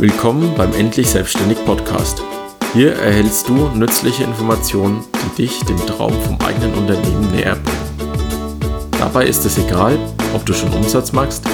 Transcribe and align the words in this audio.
Willkommen 0.00 0.54
beim 0.56 0.72
Endlich 0.74 1.10
Selbstständig 1.10 1.58
Podcast. 1.64 2.22
Hier 2.72 2.92
erhältst 2.92 3.48
du 3.48 3.68
nützliche 3.70 4.22
Informationen, 4.22 5.02
die 5.12 5.42
dich 5.42 5.58
dem 5.64 5.76
Traum 5.76 6.12
vom 6.22 6.38
eigenen 6.40 6.72
Unternehmen 6.74 7.32
näher 7.32 7.56
bringen. 7.56 8.90
Dabei 8.92 9.26
ist 9.26 9.44
es 9.44 9.58
egal, 9.58 9.98
ob 10.36 10.46
du 10.46 10.52
schon 10.52 10.72
Umsatz 10.72 11.10
machst, 11.10 11.44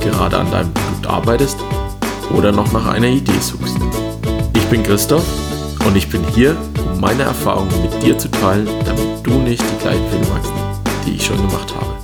gerade 0.00 0.36
an 0.36 0.50
deinem 0.50 0.74
Produkt 0.74 1.06
arbeitest 1.06 1.58
oder 2.36 2.50
noch 2.50 2.72
nach 2.72 2.86
einer 2.86 3.06
Idee 3.06 3.38
suchst. 3.38 3.76
Ich 4.56 4.64
bin 4.64 4.82
Christoph 4.82 5.24
und 5.86 5.94
ich 5.94 6.10
bin 6.10 6.24
hier, 6.34 6.56
um 6.92 7.00
meine 7.00 7.22
Erfahrungen 7.22 7.82
mit 7.82 8.02
dir 8.02 8.18
zu 8.18 8.28
teilen, 8.32 8.66
damit 8.84 9.24
du 9.24 9.34
nicht 9.34 9.62
die 9.62 9.80
gleichen 9.80 10.08
Fehler 10.10 10.34
machst, 10.34 10.52
die 11.06 11.12
ich 11.12 11.24
schon 11.24 11.36
gemacht 11.36 11.72
habe. 11.76 11.94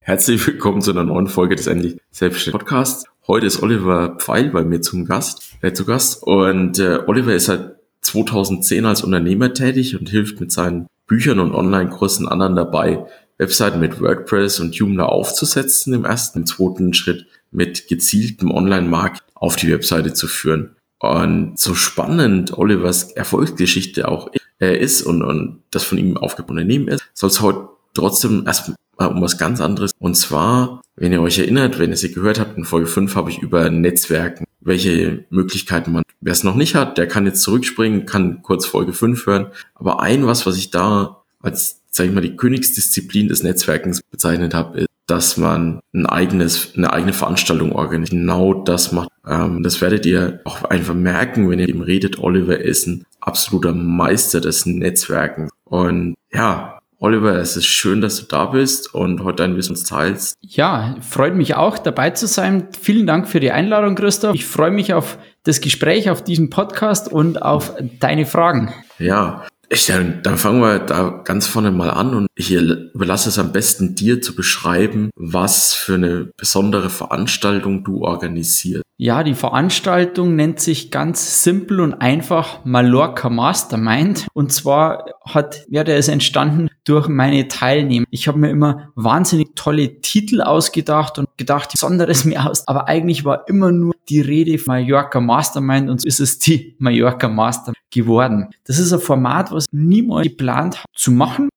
Herzlich 0.00 0.46
willkommen 0.46 0.80
zu 0.80 0.92
einer 0.92 1.04
neuen 1.04 1.26
Folge 1.26 1.56
des 1.56 1.66
Endlich 1.66 1.98
Selbstständig 2.10 2.58
Podcasts. 2.58 3.09
Heute 3.26 3.46
ist 3.46 3.62
Oliver 3.62 4.16
Pfeil 4.18 4.50
bei 4.50 4.64
mir 4.64 4.80
zum 4.80 5.04
Gast, 5.04 5.56
äh, 5.60 5.72
zu 5.72 5.84
Gast 5.84 6.22
und 6.22 6.78
äh, 6.78 7.00
Oliver 7.06 7.34
ist 7.34 7.46
seit 7.46 7.76
2010 8.00 8.86
als 8.86 9.02
Unternehmer 9.02 9.52
tätig 9.52 9.98
und 9.98 10.08
hilft 10.08 10.40
mit 10.40 10.50
seinen 10.50 10.86
Büchern 11.06 11.38
und 11.38 11.54
Online-Kursen 11.54 12.28
anderen 12.28 12.56
dabei, 12.56 13.06
Webseiten 13.36 13.80
mit 13.80 14.00
WordPress 14.00 14.60
und 14.60 14.74
Joomla 14.74 15.06
aufzusetzen 15.06 15.92
im 15.92 16.04
ersten, 16.04 16.40
im 16.40 16.46
zweiten 16.46 16.94
Schritt 16.94 17.26
mit 17.50 17.88
gezieltem 17.88 18.50
Online-Markt 18.50 19.22
auf 19.34 19.56
die 19.56 19.70
Webseite 19.70 20.12
zu 20.12 20.26
führen. 20.26 20.76
Und 20.98 21.58
so 21.58 21.74
spannend 21.74 22.56
Olivers 22.56 23.12
Erfolgsgeschichte 23.12 24.08
auch 24.08 24.30
äh, 24.60 24.78
ist 24.78 25.02
und, 25.02 25.22
und 25.22 25.62
das 25.70 25.82
von 25.82 25.98
ihm 25.98 26.16
aufgebaute 26.16 26.52
Unternehmen 26.52 26.88
ist, 26.88 27.04
soll 27.14 27.30
es 27.30 27.40
heute 27.40 27.68
trotzdem 27.94 28.44
erst 28.46 28.72
um 29.06 29.22
was 29.22 29.38
ganz 29.38 29.60
anderes. 29.60 29.92
Und 29.98 30.16
zwar, 30.16 30.82
wenn 30.96 31.12
ihr 31.12 31.22
euch 31.22 31.38
erinnert, 31.38 31.78
wenn 31.78 31.90
ihr 31.90 31.96
sie 31.96 32.12
gehört 32.12 32.40
habt, 32.40 32.56
in 32.56 32.64
Folge 32.64 32.86
5 32.86 33.14
habe 33.16 33.30
ich 33.30 33.38
über 33.38 33.70
Netzwerken, 33.70 34.44
welche 34.60 35.24
Möglichkeiten 35.30 35.92
man, 35.92 36.02
wer 36.20 36.32
es 36.32 36.44
noch 36.44 36.54
nicht 36.54 36.74
hat, 36.74 36.98
der 36.98 37.08
kann 37.08 37.26
jetzt 37.26 37.42
zurückspringen, 37.42 38.06
kann 38.06 38.42
kurz 38.42 38.66
Folge 38.66 38.92
5 38.92 39.26
hören. 39.26 39.46
Aber 39.74 40.00
ein 40.00 40.26
was, 40.26 40.46
was 40.46 40.56
ich 40.56 40.70
da 40.70 41.22
als, 41.40 41.82
sag 41.90 42.06
ich 42.06 42.12
mal, 42.12 42.20
die 42.20 42.36
Königsdisziplin 42.36 43.28
des 43.28 43.42
Netzwerkens 43.42 44.02
bezeichnet 44.02 44.54
habe, 44.54 44.80
ist, 44.80 44.86
dass 45.06 45.36
man 45.36 45.80
ein 45.92 46.06
eigenes, 46.06 46.74
eine 46.76 46.92
eigene 46.92 47.12
Veranstaltung 47.12 47.72
organisiert. 47.72 48.20
Genau 48.20 48.54
das 48.54 48.92
macht. 48.92 49.08
Ähm, 49.26 49.62
das 49.62 49.80
werdet 49.80 50.06
ihr 50.06 50.40
auch 50.44 50.64
einfach 50.64 50.94
merken, 50.94 51.50
wenn 51.50 51.58
ihr 51.58 51.68
ihm 51.68 51.80
redet. 51.80 52.18
Oliver 52.20 52.60
ist 52.60 52.86
ein 52.86 53.04
absoluter 53.20 53.72
Meister 53.72 54.40
des 54.40 54.66
Netzwerkens. 54.66 55.50
Und 55.64 56.14
ja, 56.32 56.79
Oliver, 57.02 57.34
es 57.36 57.56
ist 57.56 57.64
schön, 57.64 58.02
dass 58.02 58.20
du 58.20 58.26
da 58.26 58.44
bist 58.44 58.94
und 58.94 59.24
heute 59.24 59.36
dein 59.36 59.56
Wissen 59.56 59.74
teilst. 59.74 60.36
Ja, 60.42 60.96
freut 61.00 61.34
mich 61.34 61.54
auch 61.54 61.78
dabei 61.78 62.10
zu 62.10 62.26
sein. 62.26 62.68
Vielen 62.78 63.06
Dank 63.06 63.26
für 63.26 63.40
die 63.40 63.52
Einladung, 63.52 63.94
Christoph. 63.94 64.34
Ich 64.34 64.44
freue 64.44 64.70
mich 64.70 64.92
auf 64.92 65.16
das 65.44 65.62
Gespräch, 65.62 66.10
auf 66.10 66.22
diesem 66.22 66.50
Podcast 66.50 67.10
und 67.10 67.40
auf 67.40 67.72
deine 68.00 68.26
Fragen. 68.26 68.74
Ja, 68.98 69.46
ich, 69.70 69.86
dann, 69.86 70.20
dann 70.22 70.36
fangen 70.36 70.60
wir 70.60 70.78
da 70.78 71.22
ganz 71.24 71.46
vorne 71.46 71.70
mal 71.70 71.88
an 71.88 72.12
und 72.14 72.26
ich 72.34 72.52
überlasse 72.52 73.30
es 73.30 73.38
am 73.38 73.52
besten 73.52 73.94
dir 73.94 74.20
zu 74.20 74.34
beschreiben, 74.34 75.08
was 75.16 75.72
für 75.72 75.94
eine 75.94 76.28
besondere 76.36 76.90
Veranstaltung 76.90 77.82
du 77.82 78.02
organisierst. 78.02 78.84
Ja, 79.02 79.22
die 79.22 79.32
Veranstaltung 79.32 80.36
nennt 80.36 80.60
sich 80.60 80.90
ganz 80.90 81.42
simpel 81.42 81.80
und 81.80 81.94
einfach 81.94 82.66
Mallorca 82.66 83.30
Mastermind. 83.30 84.26
Und 84.34 84.52
zwar 84.52 85.06
hat, 85.24 85.64
ja, 85.70 85.84
der 85.84 85.96
ist 85.96 86.08
entstanden 86.08 86.68
durch 86.84 87.08
meine 87.08 87.48
Teilnehmer. 87.48 88.04
Ich 88.10 88.28
habe 88.28 88.38
mir 88.38 88.50
immer 88.50 88.90
wahnsinnig 88.96 89.56
tolle 89.56 90.02
Titel 90.02 90.42
ausgedacht 90.42 91.18
und 91.18 91.28
gedacht, 91.38 91.70
Besonderes 91.72 92.26
mir 92.26 92.44
aus. 92.44 92.68
Aber 92.68 92.88
eigentlich 92.88 93.24
war 93.24 93.48
immer 93.48 93.72
nur 93.72 93.94
die 94.10 94.20
Rede 94.20 94.58
von 94.58 94.74
Mallorca 94.74 95.18
Mastermind 95.18 95.88
und 95.88 96.02
so 96.02 96.06
ist 96.06 96.20
es 96.20 96.38
die 96.38 96.76
Mallorca 96.78 97.26
Mastermind 97.26 97.78
geworden. 97.90 98.50
Das 98.64 98.78
ist 98.78 98.92
ein 98.92 99.00
Format, 99.00 99.50
was 99.50 99.64
niemals 99.72 100.26
geplant 100.26 100.76
hat 100.76 100.86
zu 100.94 101.10
machen. 101.10 101.48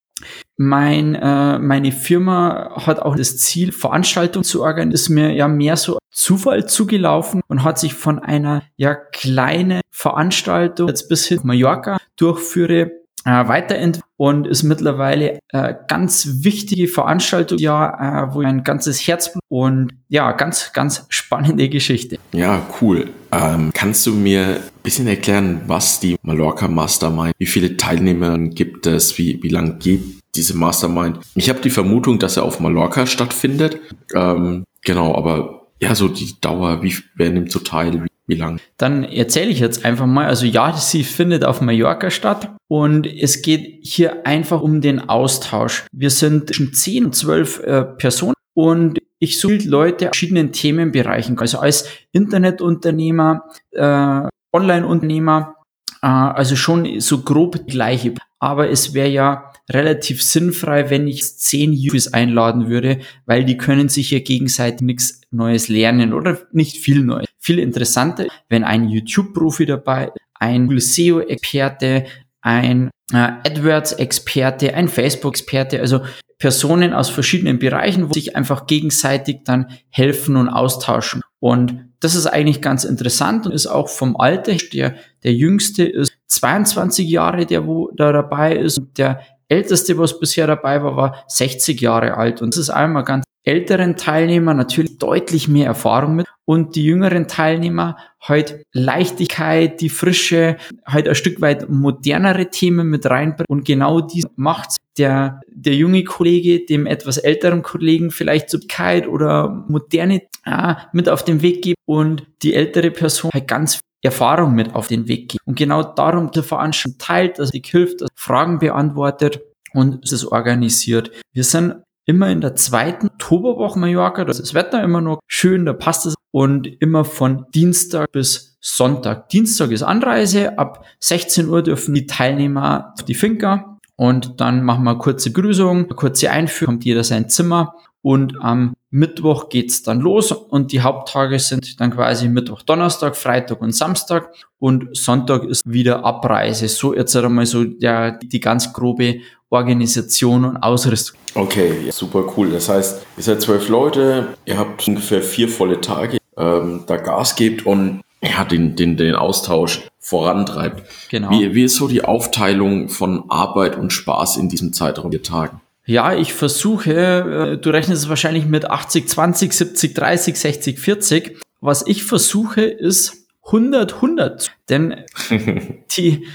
Mein, 0.56 1.16
äh, 1.16 1.60
meine 1.60 1.92
Firma 1.92 2.72
hat 2.86 3.02
auch 3.02 3.18
das 3.18 3.38
Ziel, 3.38 3.74
Veranstaltungen 3.74 4.46
zu 4.46 4.62
organisieren, 4.62 4.94
ist 4.94 5.10
mir 5.10 5.34
ja 5.34 5.50
mehr 5.50 5.75
so 5.75 5.98
Zufall 6.13 6.68
zugelaufen 6.68 7.41
und 7.47 7.63
hat 7.63 7.79
sich 7.79 7.94
von 7.94 8.19
einer 8.19 8.63
ja 8.75 8.96
kleinen 8.96 9.81
Veranstaltung 9.90 10.88
jetzt 10.88 11.09
bis 11.09 11.28
hin 11.28 11.41
Mallorca 11.44 11.97
durchführe 12.16 12.91
äh, 13.25 13.47
weiterentwickelt 13.47 14.03
und 14.18 14.47
ist 14.47 14.63
mittlerweile 14.63 15.40
äh, 15.50 15.74
ganz 15.88 16.44
wichtige 16.44 16.88
Veranstaltung, 16.88 17.57
ja, 17.57 18.29
äh, 18.29 18.34
wo 18.34 18.41
ein 18.41 18.63
ganzes 18.63 19.06
Herz 19.07 19.38
und 19.50 19.94
ja, 20.07 20.31
ganz, 20.31 20.72
ganz 20.74 21.06
spannende 21.09 21.69
Geschichte. 21.69 22.18
Ja, 22.31 22.62
cool. 22.81 23.09
Ähm, 23.31 23.72
kannst 23.74 24.06
du 24.06 24.13
mir 24.13 24.45
ein 24.45 24.62
bisschen 24.84 25.07
erklären, 25.07 25.62
was 25.68 26.00
die 26.00 26.16
Mallorca 26.22 26.68
Mastermind, 26.68 27.34
wie 27.38 27.45
viele 27.45 27.78
Teilnehmer 27.78 28.38
gibt 28.38 28.88
es, 28.88 29.18
wie, 29.18 29.41
wie 29.41 29.50
lang 29.50 29.80
geht 29.80 30.03
diese 30.35 30.56
Mastermind? 30.56 31.19
Ich 31.35 31.50
habe 31.50 31.59
die 31.59 31.69
Vermutung, 31.69 32.19
dass 32.19 32.38
er 32.38 32.44
auf 32.44 32.59
Mallorca 32.59 33.06
stattfindet. 33.06 33.80
Ähm, 34.16 34.63
genau, 34.84 35.16
aber 35.16 35.62
ja, 35.84 35.96
so 35.96 36.08
die 36.08 36.40
Dauer, 36.42 36.82
wie, 36.84 36.96
wer 37.16 37.30
nimmt 37.30 37.52
so 37.52 37.60
teil, 37.60 37.94
wie 38.04 38.14
wie 38.26 38.36
lang? 38.36 38.60
Dann 38.78 39.04
erzähle 39.04 39.50
ich 39.50 39.60
jetzt 39.60 39.84
einfach 39.84 40.06
mal. 40.06 40.28
Also 40.28 40.46
ja, 40.46 40.76
sie 40.78 41.04
findet 41.04 41.44
auf 41.44 41.62
Mallorca 41.62 42.10
statt 42.10 42.56
und 42.70 43.06
es 43.06 43.42
geht 43.42 43.80
hier 43.84 44.26
einfach 44.26 44.62
um 44.62 44.82
den 44.82 45.10
Austausch. 45.10 45.86
Wir 45.92 46.10
sind 46.10 46.48
zwischen 46.48 46.74
10 46.74 47.06
und 47.06 47.16
12 47.16 47.60
äh, 47.60 47.84
Personen 47.84 48.36
und 48.54 49.00
ich 49.20 49.40
suche 49.40 49.68
Leute 49.68 50.06
aus 50.06 50.18
verschiedenen 50.18 50.52
Themenbereichen, 50.52 51.38
also 51.40 51.60
als 51.60 51.88
Internetunternehmer, 52.12 53.44
äh, 53.72 54.28
Online-Unternehmer, 54.54 55.56
äh, 56.02 56.08
also 56.08 56.56
schon 56.56 57.00
so 57.00 57.24
grob 57.24 57.68
gleiche. 57.68 58.14
Aber 58.40 58.70
es 58.70 58.94
wäre 58.94 59.10
ja 59.10 59.53
relativ 59.72 60.22
sinnfrei, 60.22 60.90
wenn 60.90 61.07
ich 61.07 61.24
zehn 61.38 61.72
Users 61.72 62.13
einladen 62.13 62.69
würde, 62.69 63.00
weil 63.25 63.46
die 63.46 63.57
können 63.57 63.90
sich 63.90 64.12
ja 64.12 64.19
gegenseitig 64.19 64.81
nichts 64.81 65.22
Neues 65.31 65.69
lernen 65.69 66.13
oder 66.13 66.40
nicht 66.51 66.78
viel 66.78 67.03
Neues. 67.03 67.28
Viel 67.40 67.59
interessanter, 67.59 68.28
wenn 68.50 68.63
ein 68.63 68.90
YouTube-Profi 68.90 69.66
dabei, 69.66 70.12
ein 70.34 70.69
SEO-Experte, 70.78 72.06
ein 72.41 72.90
äh, 73.13 73.16
AdWords-Experte, 73.18 74.74
ein 74.74 74.90
Facebook-Experte, 74.90 75.80
also 75.80 76.01
Personen 76.38 76.94
aus 76.94 77.09
verschiedenen 77.09 77.57
Bereichen, 77.57 78.09
wo 78.09 78.13
sich 78.13 78.35
einfach 78.35 78.68
gegenseitig 78.68 79.45
dann 79.45 79.68
helfen 79.90 80.35
und 80.35 80.50
austauschen. 80.50 81.22
Und 81.40 81.90
das 82.01 82.16
ist 82.16 82.28
eigentlich 82.28 82.62
ganz 82.62 82.84
interessant 82.84 83.45
und 83.45 83.53
ist 83.53 83.68
auch 83.68 83.88
vom 83.88 84.18
Alter. 84.18 84.56
Der, 84.74 84.95
der 85.24 85.34
jüngste 85.34 85.85
ist 85.85 86.13
22 86.28 87.07
Jahre, 87.07 87.45
der 87.45 87.66
wo 87.66 87.91
da 87.95 88.12
dabei 88.12 88.57
ist. 88.57 88.78
Und 88.78 88.97
der 88.97 89.22
älteste, 89.53 89.97
was 89.97 90.19
bisher 90.19 90.47
dabei 90.47 90.84
war, 90.84 90.96
war 90.96 91.24
60 91.28 91.80
Jahre 91.80 92.18
alt. 92.18 92.41
Und 92.41 92.53
das 92.53 92.59
ist 92.59 92.69
einmal 92.69 93.03
ganz 93.03 93.25
älteren 93.44 93.97
Teilnehmer 93.97 94.53
natürlich 94.53 94.97
deutlich 94.97 95.47
mehr 95.47 95.68
Erfahrung 95.68 96.16
mit. 96.16 96.28
Und 96.46 96.75
die 96.75 96.84
jüngeren 96.84 97.28
Teilnehmer 97.28 97.97
halt 98.22 98.66
Leichtigkeit, 98.74 99.80
die 99.80 99.90
Frische, 99.90 100.58
halt 100.86 101.08
ein 101.08 101.16
Stück 101.16 101.40
weit 101.42 101.69
modernere 101.69 102.50
Themen 102.50 102.90
mit 102.90 103.06
reinbringen. 103.06 103.46
Und 103.47 103.66
genau 103.66 104.02
dies 104.02 104.25
macht 104.36 104.78
der, 104.97 105.42
der 105.47 105.75
junge 105.75 106.03
Kollege 106.03 106.66
dem 106.66 106.86
etwas 106.86 107.18
älteren 107.18 107.63
Kollegen 107.63 108.12
vielleicht 108.12 108.50
Subkeit 108.50 109.08
oder 109.08 109.66
moderne 109.68 110.22
äh, 110.46 110.75
mit 110.92 111.09
auf 111.09 111.24
den 111.24 111.42
Weg 111.42 111.62
gibt 111.62 111.78
und 111.86 112.24
die 112.44 112.53
ältere 112.53 112.92
Person 112.92 113.31
halt 113.34 113.47
ganz 113.47 113.80
Erfahrung 114.03 114.53
mit 114.53 114.75
auf 114.75 114.88
den 114.88 115.08
Weg 115.08 115.30
gibt. 115.30 115.47
Und 115.47 115.58
genau 115.58 115.84
darum 115.84 116.31
der 116.31 116.44
Veranstaltung 116.44 117.00
teilt, 117.00 117.39
dass 117.39 117.51
die 117.51 117.62
hilft, 117.66 118.01
dass 118.01 118.10
Fragen 118.16 118.60
beantwortet 118.60 119.42
und 119.74 120.04
es 120.04 120.12
ist 120.12 120.25
organisiert. 120.25 121.12
Wir 121.31 121.44
sind 121.44 121.75
immer 122.06 122.30
in 122.30 122.42
der 122.42 122.56
zweiten 122.56 123.07
Oktoberwoche 123.07 123.80
Mallorca. 123.80 124.25
Das 124.25 124.39
ist 124.39 124.50
das 124.50 124.54
Wetter 124.54 124.83
immer 124.83 125.01
noch 125.01 125.19
schön, 125.28 125.66
da 125.66 125.74
passt 125.74 126.06
es. 126.06 126.16
Und 126.31 126.68
immer 126.81 127.06
von 127.06 127.45
Dienstag 127.54 128.12
bis 128.12 128.57
Sonntag. 128.60 129.30
Dienstag 129.30 129.72
ist 129.72 129.83
Anreise. 129.83 130.57
Ab 130.57 130.83
16 131.00 131.48
Uhr 131.48 131.62
dürfen 131.62 131.94
die 131.94 132.07
Teilnehmer 132.07 132.94
auf 132.98 133.04
die 133.04 133.13
Finca. 133.13 133.78
Und 133.95 134.42
dann 134.42 134.63
machen 134.63 134.83
wir 134.83 134.98
kurze 134.98 135.31
Grüßung, 135.31 135.89
kurze 135.89 136.31
Einführung, 136.31 136.75
kommt 136.75 136.86
jeder 136.86 137.04
sein 137.04 137.30
Zimmer. 137.30 137.75
Und 138.04 138.40
am 138.42 138.76
Mittwoch 138.92 139.50
geht's 139.50 139.82
dann 139.82 140.02
los 140.02 140.32
und 140.32 140.72
die 140.72 140.82
Haupttage 140.82 141.40
sind 141.40 141.80
dann 141.80 141.90
quasi 141.90 142.28
Mittwoch, 142.28 142.62
Donnerstag, 142.62 143.16
Freitag 143.16 143.62
und 143.62 143.74
Samstag 143.74 144.32
und 144.60 144.96
Sonntag 144.96 145.46
ist 145.46 145.64
wieder 145.66 146.06
Abreise. 146.06 146.68
So 146.68 146.94
jetzt 146.94 147.16
einmal 147.16 147.46
so 147.46 147.64
der, 147.64 148.12
die 148.12 148.42
ganz 148.42 148.72
grobe 148.72 149.22
Organisation 149.50 150.46
und 150.46 150.58
Ausrüstung. 150.58 151.18
Okay, 151.34 151.90
super 151.92 152.26
cool. 152.36 152.52
Das 152.52 152.70
heißt, 152.70 153.06
ihr 153.18 153.24
seid 153.24 153.42
zwölf 153.42 153.70
Leute, 153.70 154.36
ihr 154.46 154.58
habt 154.58 154.88
ungefähr 154.88 155.22
vier 155.22 155.48
volle 155.48 155.80
Tage, 155.80 156.18
ähm, 156.38 156.84
da 156.86 156.98
Gas 156.98 157.36
gebt 157.36 157.66
und 157.66 158.02
ja, 158.22 158.44
den, 158.44 158.76
den, 158.76 158.98
den 158.98 159.16
Austausch 159.16 159.88
vorantreibt. 160.00 160.84
Genau. 161.10 161.32
Wie, 161.32 161.56
wie 161.56 161.64
ist 161.64 161.78
so 161.78 161.88
die 161.88 162.04
Aufteilung 162.04 162.90
von 162.90 163.26
Arbeit 163.30 163.78
und 163.78 163.92
Spaß 163.92 164.38
in 164.38 164.50
diesem 164.50 164.74
Zeitraum 164.74 165.10
der 165.10 165.24
Tagen? 165.24 165.62
Ja, 165.85 166.13
ich 166.13 166.33
versuche, 166.33 166.94
äh, 166.94 167.57
du 167.57 167.69
rechnest 167.69 168.03
es 168.03 168.09
wahrscheinlich 168.09 168.45
mit 168.45 168.69
80, 168.69 169.07
20, 169.07 169.53
70, 169.53 169.94
30, 169.94 170.39
60, 170.39 170.80
40. 170.80 171.38
Was 171.59 171.85
ich 171.85 172.03
versuche, 172.03 172.62
ist 172.62 173.27
100, 173.45 173.95
100. 173.95 174.51
Denn 174.69 175.03
die, 175.97 176.25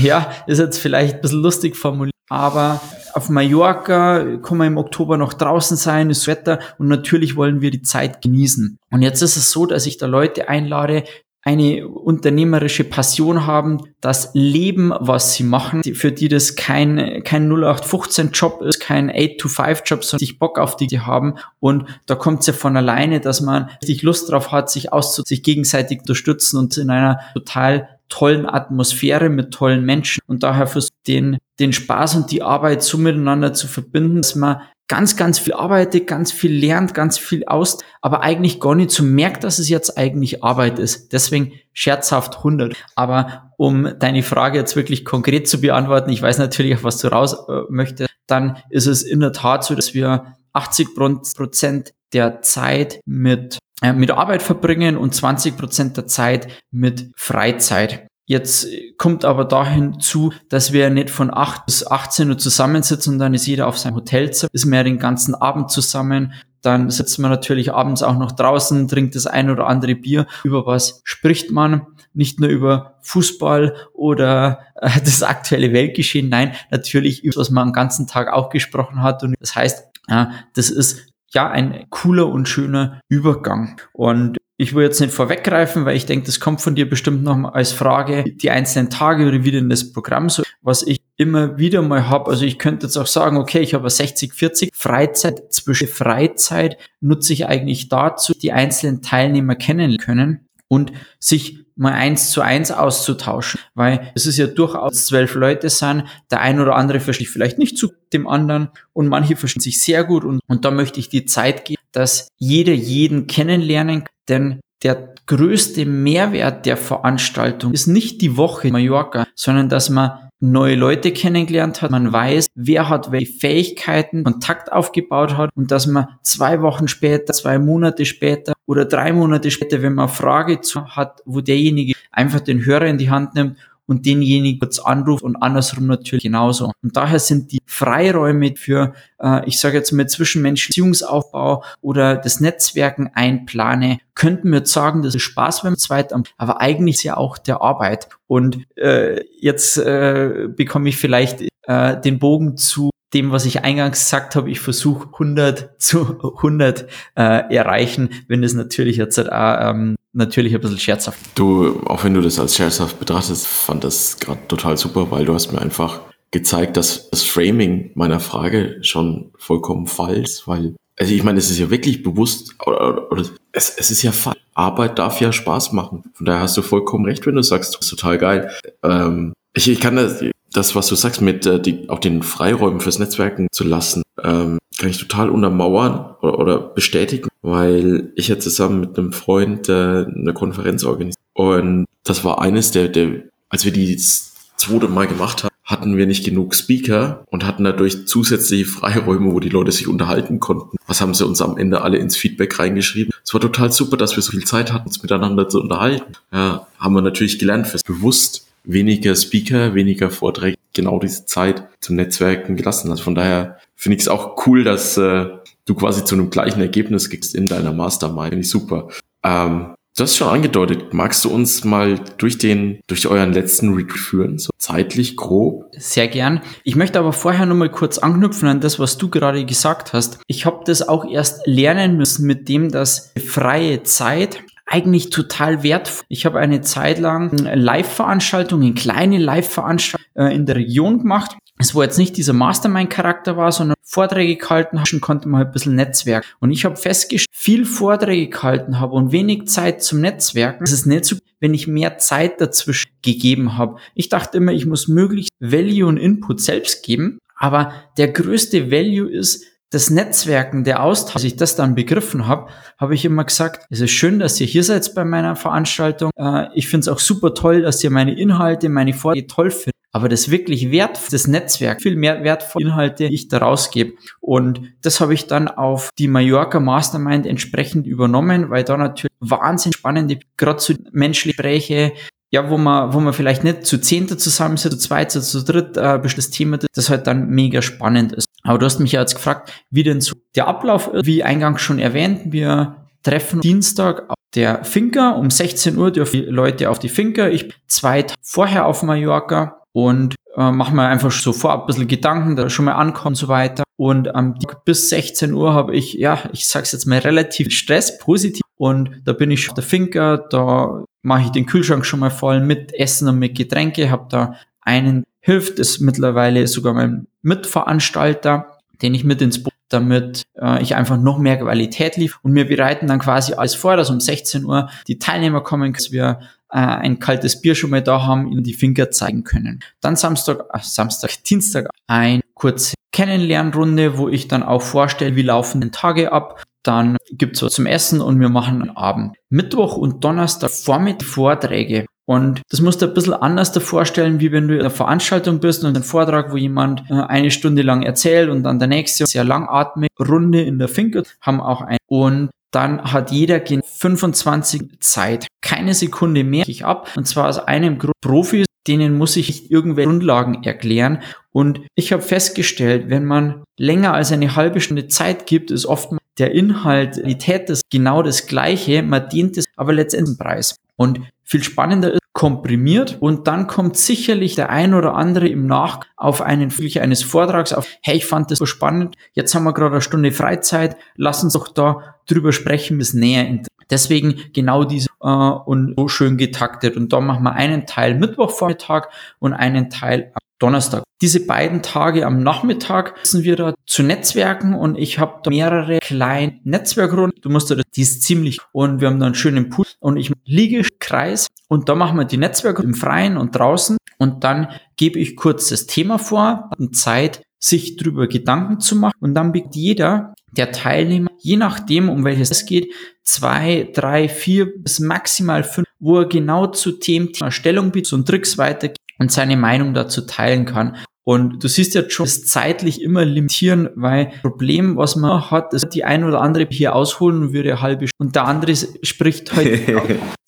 ja, 0.00 0.30
ist 0.46 0.58
jetzt 0.58 0.78
vielleicht 0.78 1.16
ein 1.16 1.20
bisschen 1.20 1.42
lustig 1.42 1.76
formuliert, 1.76 2.14
aber 2.28 2.80
auf 3.12 3.28
Mallorca 3.28 4.38
kann 4.42 4.58
man 4.58 4.66
im 4.66 4.76
Oktober 4.76 5.16
noch 5.16 5.32
draußen 5.32 5.76
sein, 5.76 6.10
ist 6.10 6.26
Wetter 6.26 6.58
und 6.78 6.88
natürlich 6.88 7.36
wollen 7.36 7.60
wir 7.60 7.70
die 7.70 7.82
Zeit 7.82 8.20
genießen. 8.20 8.78
Und 8.90 9.02
jetzt 9.02 9.22
ist 9.22 9.36
es 9.36 9.52
so, 9.52 9.66
dass 9.66 9.86
ich 9.86 9.98
da 9.98 10.06
Leute 10.06 10.48
einlade, 10.48 11.04
eine 11.46 11.86
unternehmerische 11.86 12.82
Passion 12.82 13.46
haben, 13.46 13.78
das 14.00 14.30
Leben, 14.34 14.92
was 14.98 15.34
sie 15.34 15.44
machen, 15.44 15.84
für 15.84 16.10
die 16.10 16.26
das 16.26 16.56
kein, 16.56 17.22
kein 17.22 17.48
0815-Job 17.48 18.62
ist, 18.62 18.80
kein 18.80 19.12
8-to-5-Job, 19.12 20.02
sondern 20.02 20.18
sich 20.18 20.40
Bock 20.40 20.58
auf 20.58 20.74
die 20.76 20.98
haben. 20.98 21.36
Und 21.60 21.84
da 22.06 22.16
kommt 22.16 22.40
es 22.40 22.48
ja 22.48 22.52
von 22.52 22.76
alleine, 22.76 23.20
dass 23.20 23.40
man 23.40 23.70
sich 23.80 24.02
Lust 24.02 24.28
drauf 24.28 24.50
hat, 24.50 24.70
sich 24.70 24.92
auszu, 24.92 25.22
sich 25.24 25.44
gegenseitig 25.44 26.00
unterstützen 26.00 26.58
und 26.58 26.76
in 26.78 26.90
einer 26.90 27.20
total 27.34 27.90
tollen 28.08 28.46
Atmosphäre 28.46 29.28
mit 29.28 29.54
tollen 29.54 29.84
Menschen 29.84 30.22
und 30.26 30.42
daher 30.42 30.66
versucht 30.66 30.92
den, 31.06 31.38
den 31.60 31.72
Spaß 31.72 32.16
und 32.16 32.30
die 32.32 32.42
Arbeit 32.42 32.82
so 32.82 32.98
miteinander 32.98 33.52
zu 33.52 33.68
verbinden, 33.68 34.16
dass 34.16 34.34
man 34.34 34.62
ganz, 34.88 35.16
ganz 35.16 35.38
viel 35.38 35.54
arbeitet, 35.54 36.06
ganz 36.06 36.32
viel 36.32 36.52
lernt, 36.52 36.94
ganz 36.94 37.18
viel 37.18 37.44
aus, 37.46 37.78
aber 38.00 38.22
eigentlich 38.22 38.60
gar 38.60 38.74
nicht 38.74 38.90
so 38.90 39.02
merkt, 39.02 39.44
dass 39.44 39.58
es 39.58 39.68
jetzt 39.68 39.98
eigentlich 39.98 40.44
Arbeit 40.44 40.78
ist. 40.78 41.12
Deswegen 41.12 41.52
scherzhaft 41.72 42.38
100. 42.38 42.76
Aber 42.94 43.52
um 43.56 43.98
deine 43.98 44.22
Frage 44.22 44.58
jetzt 44.58 44.76
wirklich 44.76 45.04
konkret 45.04 45.48
zu 45.48 45.60
beantworten, 45.60 46.10
ich 46.10 46.22
weiß 46.22 46.38
natürlich, 46.38 46.74
auf 46.74 46.84
was 46.84 46.98
du 46.98 47.08
raus 47.08 47.36
äh, 47.48 47.62
möchtest, 47.68 48.10
dann 48.26 48.58
ist 48.70 48.86
es 48.86 49.02
in 49.02 49.20
der 49.20 49.32
Tat 49.32 49.64
so, 49.64 49.74
dass 49.74 49.94
wir 49.94 50.36
80 50.52 50.94
Prozent 50.94 51.92
der 52.12 52.40
Zeit 52.42 53.00
mit, 53.04 53.58
äh, 53.82 53.92
mit 53.92 54.10
Arbeit 54.10 54.42
verbringen 54.42 54.96
und 54.96 55.14
20 55.14 55.56
Prozent 55.56 55.96
der 55.96 56.06
Zeit 56.06 56.48
mit 56.70 57.10
Freizeit. 57.16 58.05
Jetzt 58.28 58.66
kommt 58.98 59.24
aber 59.24 59.44
dahin 59.44 60.00
zu, 60.00 60.32
dass 60.48 60.72
wir 60.72 60.90
nicht 60.90 61.10
von 61.10 61.32
8 61.32 61.64
bis 61.64 61.86
18 61.86 62.28
Uhr 62.28 62.38
zusammensitzen 62.38 63.14
und 63.14 63.18
dann 63.20 63.34
ist 63.34 63.46
jeder 63.46 63.68
auf 63.68 63.78
seinem 63.78 63.94
Hotelzimmer, 63.94 64.50
ist 64.52 64.66
mehr 64.66 64.82
den 64.82 64.98
ganzen 64.98 65.36
Abend 65.36 65.70
zusammen. 65.70 66.32
Dann 66.60 66.90
sitzt 66.90 67.20
man 67.20 67.30
natürlich 67.30 67.72
abends 67.72 68.02
auch 68.02 68.18
noch 68.18 68.32
draußen, 68.32 68.88
trinkt 68.88 69.14
das 69.14 69.28
ein 69.28 69.48
oder 69.48 69.68
andere 69.68 69.94
Bier. 69.94 70.26
Über 70.42 70.66
was 70.66 71.02
spricht 71.04 71.52
man? 71.52 71.86
Nicht 72.14 72.40
nur 72.40 72.48
über 72.48 72.96
Fußball 73.02 73.76
oder 73.92 74.58
äh, 74.74 74.90
das 75.04 75.22
aktuelle 75.22 75.72
Weltgeschehen, 75.72 76.28
nein, 76.28 76.52
natürlich 76.72 77.22
über 77.22 77.40
was 77.40 77.50
man 77.50 77.68
am 77.68 77.72
ganzen 77.72 78.08
Tag 78.08 78.32
auch 78.32 78.50
gesprochen 78.50 79.04
hat. 79.04 79.22
Und 79.22 79.36
das 79.38 79.54
heißt, 79.54 79.86
äh, 80.08 80.26
das 80.54 80.70
ist 80.70 81.12
ja 81.32 81.48
ein 81.48 81.86
cooler 81.90 82.26
und 82.26 82.48
schöner 82.48 83.00
Übergang. 83.08 83.80
Und 83.92 84.38
ich 84.58 84.74
will 84.74 84.84
jetzt 84.84 85.00
nicht 85.00 85.12
vorweggreifen, 85.12 85.84
weil 85.84 85.96
ich 85.96 86.06
denke, 86.06 86.26
das 86.26 86.40
kommt 86.40 86.62
von 86.62 86.74
dir 86.74 86.88
bestimmt 86.88 87.22
noch 87.22 87.36
mal 87.36 87.50
als 87.50 87.72
Frage, 87.72 88.24
die 88.24 88.50
einzelnen 88.50 88.88
Tage 88.88 89.26
oder 89.26 89.44
wie 89.44 89.50
denn 89.50 89.68
das 89.68 89.92
Programm 89.92 90.30
so, 90.30 90.42
was 90.62 90.82
ich 90.82 91.02
immer 91.16 91.58
wieder 91.58 91.82
mal 91.82 92.08
habe. 92.08 92.30
Also 92.30 92.44
ich 92.44 92.58
könnte 92.58 92.86
jetzt 92.86 92.96
auch 92.96 93.06
sagen, 93.06 93.36
okay, 93.36 93.60
ich 93.60 93.74
habe 93.74 93.88
60, 93.88 94.32
40 94.32 94.70
Freizeit. 94.74 95.52
Zwischen 95.52 95.88
Freizeit 95.88 96.78
nutze 97.00 97.34
ich 97.34 97.46
eigentlich 97.46 97.88
dazu, 97.88 98.32
die 98.34 98.52
einzelnen 98.52 99.02
Teilnehmer 99.02 99.56
kennen 99.56 99.98
können 99.98 100.48
und 100.68 100.92
sich 101.18 101.65
mal 101.76 101.92
eins 101.92 102.30
zu 102.30 102.40
eins 102.40 102.70
auszutauschen, 102.70 103.60
weil 103.74 104.10
es 104.14 104.26
ist 104.26 104.38
ja 104.38 104.46
durchaus 104.46 105.06
zwölf 105.06 105.34
Leute 105.34 105.68
sind, 105.68 106.04
der 106.30 106.40
ein 106.40 106.60
oder 106.60 106.74
andere 106.74 107.00
versteht 107.00 107.28
vielleicht 107.28 107.58
nicht 107.58 107.78
zu 107.78 107.92
dem 108.12 108.26
anderen 108.26 108.68
und 108.92 109.08
manche 109.08 109.36
verstehen 109.36 109.60
sich 109.60 109.82
sehr 109.82 110.04
gut 110.04 110.24
und, 110.24 110.40
und 110.46 110.64
da 110.64 110.70
möchte 110.70 110.98
ich 111.00 111.08
die 111.08 111.26
Zeit 111.26 111.64
geben, 111.64 111.82
dass 111.92 112.28
jeder 112.38 112.72
jeden 112.72 113.26
kennenlernen, 113.26 114.04
denn 114.28 114.60
der 114.82 115.14
größte 115.26 115.84
Mehrwert 115.86 116.66
der 116.66 116.76
Veranstaltung 116.76 117.72
ist 117.72 117.86
nicht 117.86 118.20
die 118.20 118.36
Woche 118.36 118.68
in 118.68 118.72
Mallorca, 118.72 119.26
sondern 119.34 119.68
dass 119.68 119.90
man 119.90 120.25
neue 120.40 120.74
Leute 120.74 121.12
kennengelernt 121.12 121.80
hat, 121.82 121.90
man 121.90 122.12
weiß, 122.12 122.48
wer 122.54 122.88
hat 122.88 123.10
welche 123.10 123.32
Fähigkeiten, 123.32 124.24
Kontakt 124.24 124.70
aufgebaut 124.70 125.36
hat 125.36 125.50
und 125.54 125.70
dass 125.70 125.86
man 125.86 126.08
zwei 126.22 126.60
Wochen 126.60 126.88
später, 126.88 127.32
zwei 127.32 127.58
Monate 127.58 128.04
später 128.04 128.52
oder 128.66 128.84
drei 128.84 129.12
Monate 129.12 129.50
später, 129.50 129.82
wenn 129.82 129.94
man 129.94 130.08
eine 130.08 130.14
Frage 130.14 130.60
zu 130.60 130.86
hat, 130.88 131.22
wo 131.24 131.40
derjenige 131.40 131.94
einfach 132.10 132.40
den 132.40 132.64
Hörer 132.64 132.86
in 132.86 132.98
die 132.98 133.10
Hand 133.10 133.34
nimmt 133.34 133.56
und 133.86 134.06
denjenigen 134.06 134.60
kurz 134.60 134.78
anruft 134.78 135.24
und 135.24 135.36
andersrum 135.36 135.86
natürlich 135.86 136.24
genauso. 136.24 136.72
Und 136.82 136.96
daher 136.96 137.18
sind 137.18 137.52
die 137.52 137.60
Freiräume 137.66 138.54
für, 138.56 138.94
äh, 139.20 139.46
ich 139.46 139.58
sage 139.58 139.76
jetzt 139.76 139.92
mal, 139.92 140.06
zwischenmenschlichen 140.06 140.76
Beziehungsaufbau 140.76 141.64
oder 141.80 142.16
das 142.16 142.40
Netzwerken 142.40 143.10
einplane, 143.14 143.98
könnten 144.14 144.50
wir 144.50 144.58
jetzt 144.58 144.72
sagen, 144.72 145.02
das 145.02 145.14
ist 145.14 145.22
Spaß 145.22 145.62
beim 145.62 145.76
Zweitamt, 145.76 146.32
aber 146.36 146.60
eigentlich 146.60 146.96
ist 146.96 147.02
ja 147.02 147.16
auch 147.16 147.38
der 147.38 147.62
Arbeit. 147.62 148.08
Und 148.26 148.64
äh, 148.76 149.24
jetzt 149.40 149.78
äh, 149.78 150.48
bekomme 150.48 150.88
ich 150.88 150.96
vielleicht 150.96 151.42
äh, 151.62 152.00
den 152.00 152.18
Bogen 152.18 152.56
zu 152.56 152.90
dem, 153.14 153.30
was 153.30 153.46
ich 153.46 153.62
eingangs 153.64 154.00
gesagt 154.00 154.36
habe, 154.36 154.50
ich 154.50 154.60
versuche 154.60 155.08
100 155.12 155.80
zu 155.80 156.20
100 156.36 156.86
äh, 157.16 157.54
erreichen, 157.54 158.10
wenn 158.28 158.42
es 158.42 158.54
natürlich 158.54 158.96
jetzt 158.96 159.18
auch, 159.18 159.70
ähm, 159.70 159.96
natürlich 160.16 160.54
ein 160.54 160.60
bisschen 160.60 160.78
scherzhaft. 160.78 161.18
Du, 161.34 161.80
auch 161.86 162.04
wenn 162.04 162.14
du 162.14 162.20
das 162.20 162.38
als 162.38 162.56
scherzhaft 162.56 162.98
betrachtest, 162.98 163.46
fand 163.46 163.84
das 163.84 164.18
gerade 164.18 164.40
total 164.48 164.76
super, 164.76 165.10
weil 165.10 165.24
du 165.24 165.34
hast 165.34 165.52
mir 165.52 165.60
einfach 165.60 166.00
gezeigt, 166.30 166.76
dass 166.76 167.08
das 167.10 167.22
Framing 167.22 167.92
meiner 167.94 168.20
Frage 168.20 168.78
schon 168.82 169.32
vollkommen 169.38 169.86
falsch 169.86 170.24
ist, 170.24 170.48
weil, 170.48 170.74
also 170.98 171.12
ich 171.12 171.22
meine, 171.22 171.38
es 171.38 171.50
ist 171.50 171.58
ja 171.58 171.70
wirklich 171.70 172.02
bewusst, 172.02 172.54
oder, 172.66 173.10
oder 173.12 173.24
es, 173.52 173.70
es 173.76 173.90
ist 173.90 174.02
ja 174.02 174.12
falsch. 174.12 174.36
Arbeit 174.54 174.98
darf 174.98 175.20
ja 175.20 175.32
Spaß 175.32 175.72
machen. 175.72 176.02
Von 176.14 176.24
daher 176.24 176.40
hast 176.40 176.56
du 176.56 176.62
vollkommen 176.62 177.04
recht, 177.04 177.26
wenn 177.26 177.34
du 177.34 177.42
sagst, 177.42 177.74
das 177.74 177.82
ist 177.82 177.90
total 177.90 178.16
geil. 178.16 178.50
Ähm, 178.82 179.34
ich, 179.52 179.68
ich 179.68 179.80
kann 179.80 179.96
das, 179.96 180.22
das, 180.56 180.74
was 180.74 180.86
du 180.86 180.94
sagst, 180.94 181.20
mit 181.20 181.46
äh, 181.46 181.60
die, 181.60 181.88
auch 181.88 181.98
den 181.98 182.22
Freiräumen 182.22 182.80
fürs 182.80 182.98
Netzwerken 182.98 183.48
zu 183.52 183.64
lassen, 183.64 184.02
ähm, 184.22 184.58
kann 184.78 184.90
ich 184.90 184.98
total 184.98 185.30
untermauern 185.30 186.14
oder, 186.20 186.38
oder 186.38 186.58
bestätigen, 186.58 187.28
weil 187.42 188.12
ich 188.16 188.28
ja 188.28 188.38
zusammen 188.38 188.80
mit 188.80 188.98
einem 188.98 189.12
Freund 189.12 189.68
äh, 189.68 190.04
eine 190.06 190.32
Konferenz 190.34 190.84
organisiert. 190.84 191.20
Und 191.34 191.86
das 192.04 192.24
war 192.24 192.40
eines 192.40 192.70
der, 192.70 192.88
der, 192.88 193.24
als 193.48 193.64
wir 193.64 193.72
die 193.72 193.96
zweite 193.96 194.88
Mal 194.88 195.06
gemacht 195.06 195.44
haben, 195.44 195.54
hatten 195.64 195.96
wir 195.96 196.06
nicht 196.06 196.24
genug 196.24 196.54
Speaker 196.54 197.24
und 197.28 197.44
hatten 197.44 197.64
dadurch 197.64 198.06
zusätzliche 198.06 198.66
Freiräume, 198.66 199.32
wo 199.32 199.40
die 199.40 199.48
Leute 199.48 199.72
sich 199.72 199.88
unterhalten 199.88 200.38
konnten. 200.38 200.76
Was 200.86 201.00
haben 201.00 201.12
sie 201.12 201.26
uns 201.26 201.42
am 201.42 201.56
Ende 201.58 201.82
alle 201.82 201.98
ins 201.98 202.16
Feedback 202.16 202.58
reingeschrieben? 202.58 203.12
Es 203.24 203.34
war 203.34 203.40
total 203.40 203.72
super, 203.72 203.96
dass 203.96 204.14
wir 204.14 204.22
so 204.22 204.30
viel 204.30 204.44
Zeit 204.44 204.72
hatten, 204.72 204.86
uns 204.86 205.02
miteinander 205.02 205.48
zu 205.48 205.60
unterhalten. 205.60 206.12
Ja, 206.32 206.68
haben 206.78 206.94
wir 206.94 207.02
natürlich 207.02 207.40
gelernt, 207.40 207.66
fürs 207.66 207.82
bewusst 207.82 208.45
weniger 208.66 209.14
Speaker, 209.16 209.74
weniger 209.74 210.10
Vorträge, 210.10 210.56
genau 210.74 210.98
diese 210.98 211.24
Zeit 211.24 211.66
zum 211.80 211.96
Netzwerken 211.96 212.56
gelassen. 212.56 212.90
Also 212.90 213.02
von 213.02 213.14
daher 213.14 213.58
finde 213.74 213.96
ich 213.96 214.02
es 214.02 214.08
auch 214.08 214.46
cool, 214.46 214.64
dass 214.64 214.96
äh, 214.96 215.26
du 215.64 215.74
quasi 215.74 216.04
zu 216.04 216.14
einem 216.14 216.30
gleichen 216.30 216.60
Ergebnis 216.60 217.08
gehst 217.08 217.34
in 217.34 217.46
deiner 217.46 217.72
Mastermind. 217.72 218.30
Finde 218.30 218.44
ich 218.44 218.50
super. 218.50 218.88
Ähm, 219.22 219.74
du 219.96 220.02
hast 220.02 220.16
schon 220.16 220.28
angedeutet, 220.28 220.92
magst 220.92 221.24
du 221.24 221.30
uns 221.30 221.64
mal 221.64 222.00
durch 222.18 222.38
den, 222.38 222.80
durch 222.86 223.06
euren 223.06 223.32
letzten 223.32 223.74
Retreat 223.74 223.98
führen, 223.98 224.38
so 224.38 224.50
zeitlich 224.58 225.16
grob? 225.16 225.70
Sehr 225.76 226.08
gern. 226.08 226.40
Ich 226.64 226.76
möchte 226.76 226.98
aber 226.98 227.12
vorher 227.12 227.46
noch 227.46 227.56
mal 227.56 227.70
kurz 227.70 227.98
anknüpfen 227.98 228.48
an 228.48 228.60
das, 228.60 228.78
was 228.78 228.98
du 228.98 229.08
gerade 229.08 229.44
gesagt 229.44 229.92
hast. 229.92 230.18
Ich 230.26 230.44
habe 230.44 230.64
das 230.66 230.86
auch 230.86 231.10
erst 231.10 231.46
lernen 231.46 231.96
müssen 231.96 232.26
mit 232.26 232.48
dem, 232.48 232.70
dass 232.70 233.12
freie 233.18 233.82
Zeit 233.82 234.42
eigentlich 234.66 235.10
total 235.10 235.62
wertvoll. 235.62 236.04
Ich 236.08 236.26
habe 236.26 236.38
eine 236.38 236.60
Zeit 236.60 236.98
lang 236.98 237.36
Live-Veranstaltungen, 237.38 238.74
kleine 238.74 239.18
Live-Veranstaltungen 239.18 240.06
äh, 240.16 240.34
in 240.34 240.44
der 240.44 240.56
Region 240.56 240.98
gemacht. 240.98 241.36
Es 241.58 241.74
war 241.74 241.84
jetzt 241.84 241.98
nicht 241.98 242.16
dieser 242.16 242.34
Mastermind-Charakter 242.34 243.36
war, 243.36 243.50
sondern 243.50 243.76
Vorträge 243.82 244.36
gehalten 244.36 244.78
habe, 244.78 245.00
konnte 245.00 245.28
man 245.28 245.38
halt 245.38 245.48
ein 245.48 245.52
bisschen 245.52 245.74
Netzwerk. 245.74 246.24
Und 246.40 246.50
ich 246.50 246.64
habe 246.64 246.76
festgestellt, 246.76 247.30
viel 247.32 247.64
Vorträge 247.64 248.28
gehalten 248.28 248.78
habe 248.78 248.94
und 248.94 249.12
wenig 249.12 249.46
Zeit 249.46 249.82
zum 249.82 250.00
Netzwerken. 250.00 250.64
Das 250.64 250.72
ist 250.72 250.86
nicht 250.86 251.06
so, 251.06 251.16
wenn 251.40 251.54
ich 251.54 251.66
mehr 251.66 251.96
Zeit 251.98 252.40
dazwischen 252.40 252.90
gegeben 253.02 253.56
habe. 253.56 253.76
Ich 253.94 254.08
dachte 254.08 254.36
immer, 254.36 254.52
ich 254.52 254.66
muss 254.66 254.88
möglichst 254.88 255.30
Value 255.38 255.86
und 255.86 255.96
Input 255.96 256.40
selbst 256.40 256.84
geben. 256.84 257.18
Aber 257.38 257.72
der 257.96 258.08
größte 258.08 258.70
Value 258.70 259.10
ist, 259.10 259.44
das 259.70 259.90
Netzwerken, 259.90 260.64
der 260.64 260.82
Austausch, 260.82 261.16
als 261.16 261.24
ich 261.24 261.36
das 261.36 261.56
dann 261.56 261.74
begriffen 261.74 262.26
habe, 262.26 262.50
habe 262.78 262.94
ich 262.94 263.04
immer 263.04 263.24
gesagt, 263.24 263.66
es 263.68 263.80
ist 263.80 263.90
schön, 263.90 264.18
dass 264.18 264.40
ihr 264.40 264.46
hier 264.46 264.62
seid 264.62 264.94
bei 264.94 265.04
meiner 265.04 265.34
Veranstaltung. 265.34 266.10
Äh, 266.16 266.46
ich 266.54 266.68
finde 266.68 266.82
es 266.82 266.88
auch 266.88 267.00
super 267.00 267.34
toll, 267.34 267.62
dass 267.62 267.82
ihr 267.82 267.90
meine 267.90 268.18
Inhalte, 268.18 268.68
meine 268.68 268.92
Vorträge 268.92 269.26
toll 269.26 269.50
findet. 269.50 269.72
Aber 269.92 270.08
das 270.10 270.30
wirklich 270.30 270.70
wertvolle, 270.70 271.10
das 271.10 271.26
Netzwerk, 271.26 271.80
viel 271.80 271.96
mehr 271.96 272.22
wertvolle 272.22 272.66
Inhalte, 272.66 273.08
die 273.08 273.14
ich 273.14 273.28
da 273.28 273.38
rausgebe. 273.38 273.94
Und 274.20 274.60
das 274.82 275.00
habe 275.00 275.14
ich 275.14 275.26
dann 275.26 275.48
auf 275.48 275.90
die 275.98 276.06
Mallorca 276.06 276.60
Mastermind 276.60 277.24
entsprechend 277.24 277.86
übernommen, 277.86 278.50
weil 278.50 278.62
da 278.62 278.76
natürlich 278.76 279.12
wahnsinnig 279.20 279.76
spannende, 279.78 280.18
gerade 280.36 280.58
zu 280.58 280.74
menschliche 280.92 281.36
Gespräche, 281.36 281.92
ja, 282.36 282.50
wo 282.50 282.58
man, 282.58 282.92
wo 282.92 283.00
man 283.00 283.14
vielleicht 283.14 283.44
nicht 283.44 283.64
zu 283.64 283.80
zehnter 283.80 284.18
zusammensitzt, 284.18 284.82
zu 284.82 284.88
zweit, 284.88 285.10
zu 285.10 285.42
dritt, 285.42 285.78
äh, 285.78 285.98
das 286.02 286.30
Thema, 286.30 286.58
das 286.74 286.90
halt 286.90 287.06
dann 287.06 287.30
mega 287.30 287.62
spannend 287.62 288.12
ist. 288.12 288.26
Aber 288.42 288.58
du 288.58 288.66
hast 288.66 288.78
mich 288.78 288.92
ja 288.92 289.00
jetzt 289.00 289.14
gefragt, 289.14 289.52
wie 289.70 289.82
denn 289.82 290.02
so 290.02 290.14
der 290.34 290.46
Ablauf 290.46 290.88
ist. 290.92 291.06
Wie 291.06 291.24
eingangs 291.24 291.62
schon 291.62 291.78
erwähnt, 291.78 292.32
wir 292.32 292.76
treffen 293.02 293.40
Dienstag 293.40 294.06
der 294.34 294.64
Finker. 294.64 295.16
Um 295.16 295.30
16 295.30 295.78
Uhr 295.78 295.90
dürfen 295.90 296.20
die 296.20 296.26
Leute 296.26 296.68
auf 296.68 296.78
die 296.78 296.90
Finker. 296.90 297.30
Ich 297.30 297.48
bin 297.48 297.56
zwei 297.68 298.02
Tage 298.02 298.20
vorher 298.22 298.66
auf 298.66 298.82
Mallorca 298.82 299.62
und 299.72 300.14
äh, 300.36 300.52
mache 300.52 300.74
mir 300.74 300.86
einfach 300.86 301.10
so 301.10 301.32
vorab 301.32 301.62
ein 301.62 301.66
bisschen 301.68 301.88
Gedanken, 301.88 302.36
da 302.36 302.50
schon 302.50 302.66
mal 302.66 302.74
ankommen 302.74 303.12
und 303.12 303.14
so 303.14 303.28
weiter. 303.28 303.64
Und 303.76 304.10
ähm, 304.14 304.34
bis 304.66 304.90
16 304.90 305.32
Uhr 305.32 305.54
habe 305.54 305.74
ich, 305.74 305.94
ja, 305.94 306.18
ich 306.32 306.46
sag's 306.46 306.72
jetzt 306.72 306.86
mal 306.86 306.98
relativ 306.98 307.50
Stress, 307.50 307.98
positiv. 307.98 308.42
Und 308.58 308.90
da 309.04 309.14
bin 309.14 309.30
ich 309.30 309.48
auf 309.48 309.54
der 309.54 309.64
Finker, 309.64 310.18
da 310.18 310.84
mache 311.06 311.22
ich 311.22 311.30
den 311.30 311.46
Kühlschrank 311.46 311.86
schon 311.86 312.00
mal 312.00 312.10
voll 312.10 312.40
mit 312.40 312.74
Essen 312.74 313.08
und 313.08 313.18
mit 313.18 313.36
Getränke, 313.36 313.90
habe 313.90 314.06
da 314.10 314.34
einen 314.60 315.04
hilft, 315.20 315.58
ist 315.58 315.80
mittlerweile 315.80 316.46
sogar 316.48 316.74
mein 316.74 317.06
Mitveranstalter, 317.22 318.58
den 318.82 318.94
ich 318.94 319.04
mit 319.04 319.22
ins 319.22 319.42
Boot 319.42 319.52
damit 319.68 320.22
äh, 320.40 320.62
ich 320.62 320.76
einfach 320.76 320.96
noch 320.96 321.18
mehr 321.18 321.38
Qualität 321.38 321.96
lief 321.96 322.18
und 322.22 322.34
wir 322.34 322.46
bereiten 322.46 322.86
dann 322.86 323.00
quasi 323.00 323.34
alles 323.34 323.54
vor, 323.54 323.76
dass 323.76 323.90
um 323.90 324.00
16 324.00 324.44
Uhr 324.44 324.68
die 324.86 324.98
Teilnehmer 324.98 325.40
kommen, 325.40 325.72
dass 325.72 325.90
wir 325.90 326.20
äh, 326.50 326.58
ein 326.58 326.98
kaltes 327.00 327.40
Bier 327.40 327.54
schon 327.54 327.70
mal 327.70 327.82
da 327.82 328.02
haben, 328.02 328.30
ihnen 328.30 328.44
die 328.44 328.54
Finger 328.54 328.90
zeigen 328.90 329.24
können. 329.24 329.60
Dann 329.80 329.96
Samstag, 329.96 330.44
äh, 330.52 330.58
Samstag, 330.62 331.10
Dienstag 331.24 331.68
ein 331.86 332.20
kurze 332.34 332.74
Kennenlernrunde, 332.92 333.98
wo 333.98 334.08
ich 334.08 334.28
dann 334.28 334.42
auch 334.42 334.62
vorstelle, 334.62 335.16
wie 335.16 335.22
laufen 335.22 335.60
den 335.60 335.72
Tage 335.72 336.12
ab. 336.12 336.42
Dann 336.66 336.96
gibt's 337.12 337.42
was 337.42 337.54
zum 337.54 337.66
Essen 337.66 338.00
und 338.00 338.18
wir 338.18 338.28
machen 338.28 338.62
einen 338.62 338.76
Abend. 338.76 339.16
Mittwoch 339.28 339.76
und 339.76 340.04
Donnerstag 340.04 340.50
Vormittag 340.50 341.06
Vorträge. 341.06 341.86
Und 342.06 342.42
das 342.50 342.60
musst 342.60 342.82
du 342.82 342.86
ein 342.86 342.94
bisschen 342.94 343.14
anders 343.14 343.52
da 343.52 343.60
vorstellen, 343.60 344.20
wie 344.20 344.30
wenn 344.30 344.46
du 344.46 344.54
in 344.54 344.60
einer 344.60 344.70
Veranstaltung 344.70 345.40
bist 345.40 345.64
und 345.64 345.74
einen 345.74 345.84
Vortrag, 345.84 346.32
wo 346.32 346.36
jemand 346.36 346.84
äh, 346.88 346.94
eine 346.94 347.32
Stunde 347.32 347.62
lang 347.62 347.82
erzählt 347.82 348.30
und 348.30 348.44
dann 348.44 348.60
der 348.60 348.68
nächste 348.68 349.06
sehr 349.06 349.24
langatmig 349.24 349.90
Runde 349.98 350.42
in 350.42 350.58
der 350.58 350.68
Finke 350.68 351.02
haben 351.20 351.40
auch 351.40 351.62
ein. 351.62 351.78
Und 351.86 352.30
dann 352.52 352.92
hat 352.92 353.10
jeder 353.10 353.40
25 353.40 354.80
Zeit. 354.80 355.26
Keine 355.42 355.74
Sekunde 355.74 356.24
mehr 356.24 356.44
ich 356.46 356.64
ab. 356.64 356.88
Und 356.96 357.06
zwar 357.06 357.28
aus 357.28 357.38
einem 357.38 357.78
Grund 357.78 357.94
Profis, 358.00 358.46
denen 358.68 358.96
muss 358.96 359.16
ich 359.16 359.50
irgendwelche 359.50 359.88
Grundlagen 359.88 360.44
erklären. 360.44 361.02
Und 361.32 361.60
ich 361.74 361.92
habe 361.92 362.02
festgestellt, 362.02 362.88
wenn 362.88 363.04
man 363.04 363.42
länger 363.58 363.94
als 363.94 364.12
eine 364.12 364.36
halbe 364.36 364.60
Stunde 364.60 364.88
Zeit 364.88 365.26
gibt, 365.26 365.50
ist 365.50 365.66
oft 365.66 365.90
der 366.18 366.32
Inhalt, 366.32 366.96
die 366.96 367.16
Qualität 367.16 367.50
ist 367.50 367.62
genau 367.70 368.02
das 368.02 368.26
gleiche. 368.26 368.82
Man 368.82 369.08
dient 369.08 369.36
es 369.36 369.46
aber 369.56 369.72
letztendlich 369.72 370.18
Preis. 370.18 370.56
Und 370.76 371.00
viel 371.24 371.42
spannender 371.42 371.94
ist, 371.94 372.00
komprimiert 372.12 372.96
und 373.00 373.26
dann 373.26 373.46
kommt 373.46 373.76
sicherlich 373.76 374.36
der 374.36 374.48
ein 374.48 374.72
oder 374.72 374.94
andere 374.94 375.28
im 375.28 375.46
Nach 375.46 375.80
auf 375.96 376.22
einen 376.22 376.50
Flüche 376.50 376.80
eines 376.80 377.02
Vortrags 377.02 377.52
auf, 377.52 377.66
hey, 377.82 377.96
ich 377.96 378.06
fand 378.06 378.30
das 378.30 378.38
so 378.38 378.46
spannend, 378.46 378.94
jetzt 379.12 379.34
haben 379.34 379.44
wir 379.44 379.52
gerade 379.52 379.72
eine 379.72 379.82
Stunde 379.82 380.12
Freizeit, 380.12 380.78
lass 380.96 381.22
uns 381.22 381.34
doch 381.34 381.48
da 381.48 381.96
drüber 382.06 382.32
sprechen, 382.32 382.78
bis 382.78 382.94
näher. 382.94 383.42
Deswegen 383.68 384.14
genau 384.32 384.64
diese 384.64 384.88
äh, 385.02 385.08
und 385.08 385.74
so 385.76 385.88
schön 385.88 386.16
getaktet. 386.16 386.76
Und 386.76 386.92
da 386.92 387.00
machen 387.00 387.24
wir 387.24 387.32
einen 387.34 387.66
Teil 387.66 387.96
Mittwochvormittag 387.96 388.88
und 389.18 389.34
einen 389.34 389.68
Teil 389.68 390.12
Donnerstag. 390.38 390.82
Diese 391.02 391.26
beiden 391.26 391.62
Tage 391.62 392.06
am 392.06 392.22
Nachmittag 392.22 392.94
sind 393.02 393.24
wir 393.24 393.36
da 393.36 393.54
zu 393.66 393.82
Netzwerken 393.82 394.54
und 394.54 394.76
ich 394.76 394.98
habe 394.98 395.20
da 395.22 395.30
mehrere 395.30 395.78
kleine 395.80 396.40
Netzwerkrunden. 396.44 397.20
Du 397.20 397.30
musst 397.30 397.50
da, 397.50 397.56
die 397.74 397.82
ist 397.82 398.02
ziemlich 398.02 398.40
und 398.52 398.80
wir 398.80 398.88
haben 398.88 399.00
da 399.00 399.06
einen 399.06 399.14
schönen 399.14 399.50
Pool 399.50 399.66
und 399.80 399.96
ich 399.96 400.12
liege 400.24 400.62
Kreis 400.78 401.28
und 401.48 401.68
da 401.68 401.74
machen 401.74 401.98
wir 401.98 402.04
die 402.04 402.16
Netzwerke 402.16 402.62
im 402.62 402.74
Freien 402.74 403.16
und 403.16 403.36
draußen 403.36 403.76
und 403.98 404.24
dann 404.24 404.48
gebe 404.76 404.98
ich 404.98 405.16
kurz 405.16 405.48
das 405.48 405.66
Thema 405.66 405.98
vor, 405.98 406.50
Zeit, 406.72 407.22
sich 407.38 407.76
darüber 407.76 408.06
Gedanken 408.06 408.60
zu 408.60 408.76
machen 408.76 408.96
und 409.00 409.14
dann 409.14 409.32
biegt 409.32 409.54
jeder 409.54 410.14
der 410.32 410.52
Teilnehmer, 410.52 411.10
je 411.18 411.36
nachdem, 411.36 411.88
um 411.88 412.04
welches 412.04 412.30
es 412.30 412.46
geht, 412.46 412.72
zwei, 413.02 413.70
drei, 413.74 414.08
vier 414.08 414.52
bis 414.58 414.80
maximal 414.80 415.44
fünf, 415.44 415.68
wo 415.78 416.00
er 416.00 416.06
genau 416.06 416.48
zu 416.48 416.72
Themen 416.72 417.12
Stellung 417.30 417.70
bietet 417.70 417.92
und 417.92 418.06
Tricks 418.06 418.36
weitergibt 418.38 418.85
und 418.98 419.12
seine 419.12 419.36
Meinung 419.36 419.74
dazu 419.74 420.02
teilen 420.02 420.44
kann. 420.44 420.76
Und 421.04 421.44
du 421.44 421.48
siehst 421.48 421.74
jetzt 421.74 421.92
schon, 421.92 422.06
das 422.06 422.24
zeitlich 422.24 422.82
immer 422.82 423.04
limitieren, 423.04 423.70
weil 423.76 424.10
Problem, 424.22 424.76
was 424.76 424.96
man 424.96 425.30
hat, 425.30 425.54
ist 425.54 425.68
die 425.68 425.84
ein 425.84 426.02
oder 426.02 426.20
andere 426.20 426.48
hier 426.50 426.74
ausholen 426.74 427.22
und 427.22 427.32
würde 427.32 427.60
halbe 427.60 427.86
und 427.98 428.16
der 428.16 428.24
andere 428.26 428.54
spricht 428.82 429.36
halt 429.36 429.68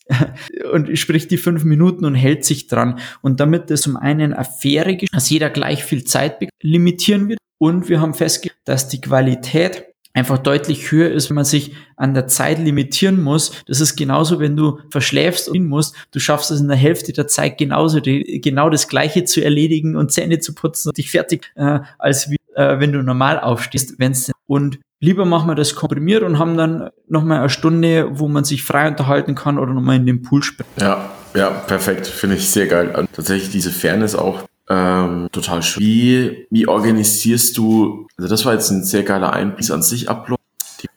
und 0.72 0.96
spricht 0.96 1.32
die 1.32 1.36
fünf 1.36 1.64
Minuten 1.64 2.04
und 2.04 2.14
hält 2.14 2.44
sich 2.44 2.68
dran. 2.68 3.00
Und 3.22 3.40
damit 3.40 3.70
das 3.70 3.82
zum 3.82 3.96
einen 3.96 4.32
eine 4.32 4.44
faire 4.44 4.96
dass 5.12 5.28
jeder 5.30 5.50
gleich 5.50 5.82
viel 5.82 6.04
Zeit 6.04 6.36
limitieren 6.62 7.28
wird 7.28 7.40
und 7.58 7.88
wir 7.88 8.00
haben 8.00 8.14
festgestellt, 8.14 8.60
dass 8.64 8.88
die 8.88 9.00
Qualität 9.00 9.87
einfach 10.18 10.38
deutlich 10.38 10.90
höher 10.90 11.10
ist, 11.10 11.30
wenn 11.30 11.36
man 11.36 11.44
sich 11.44 11.74
an 11.96 12.14
der 12.14 12.26
Zeit 12.26 12.58
limitieren 12.58 13.22
muss. 13.22 13.52
Das 13.66 13.80
ist 13.80 13.96
genauso, 13.96 14.38
wenn 14.40 14.56
du 14.56 14.78
verschläfst 14.90 15.48
und 15.48 15.66
musst, 15.66 15.94
du 16.12 16.20
schaffst 16.20 16.50
es 16.50 16.60
in 16.60 16.68
der 16.68 16.76
Hälfte 16.76 17.12
der 17.12 17.26
Zeit 17.26 17.58
genauso, 17.58 18.00
die, 18.00 18.40
genau 18.40 18.70
das 18.70 18.88
Gleiche 18.88 19.24
zu 19.24 19.42
erledigen 19.42 19.96
und 19.96 20.12
Zähne 20.12 20.38
zu 20.38 20.54
putzen 20.54 20.88
und 20.88 20.98
dich 20.98 21.10
fertig, 21.10 21.50
äh, 21.56 21.80
als 21.98 22.30
wie, 22.30 22.36
äh, 22.54 22.78
wenn 22.80 22.92
du 22.92 23.02
normal 23.02 23.40
aufstehst, 23.40 23.94
wenn's 23.98 24.30
und 24.46 24.78
lieber 25.00 25.24
machen 25.24 25.48
wir 25.48 25.54
das 25.54 25.74
komprimiert 25.74 26.22
und 26.22 26.38
haben 26.38 26.56
dann 26.56 26.90
nochmal 27.08 27.40
eine 27.40 27.50
Stunde, 27.50 28.08
wo 28.18 28.28
man 28.28 28.44
sich 28.44 28.64
frei 28.64 28.88
unterhalten 28.88 29.34
kann 29.34 29.58
oder 29.58 29.72
nochmal 29.72 29.96
in 29.96 30.06
den 30.06 30.22
Pool 30.22 30.42
springen. 30.42 30.70
Ja, 30.80 31.10
ja, 31.34 31.50
perfekt. 31.50 32.06
Finde 32.06 32.36
ich 32.36 32.48
sehr 32.48 32.66
geil. 32.66 33.06
Tatsächlich 33.12 33.50
diese 33.50 33.70
Fairness 33.70 34.14
auch 34.14 34.42
ähm, 34.68 35.28
total 35.32 35.62
schön. 35.62 35.82
Wie, 35.82 36.46
wie 36.50 36.68
organisierst 36.68 37.56
du, 37.56 38.06
also 38.16 38.28
das 38.28 38.44
war 38.44 38.54
jetzt 38.54 38.70
ein 38.70 38.84
sehr 38.84 39.02
geiler 39.02 39.32
Einblick 39.32 39.70
an 39.70 39.82
sich 39.82 40.08
Ablauf, 40.08 40.38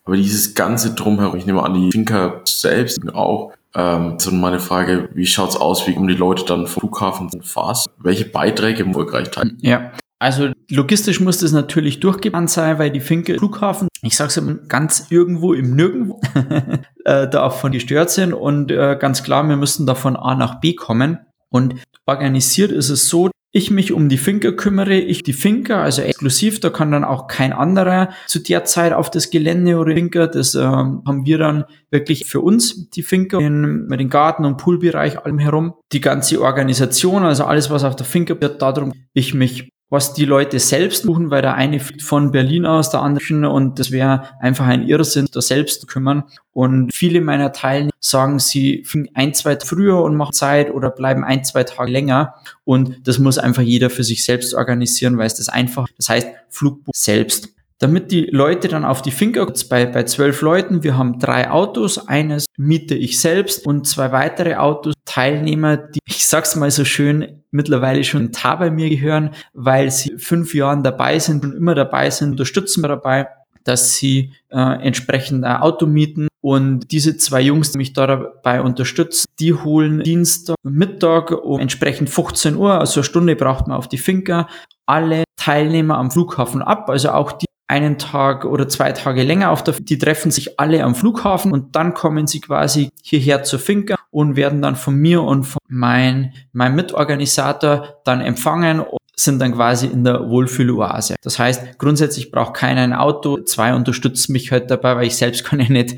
aber 0.06 0.18
dieses 0.18 0.56
ganze 0.56 0.94
Drumherum, 0.94 1.38
ich 1.38 1.46
nehme 1.46 1.64
an, 1.64 1.74
die 1.74 1.92
Finker 1.92 2.42
selbst 2.46 3.00
auch, 3.14 3.54
ähm, 3.74 4.16
so 4.20 4.32
meine 4.32 4.60
Frage, 4.60 5.10
wie 5.14 5.26
schaut's 5.26 5.56
aus, 5.56 5.88
wie 5.88 5.94
kommen 5.94 6.08
die 6.08 6.16
Leute 6.16 6.44
dann 6.46 6.68
vom 6.68 6.82
Flughafen 6.82 7.30
fast? 7.42 7.90
Welche 7.98 8.26
Beiträge 8.26 8.86
erfolgreich 8.86 9.32
teilen? 9.32 9.58
Ja, 9.62 9.92
also 10.20 10.50
logistisch 10.70 11.20
muss 11.20 11.40
das 11.40 11.52
natürlich 11.52 12.00
durchgebannt 12.00 12.50
sein, 12.50 12.78
weil 12.78 12.92
die 12.92 13.00
Finke 13.00 13.38
Flughafen, 13.38 13.88
ich 14.02 14.16
sag's 14.16 14.38
immer, 14.38 14.56
ganz 14.56 15.08
irgendwo 15.10 15.54
im 15.54 15.76
Nirgendwo 15.76 16.20
äh, 17.06 17.28
da 17.28 17.44
auch 17.44 17.54
von 17.54 17.72
gestört 17.72 18.12
sind 18.12 18.34
und 18.34 18.72
äh, 18.72 18.98
ganz 19.00 19.24
klar, 19.24 19.48
wir 19.48 19.56
müssen 19.56 19.88
da 19.88 19.96
von 19.96 20.16
A 20.16 20.36
nach 20.36 20.60
B 20.60 20.76
kommen. 20.76 21.20
Und 21.50 21.76
organisiert 22.06 22.72
ist 22.72 22.90
es 22.90 23.10
so, 23.10 23.32
ich 23.54 23.70
mich 23.70 23.92
um 23.92 24.08
die 24.08 24.18
Finker 24.18 24.54
kümmere, 24.54 24.96
ich 24.96 25.24
die 25.24 25.34
Finker, 25.34 25.82
also 25.82 26.02
exklusiv, 26.02 26.60
da 26.62 26.70
kann 26.70 26.92
dann 26.92 27.04
auch 27.04 27.28
kein 27.28 27.52
anderer 27.52 28.10
zu 28.28 28.40
der 28.40 28.64
Zeit 28.64 28.94
auf 28.94 29.12
das 29.12 29.30
Gelände 29.30 29.78
oder 29.78 29.94
Finker, 29.94 30.28
das 30.28 30.56
äh, 30.56 30.62
haben 30.64 31.26
wir 31.26 31.38
dann 31.38 31.66
wirklich 31.90 32.26
für 32.26 32.40
uns, 32.40 32.90
die 32.90 33.04
Finker, 33.04 33.40
in, 33.40 33.88
mit 33.88 34.00
dem 34.00 34.10
Garten- 34.10 34.46
und 34.46 34.58
Poolbereich 34.58 35.20
allem 35.20 35.40
herum. 35.40 35.74
Die 35.92 36.02
ganze 36.02 36.42
Organisation, 36.42 37.24
also 37.24 37.44
alles, 37.44 37.70
was 37.70 37.84
auf 37.84 37.96
der 37.96 38.06
Finker 38.06 38.40
wird, 38.40 38.62
darum 38.62 38.94
ich 39.14 39.34
mich 39.34 39.70
was 39.92 40.14
die 40.14 40.24
Leute 40.24 40.58
selbst 40.58 41.06
buchen, 41.06 41.32
weil 41.32 41.42
der 41.42 41.56
eine 41.56 41.82
fliegt 41.82 42.02
von 42.02 42.32
Berlin 42.32 42.66
aus, 42.66 42.90
der 42.90 43.02
andere 43.02 43.50
und 43.50 43.78
das 43.78 43.92
wäre 43.92 44.24
einfach 44.40 44.66
ein 44.66 44.88
Irrsinn, 44.88 45.28
da 45.32 45.42
selbst 45.42 45.82
zu 45.82 45.88
kümmern. 45.88 46.24
Und 46.54 46.94
viele 46.94 47.20
meiner 47.20 47.52
Teilnehmer 47.52 47.92
sagen, 48.00 48.40
sie 48.40 48.84
fliegen 48.86 49.10
ein, 49.16 49.34
zwei 49.34 49.56
Tage 49.56 49.68
früher 49.68 50.02
und 50.02 50.16
machen 50.16 50.34
Zeit 50.34 50.72
oder 50.72 50.90
bleiben 50.90 51.26
ein, 51.26 51.44
zwei 51.44 51.66
Tage 51.66 51.92
länger. 51.92 52.36
Und 52.64 53.06
das 53.06 53.20
muss 53.20 53.38
einfach 53.38 53.62
jeder 53.62 53.90
für 53.90 54.06
sich 54.06 54.24
selbst 54.24 54.54
organisieren, 54.54 55.18
weil 55.18 55.28
es 55.28 55.36
das 55.36 55.50
einfach, 55.50 55.88
das 55.98 56.08
heißt 56.08 56.30
Flugbuch 56.50 56.94
selbst 56.96 57.50
damit 57.82 58.12
die 58.12 58.28
Leute 58.32 58.68
dann 58.68 58.86
auf 58.86 59.02
die 59.02 59.10
Finger 59.10 59.48
bei, 59.70 59.88
bei 59.88 60.04
zwölf 60.04 60.42
Leuten, 60.42 60.84
wir 60.84 60.98
haben 60.98 61.18
drei 61.18 61.50
Autos, 61.50 62.08
eines 62.08 62.46
miete 62.56 62.94
ich 62.94 63.20
selbst 63.20 63.66
und 63.66 63.88
zwei 63.88 64.12
weitere 64.12 64.56
Autos, 64.56 64.94
Teilnehmer, 65.06 65.78
die, 65.78 66.00
ich 66.08 66.28
sag's 66.28 66.56
mal 66.56 66.70
so 66.70 66.86
schön, 66.86 67.44
mittlerweile 67.50 68.04
schon 68.04 68.26
ein 68.26 68.32
Tar 68.32 68.60
bei 68.60 68.70
mir 68.70 68.88
gehören, 68.88 69.32
weil 69.54 69.90
sie 69.90 70.16
fünf 70.20 70.54
Jahren 70.54 70.84
dabei 70.84 71.18
sind 71.18 71.44
und 71.44 71.54
immer 71.54 71.74
dabei 71.74 72.12
sind, 72.12 72.32
unterstützen 72.32 72.84
wir 72.84 72.88
dabei, 72.88 73.28
dass 73.64 73.96
sie 73.96 74.34
äh, 74.50 74.86
entsprechend 74.86 75.44
ein 75.44 75.58
Auto 75.58 75.88
mieten 75.88 76.28
und 76.40 76.92
diese 76.92 77.18
zwei 77.18 77.42
Jungs, 77.42 77.72
die 77.72 77.80
mich 77.80 77.94
dabei 77.94 78.62
unterstützen, 78.62 79.26
die 79.40 79.56
holen 79.56 80.02
Dienstag, 80.04 80.56
Mittag 80.62 81.32
um 81.32 81.60
entsprechend 81.60 82.12
15 82.12 82.56
Uhr, 82.58 82.80
also 82.80 83.00
eine 83.00 83.06
Stunde 83.06 83.36
braucht 83.36 83.68
man 83.68 83.78
auf 83.78 83.88
die 83.88 83.98
Finca, 83.98 84.48
alle 84.86 85.24
Teilnehmer 85.38 85.98
am 85.98 86.12
Flughafen 86.12 86.62
ab, 86.62 86.88
also 86.88 87.10
auch 87.10 87.32
die 87.32 87.46
einen 87.72 87.98
Tag 87.98 88.44
oder 88.44 88.68
zwei 88.68 88.92
Tage 88.92 89.24
länger 89.24 89.50
auf 89.50 89.64
der, 89.64 89.76
die 89.80 89.98
treffen 89.98 90.30
sich 90.30 90.60
alle 90.60 90.84
am 90.84 90.94
Flughafen 90.94 91.54
und 91.54 91.74
dann 91.78 91.94
kommen 91.94 92.28
sie 92.28 92.42
quasi 92.42 92.90
hierher 93.02 93.44
zur 93.44 93.60
Finca 93.60 93.96
und 94.12 94.36
werden 94.36 94.62
dann 94.62 94.76
von 94.76 94.96
mir 94.96 95.24
und 95.24 95.46
von 95.46 95.62
mein, 95.70 96.34
meinem 96.52 96.76
Mitorganisator 96.76 98.02
dann 98.04 98.20
empfangen 98.20 98.82
und 98.82 99.00
sind 99.16 99.40
dann 99.40 99.54
quasi 99.54 99.88
in 99.88 100.04
der 100.04 100.30
Wohlfühloase. 100.30 101.16
Das 101.22 101.40
heißt, 101.40 101.78
grundsätzlich 101.78 102.30
braucht 102.30 102.56
keiner 102.56 102.82
ein 102.82 102.94
Auto. 102.94 103.38
Zwei 103.38 103.74
unterstützen 103.74 104.34
mich 104.34 104.52
halt 104.52 104.70
dabei, 104.70 104.98
weil 104.98 105.08
ich 105.08 105.16
selbst 105.16 105.44
kann 105.46 105.62
ja 105.62 105.70
nicht 105.70 105.96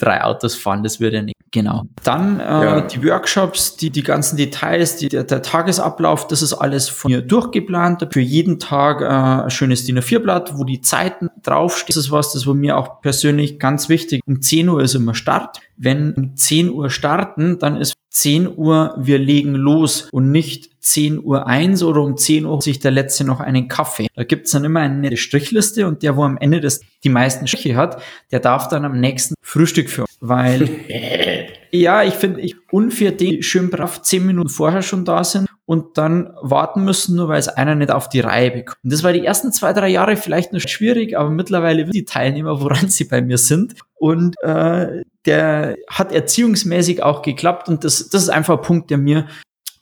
drei 0.00 0.22
Autos 0.22 0.54
fahren. 0.54 0.84
Das 0.84 1.00
würde 1.00 1.16
ja 1.16 1.22
nicht 1.22 1.35
Genau. 1.56 1.84
Dann 2.04 2.38
äh, 2.38 2.42
ja. 2.42 2.80
die 2.82 3.02
Workshops, 3.02 3.78
die, 3.78 3.88
die 3.88 4.02
ganzen 4.02 4.36
Details, 4.36 4.96
die, 4.96 5.08
der, 5.08 5.24
der, 5.24 5.40
Tagesablauf, 5.40 6.26
das 6.26 6.42
ist 6.42 6.52
alles 6.52 6.90
von 6.90 7.10
mir 7.10 7.22
durchgeplant. 7.22 8.06
Für 8.10 8.20
jeden 8.20 8.58
Tag 8.58 9.00
äh, 9.00 9.06
ein 9.06 9.48
schönes 9.48 9.86
DIN 9.86 9.98
A4-Blatt, 9.98 10.58
wo 10.58 10.64
die 10.64 10.82
Zeiten 10.82 11.30
draufstehen. 11.42 11.94
Das 11.94 11.96
ist 11.96 12.10
was, 12.10 12.34
das 12.34 12.46
war 12.46 12.52
mir 12.52 12.76
auch 12.76 13.00
persönlich 13.00 13.58
ganz 13.58 13.88
wichtig. 13.88 14.20
Um 14.26 14.42
10 14.42 14.68
Uhr 14.68 14.82
ist 14.82 14.96
immer 14.96 15.14
Start. 15.14 15.60
Wenn 15.78 16.12
um 16.12 16.36
10 16.36 16.68
Uhr 16.68 16.90
starten, 16.90 17.58
dann 17.58 17.78
ist 17.78 17.94
10 18.10 18.58
Uhr, 18.58 18.94
wir 18.98 19.18
legen 19.18 19.54
los 19.54 20.10
und 20.12 20.30
nicht 20.30 20.75
10 20.86 21.24
Uhr 21.24 21.48
eins 21.48 21.82
oder 21.82 22.00
um 22.00 22.16
10 22.16 22.46
Uhr 22.46 22.62
sich 22.62 22.78
der 22.78 22.92
Letzte 22.92 23.24
noch 23.24 23.40
einen 23.40 23.66
Kaffee. 23.66 24.06
Da 24.14 24.22
gibt's 24.22 24.52
dann 24.52 24.64
immer 24.64 24.80
eine 24.80 24.94
nette 24.94 25.16
Strichliste 25.16 25.86
und 25.86 26.04
der, 26.04 26.16
wo 26.16 26.22
am 26.22 26.38
Ende 26.38 26.60
das 26.60 26.80
die 27.02 27.08
meisten 27.08 27.48
Striche 27.48 27.74
hat, 27.74 28.00
der 28.30 28.38
darf 28.38 28.68
dann 28.68 28.84
am 28.84 29.00
nächsten 29.00 29.34
Frühstück 29.42 29.90
führen. 29.90 30.06
Weil, 30.20 30.68
ja, 31.72 32.04
ich 32.04 32.14
finde 32.14 32.40
ich 32.40 32.54
unfair, 32.70 33.10
die 33.10 33.42
schön 33.42 33.68
brav 33.68 34.00
10 34.00 34.24
Minuten 34.24 34.48
vorher 34.48 34.82
schon 34.82 35.04
da 35.04 35.24
sind 35.24 35.48
und 35.64 35.98
dann 35.98 36.32
warten 36.40 36.84
müssen, 36.84 37.16
nur 37.16 37.28
weil 37.28 37.40
es 37.40 37.48
einer 37.48 37.74
nicht 37.74 37.90
auf 37.90 38.08
die 38.08 38.20
Reihe 38.20 38.52
bekommt. 38.52 38.78
Und 38.84 38.92
das 38.92 39.02
war 39.02 39.12
die 39.12 39.26
ersten 39.26 39.50
zwei, 39.50 39.72
drei 39.72 39.88
Jahre 39.88 40.16
vielleicht 40.16 40.52
noch 40.52 40.60
schwierig, 40.60 41.18
aber 41.18 41.30
mittlerweile 41.30 41.82
wissen 41.82 41.92
die 41.92 42.04
Teilnehmer, 42.04 42.60
woran 42.60 42.88
sie 42.88 43.04
bei 43.04 43.20
mir 43.20 43.38
sind. 43.38 43.74
Und 43.96 44.36
äh, 44.42 45.02
der 45.24 45.76
hat 45.90 46.12
erziehungsmäßig 46.12 47.02
auch 47.02 47.22
geklappt 47.22 47.68
und 47.68 47.82
das, 47.82 48.08
das 48.08 48.22
ist 48.22 48.28
einfach 48.28 48.58
ein 48.58 48.62
Punkt, 48.62 48.90
der 48.90 48.98
mir 48.98 49.26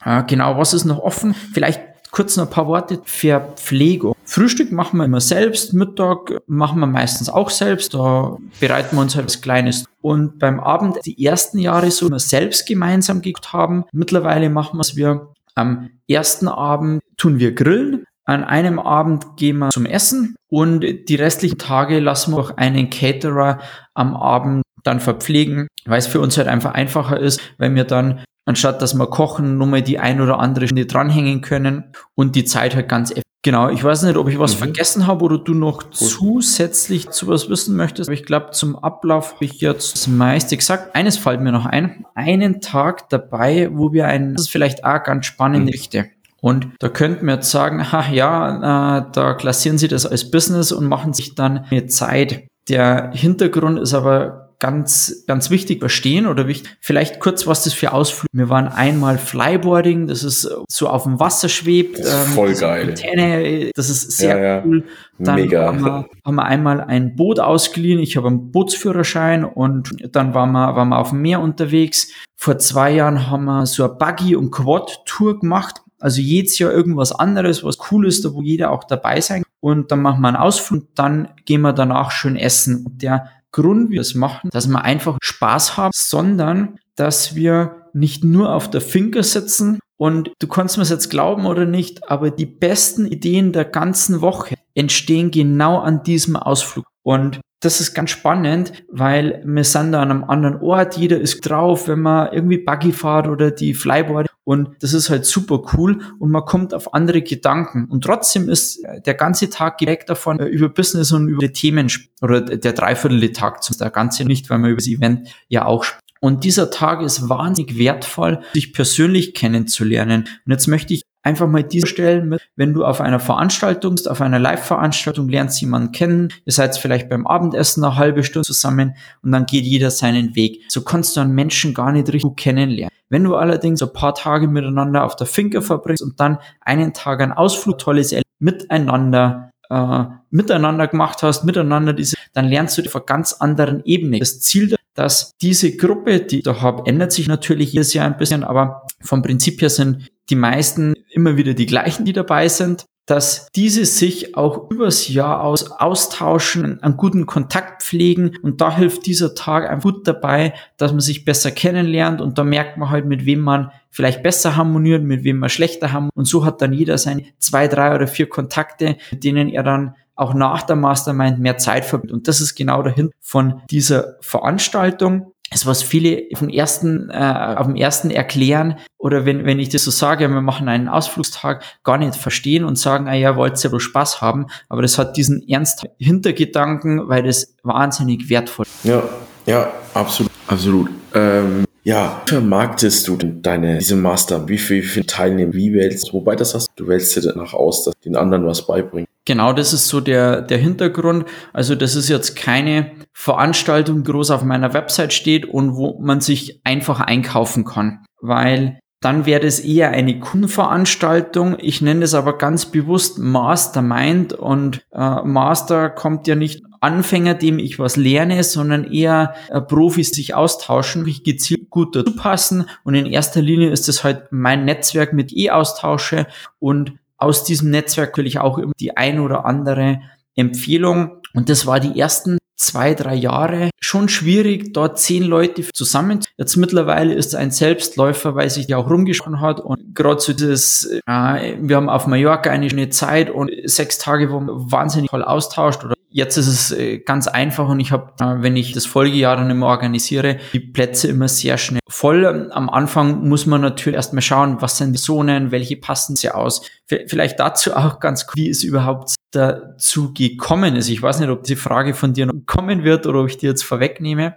äh, 0.05 0.23
genau, 0.23 0.57
was 0.57 0.73
ist 0.73 0.85
noch 0.85 0.99
offen? 0.99 1.33
Vielleicht 1.33 1.81
kurz 2.11 2.37
noch 2.37 2.45
ein 2.45 2.49
paar 2.49 2.67
Worte. 2.67 3.01
Verpflegung. 3.03 4.15
Frühstück 4.23 4.71
machen 4.71 4.97
wir 4.97 5.05
immer 5.05 5.19
selbst, 5.19 5.73
Mittag 5.73 6.41
machen 6.47 6.79
wir 6.79 6.87
meistens 6.87 7.29
auch 7.29 7.49
selbst, 7.49 7.93
da 7.93 8.37
bereiten 8.59 8.95
wir 8.95 9.01
uns 9.01 9.15
halt 9.15 9.25
was 9.25 9.41
Kleines. 9.41 9.85
Und 10.01 10.39
beim 10.39 10.59
Abend 10.59 10.97
die 11.05 11.25
ersten 11.25 11.59
Jahre 11.59 11.91
so 11.91 12.07
immer 12.07 12.19
selbst 12.19 12.67
gemeinsam 12.67 13.21
gekocht 13.21 13.53
haben. 13.53 13.83
Mittlerweile 13.91 14.49
machen 14.49 14.77
wir 14.77 14.81
es 14.81 14.95
wir 14.95 15.33
am 15.55 15.89
ersten 16.07 16.47
Abend 16.47 17.01
tun 17.17 17.39
wir 17.39 17.53
grillen. 17.53 18.05
An 18.25 18.43
einem 18.43 18.79
Abend 18.79 19.37
gehen 19.37 19.59
wir 19.59 19.69
zum 19.69 19.85
Essen 19.85 20.35
und 20.49 20.81
die 20.81 21.15
restlichen 21.15 21.59
Tage 21.59 21.99
lassen 21.99 22.33
wir 22.33 22.39
auch 22.39 22.57
einen 22.57 22.89
Caterer 22.89 23.59
am 23.93 24.15
Abend 24.15 24.63
dann 24.85 24.99
verpflegen, 24.99 25.67
weil 25.85 25.99
es 25.99 26.07
für 26.07 26.21
uns 26.21 26.37
halt 26.37 26.47
einfach 26.47 26.73
einfacher 26.73 27.19
ist, 27.19 27.41
wenn 27.57 27.75
wir 27.75 27.83
dann 27.83 28.23
anstatt 28.45 28.81
dass 28.81 28.93
wir 28.93 29.07
kochen, 29.07 29.57
nur 29.57 29.67
mal 29.67 29.81
die 29.81 29.99
ein 29.99 30.21
oder 30.21 30.39
andere 30.39 30.67
Stunde 30.67 30.85
dranhängen 30.85 31.41
können 31.41 31.85
und 32.13 32.35
die 32.35 32.45
Zeit 32.45 32.75
halt 32.75 32.87
ganz 32.87 33.13
Genau, 33.45 33.69
ich 33.69 33.83
weiß 33.83 34.01
nicht, 34.01 34.17
ob 34.17 34.27
ich 34.27 34.39
was 34.39 34.55
mhm. 34.55 34.59
vergessen 34.59 35.05
habe 35.05 35.23
oder 35.23 35.37
du 35.37 35.53
noch 35.53 35.83
Gut. 35.83 35.95
zusätzlich 35.95 37.11
zu 37.11 37.27
was 37.27 37.47
wissen 37.47 37.75
möchtest. 37.75 38.09
Aber 38.09 38.15
ich 38.15 38.25
glaube, 38.25 38.49
zum 38.53 38.75
Ablauf 38.75 39.35
habe 39.35 39.45
ich 39.45 39.61
jetzt 39.61 39.93
das 39.93 40.07
meiste 40.07 40.57
gesagt. 40.57 40.95
Eines 40.95 41.19
fällt 41.19 41.41
mir 41.41 41.51
noch 41.51 41.67
ein. 41.67 42.07
Einen 42.15 42.59
Tag 42.59 43.07
dabei, 43.09 43.69
wo 43.71 43.93
wir 43.93 44.07
ein, 44.07 44.33
das 44.33 44.45
ist 44.45 44.49
vielleicht 44.49 44.83
auch 44.83 45.03
ganz 45.03 45.27
spannende 45.27 45.67
mhm. 45.67 45.71
Geschichte. 45.73 46.09
Und 46.41 46.69
da 46.79 46.89
könnten 46.89 47.27
wir 47.27 47.35
jetzt 47.35 47.51
sagen, 47.51 47.91
ha 47.91 48.09
ja, 48.11 48.97
äh, 48.97 49.05
da 49.13 49.35
klassieren 49.35 49.77
sie 49.77 49.89
das 49.89 50.07
als 50.07 50.31
Business 50.31 50.71
und 50.71 50.87
machen 50.87 51.13
sich 51.13 51.35
dann 51.35 51.67
eine 51.69 51.85
Zeit. 51.85 52.47
Der 52.67 53.11
Hintergrund 53.13 53.77
ist 53.77 53.93
aber 53.93 54.44
ganz, 54.59 55.23
ganz 55.27 55.49
wichtig 55.49 55.79
verstehen 55.79 56.27
oder 56.27 56.47
wichtig. 56.47 56.77
Vielleicht 56.79 57.19
kurz, 57.19 57.47
was 57.47 57.63
das 57.63 57.73
für 57.73 57.93
Ausflüge. 57.93 58.29
Wir 58.31 58.49
waren 58.49 58.67
einmal 58.67 59.17
Flyboarding, 59.17 60.07
das 60.07 60.23
ist 60.23 60.49
so 60.67 60.87
auf 60.87 61.03
dem 61.03 61.19
Wasser 61.19 61.49
schwebt. 61.49 61.99
Das 61.99 62.07
ist 62.07 62.27
ähm, 62.27 62.33
voll 62.33 62.53
geil. 62.55 62.89
Antenne, 62.89 63.71
das 63.75 63.89
ist 63.89 64.11
sehr 64.11 64.37
ja, 64.37 64.43
ja. 64.43 64.63
cool. 64.65 64.83
Dann 65.19 65.35
Mega. 65.35 65.65
Haben 65.67 65.85
wir, 65.85 66.05
haben 66.25 66.35
wir 66.35 66.45
einmal 66.45 66.81
ein 66.81 67.15
Boot 67.15 67.39
ausgeliehen. 67.39 67.99
Ich 67.99 68.17
habe 68.17 68.27
einen 68.27 68.51
Bootsführerschein 68.51 69.45
und 69.45 69.95
dann 70.15 70.33
waren 70.33 70.51
wir, 70.51 70.75
waren 70.75 70.89
wir 70.89 70.99
auf 70.99 71.09
dem 71.09 71.21
Meer 71.21 71.41
unterwegs. 71.41 72.11
Vor 72.35 72.57
zwei 72.57 72.91
Jahren 72.91 73.29
haben 73.29 73.45
wir 73.45 73.65
so 73.65 73.83
eine 73.85 73.93
Buggy- 73.93 74.35
und 74.35 74.51
Quad-Tour 74.51 75.39
gemacht. 75.39 75.81
Also 75.99 76.21
jedes 76.21 76.59
Jahr 76.59 76.71
irgendwas 76.71 77.11
anderes, 77.13 77.63
was 77.63 77.77
cool 77.91 78.05
ist, 78.05 78.25
da 78.25 78.33
wo 78.33 78.41
jeder 78.41 78.71
auch 78.71 78.83
dabei 78.83 79.21
sein 79.21 79.43
kann. 79.43 79.51
Und 79.61 79.91
dann 79.91 80.01
machen 80.01 80.21
wir 80.21 80.27
einen 80.27 80.37
Ausflug, 80.37 80.93
dann 80.93 81.29
gehen 81.45 81.61
wir 81.61 81.73
danach 81.73 82.11
schön 82.11 82.35
essen. 82.35 82.85
Und 82.85 83.01
der 83.01 83.31
Grund 83.55 83.89
wir 83.89 84.01
es 84.01 84.15
machen, 84.15 84.49
dass 84.51 84.67
wir 84.67 84.83
einfach 84.83 85.17
Spaß 85.23 85.77
haben, 85.77 85.91
sondern 85.95 86.77
dass 86.97 87.35
wir 87.35 87.87
nicht 87.93 88.25
nur 88.25 88.53
auf 88.53 88.69
der 88.69 88.81
Finker 88.81 89.23
sitzen 89.23 89.79
und 89.95 90.33
du 90.39 90.47
kannst 90.47 90.75
mir 90.75 90.83
es 90.83 90.89
jetzt 90.89 91.09
glauben 91.09 91.45
oder 91.45 91.65
nicht, 91.65 92.11
aber 92.11 92.31
die 92.31 92.45
besten 92.45 93.05
Ideen 93.05 93.53
der 93.53 93.63
ganzen 93.63 94.19
Woche 94.19 94.55
entstehen 94.73 95.31
genau 95.31 95.79
an 95.79 96.03
diesem 96.03 96.35
Ausflug. 96.35 96.85
Und 97.01 97.39
das 97.61 97.79
ist 97.79 97.93
ganz 97.93 98.09
spannend, 98.09 98.73
weil 98.91 99.41
wir 99.45 99.63
sind 99.63 99.93
da 99.93 100.01
an 100.01 100.11
einem 100.11 100.23
anderen 100.25 100.61
Ort, 100.61 100.97
jeder 100.97 101.21
ist 101.21 101.39
drauf, 101.49 101.87
wenn 101.87 102.01
man 102.01 102.33
irgendwie 102.33 102.57
Buggy 102.57 102.91
fahrt 102.91 103.29
oder 103.29 103.51
die 103.51 103.73
Flyboard 103.73 104.27
und 104.45 104.69
das 104.79 104.93
ist 104.93 105.09
halt 105.09 105.25
super 105.25 105.61
cool 105.73 106.01
und 106.19 106.31
man 106.31 106.45
kommt 106.45 106.73
auf 106.73 106.93
andere 106.93 107.23
Gedanken. 107.23 107.85
Und 107.85 108.03
trotzdem 108.03 108.47
ist 108.47 108.81
der 109.05 109.15
ganze 109.15 109.49
Tag 109.49 109.79
direkt 109.79 110.09
davon 110.09 110.39
äh, 110.39 110.45
über 110.45 110.69
Business 110.69 111.11
und 111.11 111.27
über 111.27 111.47
die 111.47 111.51
Themen 111.51 111.91
oder 112.21 112.41
der 112.41 112.73
dreiviertel 112.73 113.31
Tag, 113.33 113.61
der 113.79 113.89
ganze 113.89 114.23
nicht, 114.23 114.49
weil 114.49 114.59
man 114.59 114.69
über 114.69 114.77
das 114.77 114.87
Event 114.87 115.27
ja 115.49 115.65
auch 115.65 115.83
spricht. 115.83 116.05
Und 116.21 116.43
dieser 116.43 116.69
Tag 116.69 117.01
ist 117.01 117.27
wahnsinnig 117.27 117.77
wertvoll, 117.77 118.41
sich 118.53 118.71
persönlich 118.73 119.33
kennenzulernen. 119.33 120.27
Und 120.45 120.51
jetzt 120.51 120.67
möchte 120.67 120.93
ich 120.93 121.01
einfach 121.25 121.47
mal 121.47 121.63
diese 121.63 121.87
stellen 121.87 122.29
mit, 122.29 122.41
wenn 122.55 122.73
du 122.73 122.85
auf 122.85 123.01
einer 123.01 123.19
Veranstaltung 123.19 123.95
bist, 123.95 124.09
auf 124.09 124.21
einer 124.21 124.39
Live-Veranstaltung, 124.39 125.27
lernst 125.27 125.59
jemanden 125.59 125.91
kennen, 125.91 126.31
ihr 126.45 126.53
seid 126.53 126.77
vielleicht 126.77 127.09
beim 127.09 127.27
Abendessen 127.27 127.83
eine 127.83 127.95
halbe 127.97 128.23
Stunde 128.23 128.45
zusammen 128.45 128.95
und 129.21 129.31
dann 129.31 129.45
geht 129.45 129.65
jeder 129.65 129.91
seinen 129.91 130.35
Weg. 130.35 130.61
So 130.69 130.81
kannst 130.81 131.17
du 131.17 131.21
einen 131.21 131.33
Menschen 131.33 131.73
gar 131.73 131.91
nicht 131.91 132.07
richtig 132.07 132.23
gut 132.23 132.37
kennenlernen. 132.37 132.95
Wenn 133.09 133.23
du 133.23 133.35
allerdings 133.35 133.81
ein 133.81 133.93
paar 133.93 134.15
Tage 134.15 134.47
miteinander 134.47 135.03
auf 135.03 135.15
der 135.15 135.27
Finke 135.27 135.61
verbringst 135.61 136.03
und 136.03 136.19
dann 136.19 136.37
einen 136.61 136.93
Tag 136.93 137.21
einen 137.21 137.33
Ausflug, 137.33 137.77
tolles 137.77 138.11
Erlebnis 138.11 138.25
miteinander 138.39 139.51
äh, 139.69 140.03
miteinander 140.29 140.87
gemacht 140.87 141.23
hast, 141.23 141.43
miteinander 141.43 141.93
diese, 141.93 142.17
dann 142.33 142.45
lernst 142.45 142.77
du 142.77 142.83
auf 142.83 142.95
einer 142.95 143.05
ganz 143.05 143.33
anderen 143.33 143.83
Ebene. 143.85 144.19
Das 144.19 144.39
Ziel, 144.41 144.75
dass 144.93 145.31
diese 145.41 145.75
Gruppe, 145.75 146.19
die 146.19 146.39
ich 146.39 146.43
da 146.43 146.61
habe, 146.61 146.85
ändert 146.85 147.11
sich 147.11 147.27
natürlich 147.27 147.73
jedes 147.73 147.93
Jahr 147.93 148.05
ein 148.05 148.17
bisschen, 148.17 148.43
aber 148.43 148.85
vom 149.01 149.21
Prinzip 149.21 149.61
her 149.61 149.69
sind 149.69 150.07
die 150.29 150.35
meisten 150.35 150.94
immer 151.15 151.37
wieder 151.37 151.53
die 151.53 151.65
gleichen, 151.65 152.05
die 152.05 152.13
dabei 152.13 152.47
sind, 152.47 152.85
dass 153.05 153.47
diese 153.55 153.85
sich 153.85 154.35
auch 154.35 154.69
übers 154.71 155.07
Jahr 155.09 155.43
aus 155.43 155.71
austauschen, 155.71 156.81
einen 156.81 156.97
guten 156.97 157.27
Kontakt 157.27 157.83
pflegen. 157.83 158.35
Und 158.41 158.61
da 158.61 158.75
hilft 158.75 159.05
dieser 159.05 159.35
Tag 159.35 159.69
einfach 159.69 159.91
gut 159.91 160.07
dabei, 160.07 160.53
dass 160.77 160.91
man 160.91 161.01
sich 161.01 161.23
besser 161.23 161.51
kennenlernt. 161.51 162.19
Und 162.19 162.37
da 162.37 162.43
merkt 162.43 162.77
man 162.77 162.89
halt, 162.89 163.05
mit 163.05 163.25
wem 163.25 163.41
man 163.41 163.71
vielleicht 163.91 164.23
besser 164.23 164.55
harmoniert, 164.55 165.03
mit 165.03 165.23
wem 165.23 165.37
man 165.37 165.49
schlechter 165.49 165.91
harmoniert. 165.93 166.15
Und 166.15 166.25
so 166.25 166.45
hat 166.45 166.61
dann 166.61 166.73
jeder 166.73 166.97
seine 166.97 167.25
zwei, 167.37 167.67
drei 167.67 167.93
oder 167.93 168.07
vier 168.07 168.27
Kontakte, 168.27 168.97
mit 169.11 169.23
denen 169.23 169.49
er 169.49 169.63
dann 169.63 169.95
auch 170.15 170.33
nach 170.33 170.63
der 170.63 170.75
Mastermind 170.75 171.39
mehr 171.39 171.57
Zeit 171.57 171.85
verbringt. 171.85 172.13
Und 172.13 172.27
das 172.27 172.41
ist 172.41 172.55
genau 172.55 172.81
dahin 172.81 173.11
von 173.19 173.61
dieser 173.69 174.15
Veranstaltung 174.21 175.31
ist, 175.53 175.65
was 175.65 175.83
viele 175.83 176.23
vom 176.35 176.49
ersten, 176.49 177.09
äh, 177.09 177.55
auf 177.57 177.67
dem 177.67 177.75
ersten 177.75 178.09
erklären 178.09 178.77
oder 178.97 179.25
wenn, 179.25 179.45
wenn 179.45 179.59
ich 179.59 179.69
das 179.69 179.83
so 179.83 179.91
sage, 179.91 180.27
wir 180.27 180.41
machen 180.41 180.67
einen 180.67 180.87
Ausflugstag, 180.87 181.63
gar 181.83 181.97
nicht 181.97 182.15
verstehen 182.15 182.63
und 182.63 182.77
sagen, 182.77 183.07
ah 183.07 183.13
ja, 183.13 183.35
wollt 183.35 183.63
ihr 183.63 183.71
wohl 183.71 183.79
Spaß 183.79 184.21
haben, 184.21 184.47
aber 184.69 184.81
das 184.81 184.97
hat 184.97 185.17
diesen 185.17 185.47
ernst 185.47 185.85
Hintergedanken, 185.97 187.07
weil 187.07 187.23
das 187.23 187.55
wahnsinnig 187.63 188.29
wertvoll 188.29 188.65
ist. 188.65 188.85
Ja, 188.85 189.03
ja, 189.45 189.71
absolut, 189.93 190.31
absolut. 190.47 190.89
Ähm, 191.13 191.65
ja, 191.83 192.23
wie 192.25 192.31
vermarktest 192.31 193.07
du 193.07 193.15
denn 193.15 193.43
deine, 193.43 193.77
diese 193.77 193.95
Master? 193.95 194.47
Wie 194.49 194.57
viel, 194.57 194.81
wie 194.81 194.87
viel 194.87 195.05
Teilnehmer? 195.05 195.53
Wie 195.53 195.71
wählst 195.71 196.09
du? 196.09 196.13
Wobei 196.13 196.35
das 196.35 196.55
hast, 196.55 196.69
du 196.75 196.87
wählst 196.87 197.15
dir 197.15 197.21
danach 197.21 197.53
aus, 197.53 197.83
dass 197.83 197.93
den 197.99 198.15
anderen 198.15 198.47
was 198.47 198.65
beibringen. 198.65 199.07
Genau, 199.25 199.53
das 199.53 199.73
ist 199.73 199.87
so 199.87 200.01
der, 200.01 200.41
der 200.41 200.59
Hintergrund. 200.59 201.25
Also 201.51 201.73
das 201.73 201.95
ist 201.95 202.09
jetzt 202.09 202.35
keine 202.35 202.91
Veranstaltung, 203.11 204.03
die 204.03 204.11
groß 204.11 204.29
auf 204.31 204.43
meiner 204.43 204.73
Website 204.73 205.13
steht 205.13 205.47
und 205.47 205.75
wo 205.75 205.99
man 205.99 206.21
sich 206.21 206.61
einfach 206.63 206.99
einkaufen 206.99 207.65
kann, 207.65 208.05
weil 208.21 208.79
dann 209.01 209.25
wäre 209.25 209.41
das 209.41 209.59
eher 209.59 209.91
eine 209.91 210.19
Kundenveranstaltung. 210.19 211.57
Ich 211.59 211.81
nenne 211.81 212.05
es 212.05 212.13
aber 212.13 212.37
ganz 212.37 212.67
bewusst 212.67 213.19
Mastermind 213.19 214.33
und 214.33 214.85
äh, 214.91 215.21
Master 215.23 215.89
kommt 215.89 216.27
ja 216.27 216.35
nicht 216.35 216.63
Anfänger, 216.81 217.33
dem 217.33 217.57
ich 217.57 217.79
was 217.79 217.97
lerne, 217.97 218.43
sondern 218.43 218.91
eher 218.91 219.33
äh, 219.49 219.59
Profis 219.59 220.11
sich 220.11 220.33
austauschen, 220.35 221.07
ich 221.07 221.23
gezielt 221.23 221.69
gut 221.69 221.95
dazu 221.95 222.15
passen 222.15 222.65
und 222.83 222.93
in 222.95 223.05
erster 223.05 223.41
Linie 223.41 223.69
ist 223.69 223.89
es 223.89 224.03
halt 224.03 224.31
mein 224.31 224.65
Netzwerk 224.65 225.13
mit 225.13 225.33
E-Austausche 225.33 226.27
und 226.59 226.93
aus 227.17 227.43
diesem 227.43 227.69
Netzwerk 227.69 228.17
will 228.17 228.27
ich 228.27 228.39
auch 228.39 228.57
immer 228.57 228.73
die 228.79 228.97
ein 228.97 229.19
oder 229.19 229.45
andere 229.45 230.01
Empfehlung. 230.35 231.21
Und 231.33 231.49
das 231.49 231.65
war 231.65 231.79
die 231.79 231.99
ersten 231.99 232.37
zwei, 232.55 232.93
drei 232.93 233.15
Jahre 233.15 233.69
schon 233.79 234.09
schwierig, 234.09 234.73
dort 234.73 234.99
zehn 234.99 235.23
Leute 235.23 235.63
zusammen. 235.73 236.19
Jetzt 236.37 236.55
mittlerweile 236.55 237.13
ist 237.13 237.35
ein 237.35 237.51
Selbstläufer, 237.51 238.35
weil 238.35 238.49
sich 238.49 238.67
ja 238.67 238.77
auch 238.77 238.89
rumgesprochen 238.89 239.41
hat 239.41 239.59
und 239.59 239.95
gerade 239.95 240.19
so 240.19 240.33
das, 240.33 240.85
äh, 241.07 241.57
wir 241.59 241.75
haben 241.75 241.89
auf 241.89 242.07
Mallorca 242.07 242.49
eine 242.49 242.69
schöne 242.69 242.89
Zeit 242.89 243.29
und 243.29 243.51
sechs 243.65 243.97
Tage, 243.97 244.31
wo 244.31 244.39
man 244.39 244.71
wahnsinnig 244.71 245.09
toll 245.09 245.23
austauscht 245.23 245.83
oder 245.83 245.95
jetzt 246.15 246.37
ist 246.37 246.47
es 246.47 246.71
äh, 246.71 246.99
ganz 246.99 247.27
einfach 247.27 247.67
und 247.67 247.81
ich 247.81 247.91
habe, 247.91 248.13
äh, 248.21 248.41
wenn 248.41 248.55
ich 248.55 248.71
das 248.71 248.85
Folgejahr 248.85 249.35
dann 249.35 249.49
immer 249.49 249.67
organisiere, 249.67 250.37
die 250.53 250.61
Plätze 250.61 251.09
immer 251.09 251.27
sehr 251.27 251.57
schnell 251.57 251.81
voll. 251.89 252.49
Am 252.51 252.69
Anfang 252.69 253.27
muss 253.27 253.45
man 253.45 253.59
natürlich 253.59 253.97
erstmal 253.97 254.21
schauen, 254.21 254.61
was 254.61 254.77
sind 254.77 254.93
die 254.93 255.01
Zonen, 255.01 255.51
welche 255.51 255.75
passen 255.75 256.15
sie 256.15 256.31
aus. 256.31 256.61
Vielleicht 256.87 257.39
dazu 257.41 257.75
auch 257.75 257.99
ganz, 257.99 258.25
wie 258.33 258.49
es 258.49 258.63
überhaupt 258.63 259.14
dazu 259.35 260.13
gekommen 260.13 260.75
ist. 260.75 260.89
Ich 260.89 261.01
weiß 261.01 261.19
nicht, 261.19 261.29
ob 261.29 261.43
die 261.43 261.55
Frage 261.55 261.93
von 261.93 262.13
dir 262.13 262.25
noch 262.25 262.33
kommen 262.45 262.83
wird 262.83 263.05
oder 263.05 263.21
ob 263.21 263.27
ich 263.27 263.37
die 263.37 263.45
jetzt 263.45 263.63
vorwegnehme. 263.63 264.35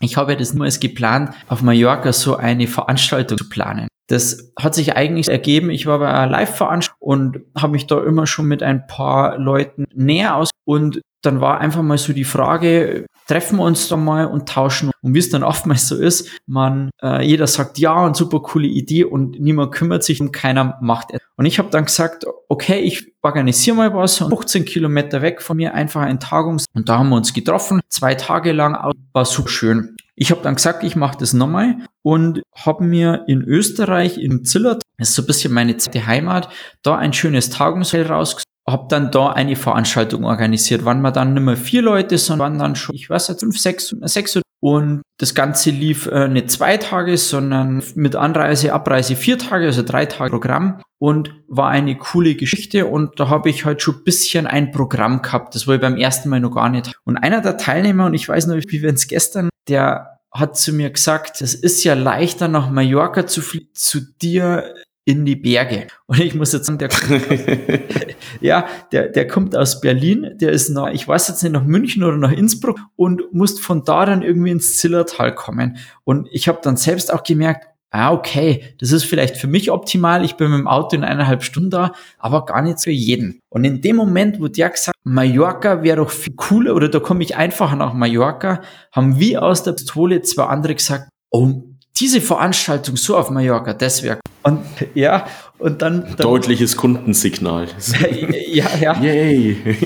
Ich 0.00 0.16
habe 0.16 0.36
das 0.36 0.54
nur 0.54 0.64
als 0.64 0.80
geplant, 0.80 1.30
auf 1.48 1.62
Mallorca 1.62 2.12
so 2.12 2.36
eine 2.36 2.66
Veranstaltung 2.66 3.38
zu 3.38 3.48
planen. 3.48 3.88
Das 4.08 4.52
hat 4.58 4.74
sich 4.74 4.96
eigentlich 4.96 5.28
ergeben. 5.28 5.70
Ich 5.70 5.86
war 5.86 5.98
bei 5.98 6.08
einer 6.08 6.30
Live-Veranstaltung 6.30 6.98
und 7.00 7.40
habe 7.56 7.72
mich 7.72 7.86
da 7.86 8.02
immer 8.02 8.26
schon 8.26 8.46
mit 8.46 8.62
ein 8.62 8.86
paar 8.86 9.38
Leuten 9.38 9.84
näher 9.94 10.36
aus 10.36 10.50
und 10.64 11.00
dann 11.22 11.40
war 11.40 11.60
einfach 11.60 11.82
mal 11.82 11.98
so 11.98 12.12
die 12.12 12.24
Frage, 12.24 13.06
treffen 13.30 13.58
wir 13.58 13.64
uns 13.64 13.86
da 13.86 13.96
mal 13.96 14.26
und 14.26 14.48
tauschen. 14.48 14.90
Und 15.02 15.14
wie 15.14 15.20
es 15.20 15.30
dann 15.30 15.44
oftmals 15.44 15.86
so 15.86 15.96
ist, 15.96 16.28
man, 16.46 16.90
äh, 17.00 17.24
jeder 17.24 17.46
sagt 17.46 17.78
ja 17.78 18.04
und 18.04 18.16
super 18.16 18.40
coole 18.40 18.66
Idee 18.66 19.04
und 19.04 19.38
niemand 19.38 19.70
kümmert 19.70 20.02
sich 20.02 20.20
und 20.20 20.32
keiner 20.32 20.78
macht 20.80 21.12
es. 21.12 21.20
Und 21.36 21.46
ich 21.46 21.60
habe 21.60 21.70
dann 21.70 21.84
gesagt, 21.84 22.24
okay, 22.48 22.80
ich 22.80 23.12
organisiere 23.22 23.76
mal 23.76 23.94
was, 23.94 24.18
15 24.18 24.64
Kilometer 24.64 25.22
weg 25.22 25.42
von 25.42 25.58
mir, 25.58 25.74
einfach 25.74 26.02
ein 26.02 26.18
Tagungs- 26.18 26.66
und 26.74 26.88
da 26.88 26.98
haben 26.98 27.10
wir 27.10 27.16
uns 27.16 27.32
getroffen, 27.32 27.80
zwei 27.88 28.16
Tage 28.16 28.50
lang, 28.50 28.76
war 29.12 29.24
super 29.24 29.48
schön. 29.48 29.96
Ich 30.16 30.32
habe 30.32 30.42
dann 30.42 30.56
gesagt, 30.56 30.82
ich 30.82 30.96
mache 30.96 31.16
das 31.18 31.32
nochmal 31.32 31.76
und 32.02 32.42
habe 32.54 32.82
mir 32.82 33.24
in 33.28 33.42
Österreich, 33.42 34.18
in 34.18 34.44
Zillert, 34.44 34.82
das 34.98 35.10
ist 35.10 35.14
so 35.14 35.22
ein 35.22 35.26
bisschen 35.26 35.54
meine 35.54 35.76
zweite 35.76 36.04
Heimat, 36.04 36.48
da 36.82 36.96
ein 36.96 37.12
schönes 37.12 37.48
Tagungsfeld 37.48 38.10
rausgesucht 38.10 38.49
habe 38.70 38.86
dann 38.88 39.10
da 39.10 39.30
eine 39.30 39.56
Veranstaltung 39.56 40.24
organisiert. 40.24 40.84
Waren 40.84 41.00
wir 41.02 41.12
dann 41.12 41.34
nicht 41.34 41.42
mehr 41.42 41.56
vier 41.56 41.82
Leute, 41.82 42.18
sondern 42.18 42.52
waren 42.52 42.58
dann 42.58 42.76
schon, 42.76 42.94
ich 42.94 43.08
weiß 43.08 43.28
nicht, 43.28 43.40
fünf, 43.40 43.58
sechs, 43.58 43.94
sechs 44.02 44.38
und 44.62 45.00
das 45.18 45.34
Ganze 45.34 45.70
lief 45.70 46.06
äh, 46.06 46.28
nicht 46.28 46.50
zwei 46.50 46.76
Tage, 46.76 47.16
sondern 47.16 47.82
mit 47.94 48.14
Anreise, 48.14 48.74
Abreise 48.74 49.16
vier 49.16 49.38
Tage, 49.38 49.66
also 49.66 49.82
drei 49.82 50.04
Tage 50.04 50.30
Programm 50.30 50.82
und 50.98 51.34
war 51.48 51.70
eine 51.70 51.96
coole 51.96 52.34
Geschichte 52.34 52.86
und 52.86 53.18
da 53.18 53.28
habe 53.28 53.48
ich 53.48 53.64
halt 53.64 53.80
schon 53.80 53.96
ein 53.96 54.04
bisschen 54.04 54.46
ein 54.46 54.70
Programm 54.70 55.22
gehabt. 55.22 55.54
Das 55.54 55.66
war 55.66 55.76
ich 55.76 55.80
beim 55.80 55.96
ersten 55.96 56.28
Mal 56.28 56.40
noch 56.40 56.54
gar 56.54 56.68
nicht. 56.68 56.92
Und 57.04 57.16
einer 57.16 57.40
der 57.40 57.56
Teilnehmer, 57.56 58.06
und 58.06 58.14
ich 58.14 58.28
weiß 58.28 58.46
noch, 58.46 58.56
wie 58.56 58.82
wir 58.82 58.92
es 58.92 59.08
gestern, 59.08 59.48
der 59.68 60.18
hat 60.32 60.56
zu 60.56 60.72
mir 60.72 60.90
gesagt, 60.90 61.40
es 61.40 61.54
ist 61.54 61.82
ja 61.82 61.94
leichter 61.94 62.46
nach 62.46 62.70
Mallorca 62.70 63.26
zu 63.26 63.40
fliegen, 63.40 63.70
zu 63.74 64.00
dir 64.22 64.74
in 65.10 65.24
die 65.24 65.36
Berge. 65.36 65.86
Und 66.06 66.20
ich 66.20 66.34
muss 66.34 66.52
jetzt 66.52 66.66
sagen, 66.66 66.78
der 66.78 66.88
kommt, 66.88 67.22
ja, 68.40 68.66
der, 68.92 69.08
der 69.08 69.26
kommt 69.26 69.56
aus 69.56 69.80
Berlin, 69.80 70.30
der 70.40 70.52
ist 70.52 70.68
nach, 70.70 70.90
ich 70.90 71.06
weiß 71.06 71.28
jetzt 71.28 71.42
nicht, 71.42 71.52
nach 71.52 71.64
München 71.64 72.02
oder 72.02 72.16
nach 72.16 72.32
Innsbruck 72.32 72.78
und 72.96 73.32
muss 73.32 73.58
von 73.58 73.84
da 73.84 74.06
dann 74.06 74.22
irgendwie 74.22 74.50
ins 74.50 74.76
Zillertal 74.76 75.34
kommen. 75.34 75.78
Und 76.04 76.28
ich 76.30 76.48
habe 76.48 76.60
dann 76.62 76.76
selbst 76.76 77.12
auch 77.12 77.22
gemerkt, 77.22 77.66
ah, 77.90 78.12
okay, 78.12 78.74
das 78.78 78.92
ist 78.92 79.04
vielleicht 79.04 79.36
für 79.36 79.48
mich 79.48 79.70
optimal, 79.70 80.24
ich 80.24 80.36
bin 80.36 80.50
mit 80.50 80.60
dem 80.60 80.68
Auto 80.68 80.96
in 80.96 81.04
eineinhalb 81.04 81.42
Stunden 81.42 81.70
da, 81.70 81.92
aber 82.18 82.46
gar 82.46 82.62
nicht 82.62 82.80
für 82.80 82.92
jeden. 82.92 83.40
Und 83.48 83.64
in 83.64 83.80
dem 83.80 83.96
Moment, 83.96 84.40
wo 84.40 84.48
der 84.48 84.70
gesagt 84.70 84.96
Mallorca 85.02 85.82
wäre 85.82 85.96
doch 85.96 86.10
viel 86.10 86.34
cooler 86.36 86.74
oder 86.74 86.88
da 86.88 87.00
komme 87.00 87.24
ich 87.24 87.36
einfacher 87.36 87.76
nach 87.76 87.92
Mallorca, 87.92 88.60
haben 88.92 89.18
wir 89.18 89.42
aus 89.42 89.64
der 89.64 89.72
Pistole 89.72 90.22
zwei 90.22 90.44
andere 90.44 90.74
gesagt, 90.74 91.08
oh, 91.30 91.64
diese 91.96 92.20
Veranstaltung 92.20 92.96
so 92.96 93.16
auf 93.16 93.30
Mallorca, 93.30 93.74
das 93.74 94.02
wäre. 94.02 94.20
Und 94.42 94.60
ja, 94.94 95.26
und 95.58 95.82
dann. 95.82 96.02
dann 96.02 96.16
Deutliches 96.16 96.76
Kundensignal. 96.76 97.68
ja, 98.46 98.66
ja. 98.80 99.00
Yay. 99.00 99.76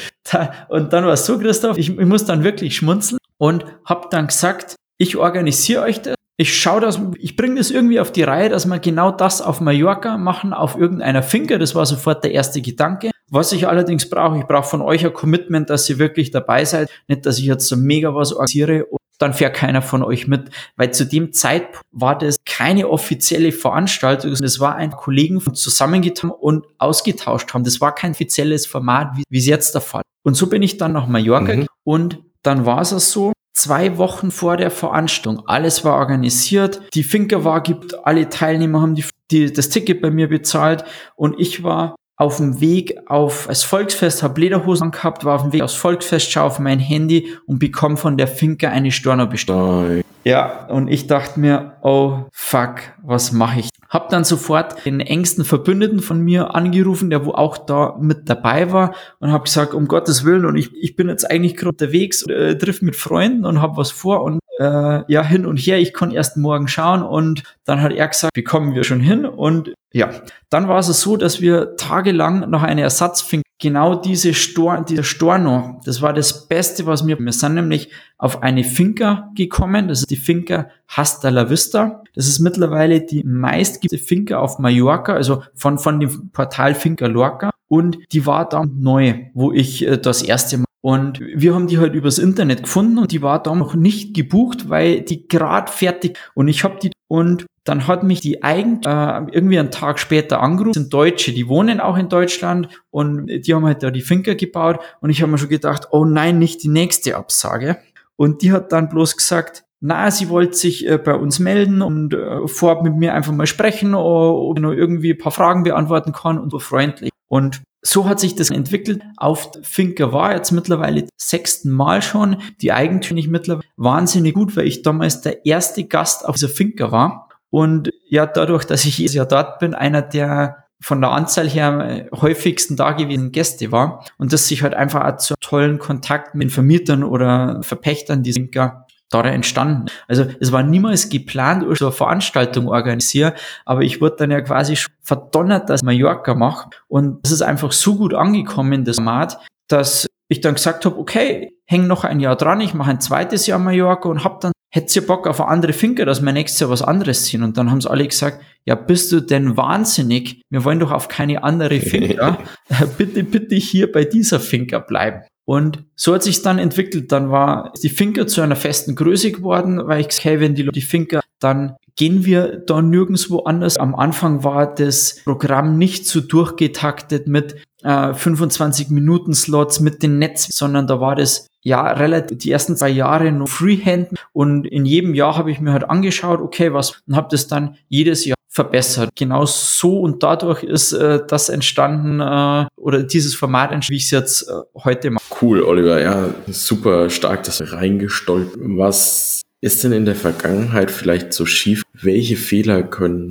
und 0.69 0.93
dann 0.93 1.05
war 1.05 1.13
es 1.13 1.25
so, 1.25 1.37
Christoph, 1.37 1.77
ich, 1.77 1.89
ich 1.89 2.05
muss 2.05 2.25
dann 2.25 2.43
wirklich 2.43 2.75
schmunzeln 2.75 3.19
und 3.37 3.65
habe 3.85 4.07
dann 4.09 4.27
gesagt, 4.27 4.75
ich 4.97 5.17
organisiere 5.17 5.83
euch 5.83 6.01
das. 6.01 6.15
Ich 6.37 6.59
schaue 6.59 6.81
das, 6.81 6.99
ich 7.19 7.35
bringe 7.35 7.55
das 7.55 7.69
irgendwie 7.69 7.99
auf 7.99 8.11
die 8.11 8.23
Reihe, 8.23 8.49
dass 8.49 8.65
wir 8.65 8.79
genau 8.79 9.11
das 9.11 9.41
auf 9.43 9.61
Mallorca 9.61 10.17
machen, 10.17 10.53
auf 10.53 10.75
irgendeiner 10.75 11.21
Finke. 11.21 11.59
Das 11.59 11.75
war 11.75 11.85
sofort 11.85 12.23
der 12.23 12.31
erste 12.31 12.61
Gedanke. 12.61 13.11
Was 13.29 13.51
ich 13.51 13.67
allerdings 13.67 14.09
brauche, 14.09 14.39
ich 14.39 14.45
brauche 14.45 14.67
von 14.67 14.81
euch 14.81 15.05
ein 15.05 15.13
Commitment, 15.13 15.69
dass 15.69 15.89
ihr 15.89 15.99
wirklich 15.99 16.31
dabei 16.31 16.65
seid. 16.65 16.89
Nicht, 17.07 17.25
dass 17.25 17.37
ich 17.37 17.45
jetzt 17.45 17.67
so 17.67 17.75
mega 17.75 18.15
was 18.15 18.33
organisiere 18.33 18.87
dann 19.21 19.33
fährt 19.33 19.55
keiner 19.55 19.81
von 19.81 20.03
euch 20.03 20.27
mit. 20.27 20.49
Weil 20.75 20.91
zu 20.91 21.05
dem 21.05 21.33
Zeitpunkt 21.33 21.85
war 21.91 22.17
das 22.17 22.37
keine 22.45 22.89
offizielle 22.89 23.51
Veranstaltung, 23.51 24.33
das 24.35 24.59
war 24.59 24.75
ein 24.75 24.91
Kollegen 24.91 25.41
von 25.41 25.55
zusammengetan 25.55 26.31
und 26.31 26.65
ausgetauscht 26.77 27.53
haben. 27.53 27.63
Das 27.63 27.81
war 27.81 27.93
kein 27.93 28.11
offizielles 28.11 28.65
Format, 28.65 29.15
wie, 29.15 29.23
wie 29.29 29.37
es 29.37 29.45
jetzt 29.45 29.73
der 29.73 29.81
Fall. 29.81 30.03
Und 30.23 30.35
so 30.35 30.47
bin 30.47 30.61
ich 30.61 30.77
dann 30.77 30.93
nach 30.93 31.07
Mallorca 31.07 31.55
mhm. 31.55 31.67
und 31.83 32.19
dann 32.43 32.65
war 32.65 32.81
es 32.81 32.89
so, 32.89 33.33
zwei 33.53 33.97
Wochen 33.97 34.31
vor 34.31 34.57
der 34.57 34.71
Veranstaltung. 34.71 35.47
Alles 35.47 35.83
war 35.83 35.95
organisiert. 35.95 36.81
Die 36.93 37.03
Finker 37.03 37.43
war 37.43 37.61
gibt, 37.61 38.05
alle 38.05 38.29
Teilnehmer 38.29 38.81
haben 38.81 38.95
die, 38.95 39.05
die, 39.29 39.51
das 39.51 39.69
Ticket 39.69 40.01
bei 40.01 40.09
mir 40.09 40.29
bezahlt 40.29 40.83
und 41.15 41.39
ich 41.39 41.63
war 41.63 41.95
auf 42.21 42.37
dem 42.37 42.61
Weg 42.61 42.99
auf 43.07 43.47
das 43.47 43.63
Volksfest, 43.63 44.21
habe 44.21 44.39
Lederhosen 44.39 44.91
gehabt, 44.91 45.25
war 45.25 45.33
auf 45.33 45.41
dem 45.41 45.53
Weg 45.53 45.63
aufs 45.63 45.73
Volksfest, 45.73 46.31
schaue 46.31 46.43
auf 46.43 46.59
mein 46.59 46.77
Handy 46.77 47.29
und 47.47 47.57
bekomme 47.57 47.97
von 47.97 48.15
der 48.15 48.27
Finke 48.27 48.69
eine 48.69 48.91
Stornobestellung. 48.91 50.03
Ja, 50.23 50.67
und 50.67 50.87
ich 50.87 51.07
dachte 51.07 51.39
mir, 51.39 51.77
oh 51.81 52.25
fuck, 52.31 52.75
was 53.01 53.31
mache 53.31 53.61
ich? 53.61 53.69
Hab 53.89 54.09
dann 54.09 54.23
sofort 54.23 54.85
den 54.85 54.99
engsten 54.99 55.43
Verbündeten 55.43 55.99
von 55.99 56.21
mir 56.21 56.53
angerufen, 56.53 57.09
der 57.09 57.25
wo 57.25 57.31
auch 57.31 57.57
da 57.57 57.97
mit 57.99 58.29
dabei 58.29 58.71
war 58.71 58.93
und 59.19 59.31
habe 59.31 59.45
gesagt, 59.45 59.73
um 59.73 59.87
Gottes 59.87 60.23
Willen, 60.23 60.45
und 60.45 60.57
ich, 60.57 60.69
ich 60.75 60.95
bin 60.95 61.09
jetzt 61.09 61.29
eigentlich 61.29 61.57
gerade 61.57 61.69
unterwegs, 61.69 62.21
äh, 62.27 62.55
triff 62.55 62.83
mit 62.83 62.95
Freunden 62.95 63.45
und 63.45 63.63
habe 63.63 63.77
was 63.77 63.89
vor 63.89 64.21
und 64.21 64.41
äh, 64.59 65.11
ja, 65.11 65.23
hin 65.23 65.47
und 65.47 65.57
her, 65.57 65.79
ich 65.79 65.91
konnte 65.91 66.15
erst 66.15 66.37
morgen 66.37 66.67
schauen 66.67 67.01
und 67.01 67.41
dann 67.65 67.81
hat 67.81 67.93
er 67.93 68.07
gesagt, 68.07 68.33
bekommen 68.35 68.75
wir 68.75 68.83
schon 68.83 68.99
hin 68.99 69.25
und 69.25 69.73
ja, 69.93 70.09
dann 70.49 70.67
war 70.67 70.79
es 70.79 70.87
so, 70.87 71.17
dass 71.17 71.41
wir 71.41 71.75
tagelang 71.75 72.49
noch 72.49 72.63
eine 72.63 72.81
Ersatzfink, 72.81 73.43
genau 73.59 73.95
diese 73.95 74.33
Stor, 74.33 74.83
dieser 74.87 75.03
Storno, 75.03 75.79
das 75.85 76.01
war 76.01 76.13
das 76.13 76.47
Beste, 76.47 76.85
was 76.85 77.05
wir, 77.05 77.19
wir 77.19 77.31
sind 77.31 77.55
nämlich 77.55 77.89
auf 78.17 78.41
eine 78.41 78.63
Finca 78.63 79.29
gekommen, 79.35 79.87
das 79.87 79.99
ist 79.99 80.11
die 80.11 80.15
Finca 80.15 80.67
Hasta 80.87 81.29
la 81.29 81.49
Vista. 81.49 82.03
Das 82.13 82.27
ist 82.27 82.39
mittlerweile 82.39 83.01
die 83.01 83.23
meistgebte 83.23 83.97
Finca 83.97 84.39
auf 84.39 84.59
Mallorca, 84.59 85.13
also 85.13 85.43
von, 85.55 85.77
von 85.77 85.99
dem 85.99 86.29
Portal 86.31 86.75
Finca 86.75 87.07
Lorca. 87.07 87.51
Und 87.69 87.97
die 88.11 88.25
war 88.25 88.49
da 88.49 88.65
neu, 88.65 89.27
wo 89.33 89.53
ich 89.53 89.87
äh, 89.87 89.97
das 89.97 90.23
erste 90.23 90.57
Mal 90.57 90.65
und 90.81 91.19
wir 91.19 91.53
haben 91.53 91.67
die 91.67 91.77
halt 91.77 91.93
übers 91.93 92.17
Internet 92.17 92.63
gefunden 92.63 92.97
und 92.97 93.11
die 93.11 93.21
war 93.21 93.41
da 93.41 93.53
noch 93.53 93.75
nicht 93.75 94.15
gebucht, 94.15 94.67
weil 94.67 95.01
die 95.01 95.27
gerade 95.27 95.71
fertig 95.71 96.17
und 96.33 96.47
ich 96.47 96.63
habe 96.63 96.79
die 96.81 96.91
und 97.07 97.45
dann 97.63 97.87
hat 97.87 98.03
mich 98.03 98.21
die 98.21 98.43
Eigent 98.43 98.85
äh, 98.85 99.21
irgendwie 99.31 99.59
einen 99.59 99.71
Tag 99.71 99.99
später 99.99 100.41
angerufen, 100.41 100.73
das 100.73 100.83
sind 100.83 100.93
Deutsche, 100.93 101.31
die 101.31 101.47
wohnen 101.47 101.79
auch 101.79 101.97
in 101.97 102.09
Deutschland 102.09 102.69
und 102.89 103.27
die 103.27 103.53
haben 103.53 103.65
halt 103.65 103.83
da 103.83 103.91
die 103.91 104.01
Finker 104.01 104.35
gebaut 104.35 104.79
und 104.99 105.09
ich 105.09 105.21
habe 105.21 105.31
mir 105.31 105.37
schon 105.37 105.49
gedacht, 105.49 105.89
oh 105.91 106.05
nein, 106.05 106.39
nicht 106.39 106.63
die 106.63 106.69
nächste 106.69 107.15
Absage. 107.15 107.77
Und 108.15 108.41
die 108.41 108.51
hat 108.51 108.71
dann 108.71 108.89
bloß 108.89 109.17
gesagt, 109.17 109.63
na, 109.79 110.11
sie 110.11 110.29
wollte 110.29 110.55
sich 110.55 110.87
äh, 110.87 110.97
bei 110.97 111.15
uns 111.15 111.39
melden 111.39 111.81
und 111.81 112.13
äh, 112.13 112.47
vorab 112.47 112.83
mit 112.83 112.95
mir 112.95 113.15
einfach 113.15 113.33
mal 113.33 113.47
sprechen 113.47 113.95
oder 113.95 114.61
noch 114.61 114.73
irgendwie 114.73 115.13
ein 115.13 115.17
paar 115.17 115.31
Fragen 115.31 115.63
beantworten 115.63 116.13
kann 116.13 116.37
und 116.37 116.51
so 116.51 116.59
freundlich. 116.59 117.09
Und 117.27 117.63
so 117.81 118.07
hat 118.07 118.19
sich 118.19 118.35
das 118.35 118.51
entwickelt. 118.51 119.01
Auf 119.17 119.51
Finker 119.63 120.13
war 120.13 120.35
jetzt 120.35 120.51
mittlerweile 120.51 121.07
sechsten 121.17 121.71
Mal 121.71 122.03
schon. 122.03 122.37
Die 122.61 122.71
Eigentümer 122.71 123.21
mittlerweile 123.27 123.67
wahnsinnig 123.75 124.35
gut, 124.35 124.55
weil 124.55 124.67
ich 124.67 124.83
damals 124.83 125.21
der 125.21 125.45
erste 125.45 125.85
Gast 125.85 126.27
auf 126.27 126.35
dieser 126.35 126.49
Finker 126.49 126.91
war. 126.91 127.29
Und 127.51 127.91
ja, 128.07 128.25
dadurch, 128.25 128.65
dass 128.65 128.85
ich 128.85 128.97
jedes 128.97 129.13
Jahr 129.13 129.27
dort 129.27 129.59
bin, 129.59 129.75
einer 129.75 130.01
der 130.01 130.65
von 130.81 130.99
der 130.99 131.11
Anzahl 131.11 131.47
her 131.47 132.07
häufigsten 132.11 132.75
dagewesenen 132.75 133.31
Gäste 133.31 133.71
war 133.71 134.03
und 134.17 134.33
das 134.33 134.47
sich 134.47 134.63
halt 134.63 134.73
einfach 134.73 135.05
auch 135.05 135.17
zu 135.17 135.35
tollen 135.39 135.77
Kontakt 135.77 136.33
mit 136.33 136.51
Vermietern 136.51 137.03
oder 137.03 137.61
Verpächtern 137.61 138.23
die 138.23 138.33
Finker 138.33 138.87
da 139.11 139.21
entstanden. 139.23 139.85
Also 140.07 140.25
es 140.39 140.51
war 140.51 140.63
niemals 140.63 141.09
geplant, 141.09 141.65
so 141.77 141.85
eine 141.85 141.91
Veranstaltung 141.91 142.67
organisieren, 142.67 143.33
aber 143.65 143.81
ich 143.81 144.01
wurde 144.01 144.15
dann 144.19 144.31
ja 144.31 144.41
quasi 144.41 144.77
verdonnert, 145.03 145.69
dass 145.69 145.81
ich 145.81 145.85
Mallorca 145.85 146.33
mache 146.33 146.69
und 146.87 147.19
es 147.23 147.31
ist 147.31 147.41
einfach 147.41 147.73
so 147.73 147.97
gut 147.97 148.13
angekommen, 148.13 148.85
das 148.85 148.95
Format, 148.95 149.39
dass 149.67 150.07
ich 150.29 150.41
dann 150.41 150.55
gesagt 150.55 150.85
habe, 150.85 150.97
okay, 150.97 151.53
häng 151.65 151.87
noch 151.87 152.05
ein 152.05 152.21
Jahr 152.21 152.37
dran, 152.37 152.61
ich 152.61 152.73
mache 152.73 152.89
ein 152.89 153.01
zweites 153.01 153.45
Jahr 153.47 153.59
Mallorca 153.59 154.09
und 154.09 154.23
hab 154.23 154.39
dann, 154.39 154.53
hättest 154.71 154.95
ihr 154.95 155.05
Bock 155.05 155.27
auf 155.27 155.39
eine 155.41 155.49
andere 155.49 155.73
Finke, 155.73 156.05
dass 156.05 156.21
wir 156.21 156.31
nächstes 156.31 156.61
Jahr 156.61 156.69
was 156.69 156.81
anderes 156.81 157.25
ziehen? 157.25 157.43
Und 157.43 157.57
dann 157.57 157.69
haben 157.69 157.81
sie 157.81 157.89
alle 157.89 158.07
gesagt, 158.07 158.41
ja, 158.65 158.75
bist 158.75 159.11
du 159.11 159.19
denn 159.19 159.57
wahnsinnig? 159.57 160.41
Wir 160.49 160.63
wollen 160.63 160.79
doch 160.79 160.91
auf 160.91 161.07
keine 161.07 161.43
andere 161.43 161.79
Finke. 161.81 162.37
bitte, 162.97 163.23
bitte 163.23 163.55
hier 163.55 163.91
bei 163.91 164.05
dieser 164.05 164.39
Finke 164.39 164.79
bleiben. 164.79 165.21
Und 165.45 165.83
so 165.95 166.13
hat 166.13 166.23
sich 166.23 166.41
dann 166.41 166.59
entwickelt. 166.59 167.11
Dann 167.11 167.31
war 167.31 167.73
die 167.83 167.89
Finker 167.89 168.27
zu 168.27 168.41
einer 168.41 168.55
festen 168.55 168.95
Größe 168.95 169.31
geworden, 169.31 169.81
weil 169.85 170.01
ich 170.01 170.07
gesagt 170.07 170.25
hey, 170.25 170.39
wenn 170.39 170.55
die, 170.55 170.69
die 170.71 170.81
Finker, 170.81 171.21
dann 171.41 171.75
gehen 171.95 172.25
wir 172.25 172.57
da 172.65 172.81
nirgendwo 172.81 173.39
anders. 173.39 173.77
Am 173.77 173.95
Anfang 173.95 174.43
war 174.43 174.73
das 174.73 175.17
Programm 175.23 175.77
nicht 175.77 176.07
so 176.07 176.21
durchgetaktet 176.21 177.27
mit 177.27 177.61
äh, 177.83 178.13
25 178.13 178.89
Minuten 178.89 179.33
Slots 179.33 179.79
mit 179.79 180.01
den 180.01 180.19
Netz, 180.19 180.47
sondern 180.51 180.87
da 180.87 180.99
war 180.99 181.15
das 181.15 181.47
ja 181.63 181.91
relativ 181.91 182.39
die 182.39 182.51
ersten 182.51 182.75
zwei 182.75 182.89
Jahre 182.89 183.31
nur 183.31 183.47
Freehand 183.47 184.09
und 184.33 184.65
in 184.65 184.85
jedem 184.85 185.13
Jahr 185.13 185.37
habe 185.37 185.51
ich 185.51 185.59
mir 185.59 185.73
halt 185.73 185.89
angeschaut, 185.89 186.41
okay, 186.41 186.73
was 186.73 187.01
und 187.07 187.15
habe 187.15 187.27
das 187.29 187.47
dann 187.47 187.75
jedes 187.87 188.25
Jahr 188.25 188.35
verbessert. 188.49 189.09
Genau 189.15 189.45
so 189.45 189.99
und 190.01 190.23
dadurch 190.23 190.63
ist 190.63 190.93
äh, 190.93 191.19
das 191.27 191.49
entstanden 191.49 192.19
äh, 192.19 192.67
oder 192.75 193.03
dieses 193.03 193.35
Format 193.35 193.71
wie 193.89 193.95
ich 193.95 194.05
es 194.05 194.11
jetzt 194.11 194.49
äh, 194.49 194.53
heute 194.83 195.11
mache. 195.11 195.23
Cool, 195.41 195.61
Oliver. 195.61 196.01
Ja, 196.01 196.33
super 196.47 197.09
stark 197.09 197.43
das 197.43 197.71
reingestolpert. 197.71 198.59
Was 198.59 199.41
ist 199.61 199.83
denn 199.83 199.91
in 199.91 200.05
der 200.05 200.15
Vergangenheit 200.15 200.91
vielleicht 200.91 201.33
so 201.33 201.45
schief? 201.45 201.83
Welche 201.93 202.35
Fehler 202.35 202.83
können 202.83 203.29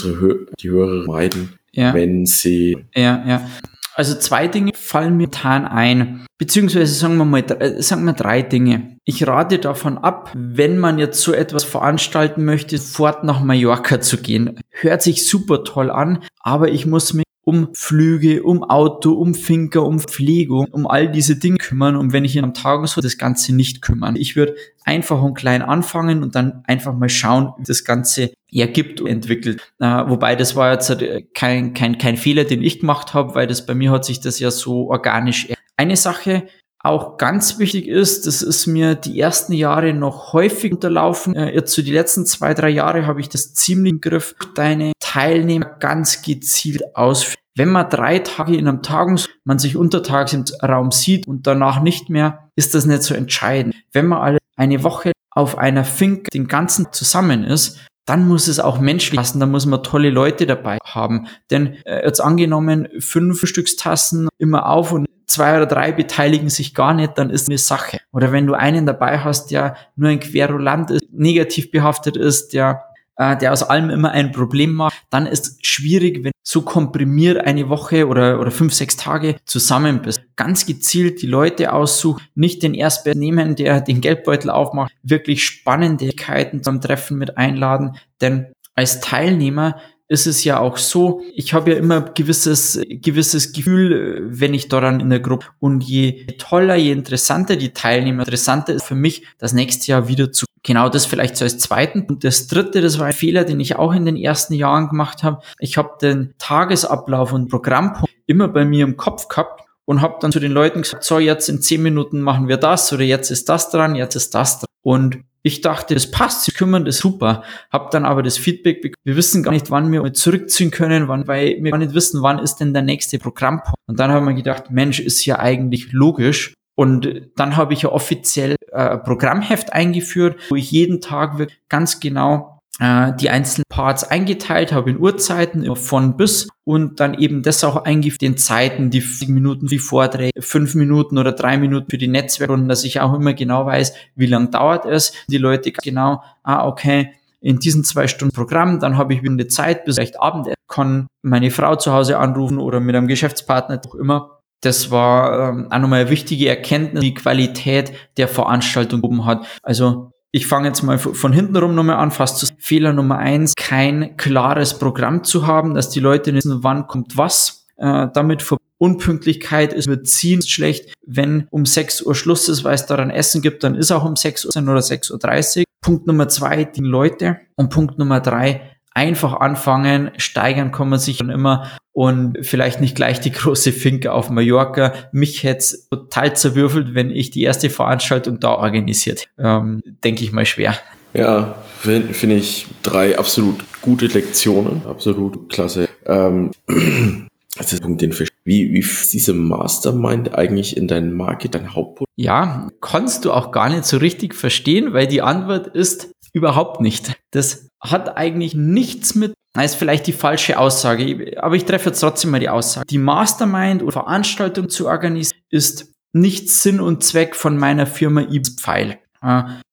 die 0.61 0.71
Hörer 0.71 1.05
meiden, 1.07 1.59
ja. 1.73 1.93
wenn 1.93 2.25
sie... 2.25 2.79
Ja, 2.95 3.23
ja. 3.27 3.51
Also 3.95 4.15
zwei 4.15 4.47
Dinge 4.47 4.71
fallen 4.75 5.17
mir 5.17 5.31
tan 5.31 5.67
ein, 5.67 6.25
beziehungsweise 6.39 6.95
sagen 6.95 7.17
wir 7.17 7.25
mal, 7.25 7.45
äh, 7.59 7.83
sagen 7.83 8.05
wir 8.05 8.13
drei 8.13 8.41
Dinge. 8.41 8.97
Ich 9.05 9.27
rate 9.27 9.59
davon 9.59 9.99
ab, 9.99 10.33
wenn 10.35 10.79
man 10.79 10.99
jetzt 10.99 11.21
so 11.21 11.33
etwas 11.33 11.65
veranstalten 11.65 12.45
möchte, 12.45 12.79
fort 12.79 13.25
nach 13.25 13.43
Mallorca 13.43 14.01
zu 14.01 14.17
gehen. 14.17 14.59
Hört 14.71 15.03
sich 15.03 15.29
super 15.29 15.65
toll 15.65 15.91
an, 15.91 16.23
aber 16.39 16.71
ich 16.71 16.87
muss 16.87 17.13
mir 17.13 17.25
um 17.51 17.71
Flüge, 17.75 18.45
um 18.45 18.63
Auto, 18.63 19.11
um 19.13 19.35
Finker, 19.35 19.85
um 19.85 19.99
Pflegung, 19.99 20.67
um 20.71 20.87
all 20.87 21.11
diese 21.11 21.35
Dinge 21.35 21.59
kümmern. 21.59 21.97
Und 21.97 22.13
wenn 22.13 22.25
ich 22.25 22.37
in 22.37 22.45
einem 22.45 22.55
Tag 22.55 22.87
so 22.87 23.01
das 23.01 23.19
Ganze 23.19 23.53
nicht 23.53 23.83
kümmern. 23.83 24.15
Ich 24.15 24.37
würde 24.37 24.55
einfach 24.85 25.21
und 25.21 25.35
klein 25.35 25.63
anfangen 25.63 26.23
und 26.23 26.37
dann 26.37 26.63
einfach 26.69 26.95
mal 26.95 27.09
schauen, 27.09 27.53
wie 27.59 27.65
das 27.65 27.85
Ganze 27.85 28.31
ergibt 28.53 29.01
und 29.01 29.09
entwickelt. 29.09 29.61
Äh, 29.81 29.87
wobei 29.87 30.37
das 30.37 30.55
war 30.55 30.73
jetzt 30.73 30.91
halt 30.91 31.35
kein, 31.35 31.75
kein, 31.75 31.99
kein 31.99 32.17
Fehler, 32.17 32.45
den 32.45 32.63
ich 32.63 32.79
gemacht 32.79 33.15
habe, 33.15 33.35
weil 33.35 33.49
das 33.49 33.67
bei 33.67 33.75
mir 33.75 33.91
hat 33.91 34.05
sich 34.05 34.21
das 34.21 34.39
ja 34.39 34.53
so 34.53 34.89
organisch. 34.89 35.49
Eine 35.77 35.97
Sache, 35.97 36.45
auch 36.83 37.19
ganz 37.19 37.59
wichtig 37.59 37.89
ist, 37.89 38.27
das 38.27 38.41
ist 38.41 38.67
mir 38.67 38.95
die 38.95 39.21
ersten 39.21 39.53
Jahre 39.53 39.93
noch 39.93 40.33
häufig 40.33 40.73
unterlaufen. 40.73 41.37
Äh, 41.37 41.53
jetzt 41.53 41.73
so 41.73 41.83
die 41.83 41.93
letzten 41.93 42.25
zwei, 42.25 42.55
drei 42.55 42.71
Jahre 42.71 43.07
habe 43.07 43.21
ich 43.21 43.29
das 43.29 43.53
ziemlich 43.53 43.93
im 43.93 44.01
Griff. 44.01 44.35
Deine 44.55 44.93
Teilnehmer 44.99 45.67
ganz 45.79 46.23
gezielt 46.23 46.97
ausführen. 46.97 47.40
Wenn 47.61 47.73
man 47.73 47.91
drei 47.91 48.21
Tage 48.21 48.57
in 48.57 48.67
einem 48.67 48.81
Tagungs, 48.81 49.29
man 49.45 49.59
sich 49.59 49.77
untertags 49.77 50.33
im 50.33 50.45
Raum 50.63 50.93
sieht 50.93 51.29
und 51.29 51.47
danach 51.47 51.83
nicht 51.83 52.09
mehr, 52.09 52.49
ist 52.57 52.75
das 52.75 52.87
nicht 52.87 53.03
so 53.03 53.13
entscheidend. 53.13 53.75
Wenn 53.93 54.07
man 54.07 54.23
alle 54.23 54.39
eine 54.57 54.83
Woche 54.83 55.13
auf 55.31 55.59
einer 55.59 55.85
Fink 55.85 56.31
den 56.31 56.49
ganzen 56.49 56.91
zusammen 56.91 57.45
ist, 57.45 57.79
dann 58.07 58.27
muss 58.27 58.49
es 58.49 58.61
auch 58.61 58.79
menschlich 58.79 59.19
passen, 59.19 59.41
dann 59.41 59.51
muss 59.51 59.67
man 59.67 59.83
tolle 59.83 60.09
Leute 60.09 60.47
dabei 60.47 60.79
haben. 60.83 61.27
Denn 61.51 61.75
äh, 61.85 62.03
jetzt 62.03 62.21
angenommen, 62.21 62.89
fünf 62.99 63.47
Stückstassen 63.47 64.31
immer 64.39 64.67
auf 64.67 64.93
und 64.93 65.07
zwei 65.27 65.59
oder 65.59 65.67
drei 65.67 65.93
beteiligen 65.93 66.49
sich 66.49 66.73
gar 66.73 66.95
nicht, 66.95 67.19
dann 67.19 67.29
ist 67.29 67.51
eine 67.51 67.59
Sache. 67.59 67.99
Oder 68.11 68.33
wenn 68.33 68.47
du 68.47 68.55
einen 68.55 68.87
dabei 68.87 69.19
hast, 69.19 69.51
der 69.51 69.77
nur 69.97 70.09
ein 70.09 70.21
Querulant 70.21 70.93
ist, 70.93 71.13
negativ 71.13 71.71
behaftet 71.71 72.17
ist, 72.17 72.55
der 72.55 72.87
äh, 73.17 73.37
der 73.37 73.53
aus 73.53 73.63
allem 73.63 73.91
immer 73.91 74.11
ein 74.11 74.33
Problem 74.33 74.73
macht, 74.73 75.03
dann 75.11 75.27
ist 75.27 75.65
schwierig, 75.67 76.25
wenn 76.25 76.33
so 76.43 76.63
komprimiert 76.63 77.39
eine 77.47 77.69
Woche 77.69 78.09
oder, 78.09 78.41
oder 78.41 78.51
fünf, 78.51 78.73
sechs 78.73 78.97
Tage 78.97 79.37
zusammen 79.45 80.03
bist. 80.03 80.23
Ganz 80.37 80.67
gezielt 80.67 81.23
die 81.23 81.27
Leute 81.27 81.73
aussuchen, 81.73 82.23
nicht 82.35 82.63
den 82.63 82.75
Erstbesten 82.75 83.21
nehmen, 83.21 83.57
der 83.57 83.81
den 83.81 84.01
Geldbeutel 84.01 84.51
aufmacht, 84.51 84.93
wirklich 85.03 85.45
Spannendkeiten 85.45 86.63
zum 86.63 86.81
Treffen 86.81 87.19
mit 87.19 87.37
einladen, 87.37 87.97
denn 88.21 88.53
als 88.75 89.01
Teilnehmer 89.01 89.79
ist 90.11 90.27
es 90.27 90.43
ja 90.43 90.59
auch 90.59 90.77
so, 90.77 91.23
ich 91.35 91.55
habe 91.55 91.71
ja 91.71 91.77
immer 91.77 92.01
gewisses, 92.01 92.81
gewisses 92.89 93.53
Gefühl, 93.53 94.27
wenn 94.27 94.55
ich 94.55 94.69
daran 94.69 94.99
in 94.99 95.09
der 95.09 95.21
Gruppe 95.21 95.47
und 95.61 95.85
je 95.85 96.27
toller, 96.37 96.75
je 96.75 96.91
interessanter 96.91 97.55
die 97.55 97.73
Teilnehmer, 97.73 98.25
interessanter 98.25 98.75
ist 98.75 98.85
für 98.85 98.97
mich, 98.97 99.25
das 99.39 99.53
nächste 99.53 99.93
Jahr 99.93 100.09
wieder 100.09 100.33
zu 100.33 100.47
Genau 100.63 100.91
das 100.91 101.07
vielleicht 101.07 101.39
so 101.39 101.47
als 101.47 101.59
zweiten. 101.59 102.03
Und 102.03 102.23
das 102.23 102.47
dritte, 102.47 102.83
das 102.83 102.99
war 102.99 103.07
ein 103.07 103.15
Fehler, 103.15 103.45
den 103.45 103.61
ich 103.61 103.77
auch 103.77 103.95
in 103.95 104.05
den 104.05 104.17
ersten 104.17 104.53
Jahren 104.53 104.89
gemacht 104.89 105.23
habe. 105.23 105.41
Ich 105.59 105.79
habe 105.79 105.97
den 106.03 106.35
Tagesablauf 106.37 107.33
und 107.33 107.49
Programmpunkt 107.49 108.13
immer 108.27 108.47
bei 108.47 108.67
mir 108.67 108.85
im 108.85 108.99
Kopf 108.99 109.29
gehabt 109.29 109.63
und 109.87 110.03
habe 110.03 110.19
dann 110.21 110.33
zu 110.33 110.39
den 110.39 110.53
Leuten 110.53 110.83
gesagt, 110.83 111.03
so 111.05 111.19
jetzt 111.19 111.49
in 111.49 111.63
zehn 111.63 111.83
Minuten 111.83 112.21
machen 112.21 112.47
wir 112.47 112.59
das 112.59 112.93
oder 112.93 113.05
jetzt 113.05 113.31
ist 113.31 113.49
das 113.49 113.71
dran, 113.71 113.95
jetzt 113.95 114.17
ist 114.17 114.35
das 114.35 114.59
dran. 114.59 114.67
Und 114.83 115.19
ich 115.43 115.61
dachte, 115.61 115.95
das 115.95 116.11
passt, 116.11 116.45
sie 116.45 116.53
kümmern, 116.53 116.85
das 116.85 116.99
super. 116.99 117.43
Hab 117.71 117.91
dann 117.91 118.05
aber 118.05 118.23
das 118.23 118.37
Feedback 118.39 118.83
bekommen, 118.83 119.01
wir 119.05 119.17
wissen 119.17 119.43
gar 119.43 119.53
nicht, 119.53 119.71
wann 119.71 119.91
wir 119.91 120.13
zurückziehen 120.13 120.71
können, 120.71 121.09
wann, 121.09 121.27
weil 121.27 121.63
wir 121.63 121.71
gar 121.71 121.79
nicht 121.79 121.95
wissen, 121.95 122.23
wann 122.23 122.39
ist 122.39 122.57
denn 122.57 122.73
der 122.73 122.83
nächste 122.83 123.19
Programmpunkt. 123.19 123.79
Und 123.87 123.99
dann 123.99 124.11
haben 124.11 124.27
wir 124.27 124.35
gedacht, 124.35 124.71
Mensch, 124.71 125.01
ist 125.01 125.25
ja 125.25 125.39
eigentlich 125.39 125.93
logisch. 125.93 126.55
Und 126.77 127.31
dann 127.37 127.57
habe 127.57 127.75
ich 127.75 127.83
ja 127.83 127.91
offiziell 127.91 128.57
äh, 128.73 128.97
Programmheft 128.99 129.73
eingeführt, 129.73 130.41
wo 130.49 130.57
ich 130.57 130.71
jeden 130.71 131.01
Tag 131.01 131.37
ganz 131.69 132.01
genau 132.01 132.60
äh, 132.81 133.13
die 133.15 133.31
einzelnen 133.31 133.65
Parts 133.69 134.05
eingeteilt 134.05 134.73
habe 134.73 134.91
in 134.91 134.99
Uhrzeiten 134.99 135.77
von 135.77 136.17
bis 136.17 136.49
und 136.65 136.99
dann 136.99 137.15
eben 137.15 137.43
das 137.43 137.63
auch 137.63 137.85
eingeführt 137.85 138.23
in 138.23 138.37
Zeiten, 138.39 138.91
die 138.91 139.05
Minuten 139.29 139.67
die 139.67 139.79
Vorträge, 139.79 140.41
fünf 140.41 140.75
Minuten 140.75 141.19
oder 141.19 141.33
drei 141.33 141.59
Minuten 141.59 141.91
für 141.91 141.99
die 141.99 142.09
Netzwerkrunden, 142.09 142.69
dass 142.69 142.85
ich 142.85 143.01
auch 143.01 143.15
immer 143.15 143.35
genau 143.35 143.67
weiß, 143.67 143.93
wie 144.17 144.27
lang 144.27 144.51
dauert 144.51 144.87
es. 144.87 145.13
Die 145.29 145.39
Leute 145.39 145.73
genau, 145.73 146.23
ah, 146.43 146.67
okay, 146.67 147.13
in 147.41 147.59
diesen 147.59 147.85
zwei 147.85 148.07
Stunden 148.09 148.35
Programm, 148.35 148.81
dann 148.81 148.97
habe 148.97 149.15
ich 149.15 149.23
wieder 149.23 149.33
eine 149.33 149.47
Zeit 149.47 149.85
bis 149.85 149.97
vielleicht 149.97 150.21
Abend, 150.21 150.49
kann 150.69 151.07
meine 151.23 151.51
Frau 151.51 151.77
zu 151.77 151.93
Hause 151.93 152.19
anrufen 152.19 152.59
oder 152.59 152.81
mit 152.81 152.97
einem 152.97 153.09
Geschäftspartner, 153.09 153.81
auch 153.87 153.95
immer. 153.95 154.41
Das 154.63 154.91
war 154.91 155.51
ähm, 155.51 155.69
auch 155.71 155.79
nochmal 155.79 156.01
eine 156.01 156.11
wichtige 156.11 156.49
Erkenntnis, 156.49 157.03
die 157.03 157.15
Qualität 157.15 157.93
der 158.19 158.29
Veranstaltung 158.29 159.03
oben 159.03 159.25
hat. 159.25 159.47
Also 159.63 160.13
ich 160.33 160.47
fange 160.47 160.69
jetzt 160.69 160.83
mal 160.83 160.99
von 160.99 161.33
hinten 161.33 161.57
rum 161.57 161.75
nochmal 161.75 161.97
an, 161.97 162.11
fast 162.11 162.39
zu 162.39 162.47
Fehler 162.59 162.93
Nummer 162.93 163.19
eins, 163.19 163.55
kein 163.57 164.17
klares 164.17 164.79
Programm 164.79 165.25
zu 165.25 165.47
haben, 165.47 165.75
dass 165.75 165.91
die 165.91 166.01
Leute 166.01 166.35
wissen, 166.35 166.63
wann 166.63 166.87
kommt 166.87 167.17
was. 167.17 167.67
Äh, 167.77 168.09
damit 168.15 168.43
Unpünktlichkeit 168.79 169.73
ist, 169.73 169.89
wird 169.89 170.07
ziehen 170.07 170.43
schlecht. 170.43 170.95
Wenn 171.07 171.47
um 171.51 171.67
6 171.67 172.03
Uhr 172.03 172.15
Schluss 172.15 172.49
ist, 172.49 172.65
weil 172.65 172.75
es 172.75 172.87
daran 172.87 173.11
Essen 173.11 173.43
gibt, 173.43 173.65
dann 173.65 173.75
ist 173.75 173.91
auch 173.91 174.05
um 174.05 174.17
6 174.17 174.47
Uhr 174.47 174.63
oder 174.63 174.81
6.30 174.81 175.59
Uhr. 175.59 175.65
Punkt 175.83 176.07
Nummer 176.07 176.29
zwei, 176.29 176.65
die 176.65 176.81
Leute. 176.81 177.41
Und 177.57 177.71
Punkt 177.71 177.99
Nummer 177.99 178.21
drei, 178.21 178.70
einfach 178.93 179.35
anfangen, 179.41 180.11
steigern 180.17 180.73
kann 180.73 180.89
man 180.89 180.99
sich 180.99 181.19
dann 181.19 181.31
immer 181.31 181.71
und 181.93 182.39
vielleicht 182.43 182.81
nicht 182.81 182.97
gleich 182.97 183.21
die 183.21 183.31
große 183.33 183.73
Finke 183.73 184.13
auf 184.13 184.31
Mallorca. 184.31 184.93
Mich 185.13 185.43
hätte 185.43 185.59
es 185.59 185.89
total 185.89 186.35
zerwürfelt, 186.37 186.95
wenn 186.95 187.11
ich 187.11 187.31
die 187.31 187.43
erste 187.43 187.71
Veranstaltung 187.71 188.41
da 188.41 188.55
organisiert. 188.55 189.29
Ähm, 189.39 189.83
Denke 190.05 190.25
ich 190.25 190.33
mal 190.33 190.47
schwer. 190.47 190.75
Ja, 191.13 191.57
finde 191.79 192.15
find 192.15 192.33
ich 192.33 192.67
drei 192.83 193.19
absolut 193.19 193.65
gute 193.83 194.07
Lektionen, 194.07 194.83
absolut 194.87 195.49
klasse. 195.49 195.89
Ähm, 196.07 196.53
das 197.57 197.73
ist 197.73 197.83
Punkt, 197.83 198.01
den 198.01 198.13
Fisch. 198.13 198.29
Wie, 198.45 198.73
wie 198.73 198.79
ist 198.79 199.13
diese 199.13 199.35
Mastermind 199.35 200.35
eigentlich 200.35 200.77
in 200.77 200.89
dein 200.89 201.13
Market, 201.13 201.55
dein 201.55 201.75
Hauptpunkt? 201.75 202.11
Ja, 202.17 202.69
kannst 202.81 203.25
du 203.25 203.33
auch 203.33 203.51
gar 203.51 203.69
nicht 203.69 203.85
so 203.85 203.97
richtig 203.97 204.35
verstehen, 204.35 204.93
weil 204.93 205.07
die 205.07 205.23
Antwort 205.23 205.69
ist 205.69 206.11
überhaupt 206.33 206.81
nicht. 206.81 207.13
Das 207.31 207.69
hat 207.81 208.17
eigentlich 208.17 208.55
nichts 208.55 209.15
mit, 209.15 209.35
ist 209.59 209.77
vielleicht 209.77 210.07
die 210.07 210.13
falsche 210.13 210.59
Aussage, 210.59 211.37
aber 211.41 211.57
ich 211.57 211.65
treffe 211.65 211.91
jetzt 211.91 212.01
trotzdem 212.01 212.31
mal 212.31 212.41
die 212.41 212.49
Aussage. 212.49 212.87
Die 212.87 212.99
Mastermind 212.99 213.83
oder 213.83 213.93
Veranstaltung 213.93 214.69
zu 214.69 214.89
organisieren 214.89 215.41
ist 215.51 215.93
nicht 216.13 216.49
Sinn 216.49 216.81
und 216.81 217.05
Zweck 217.05 217.37
von 217.37 217.57
meiner 217.57 217.87
Firma 217.87 218.23
eBpfeil. 218.23 218.99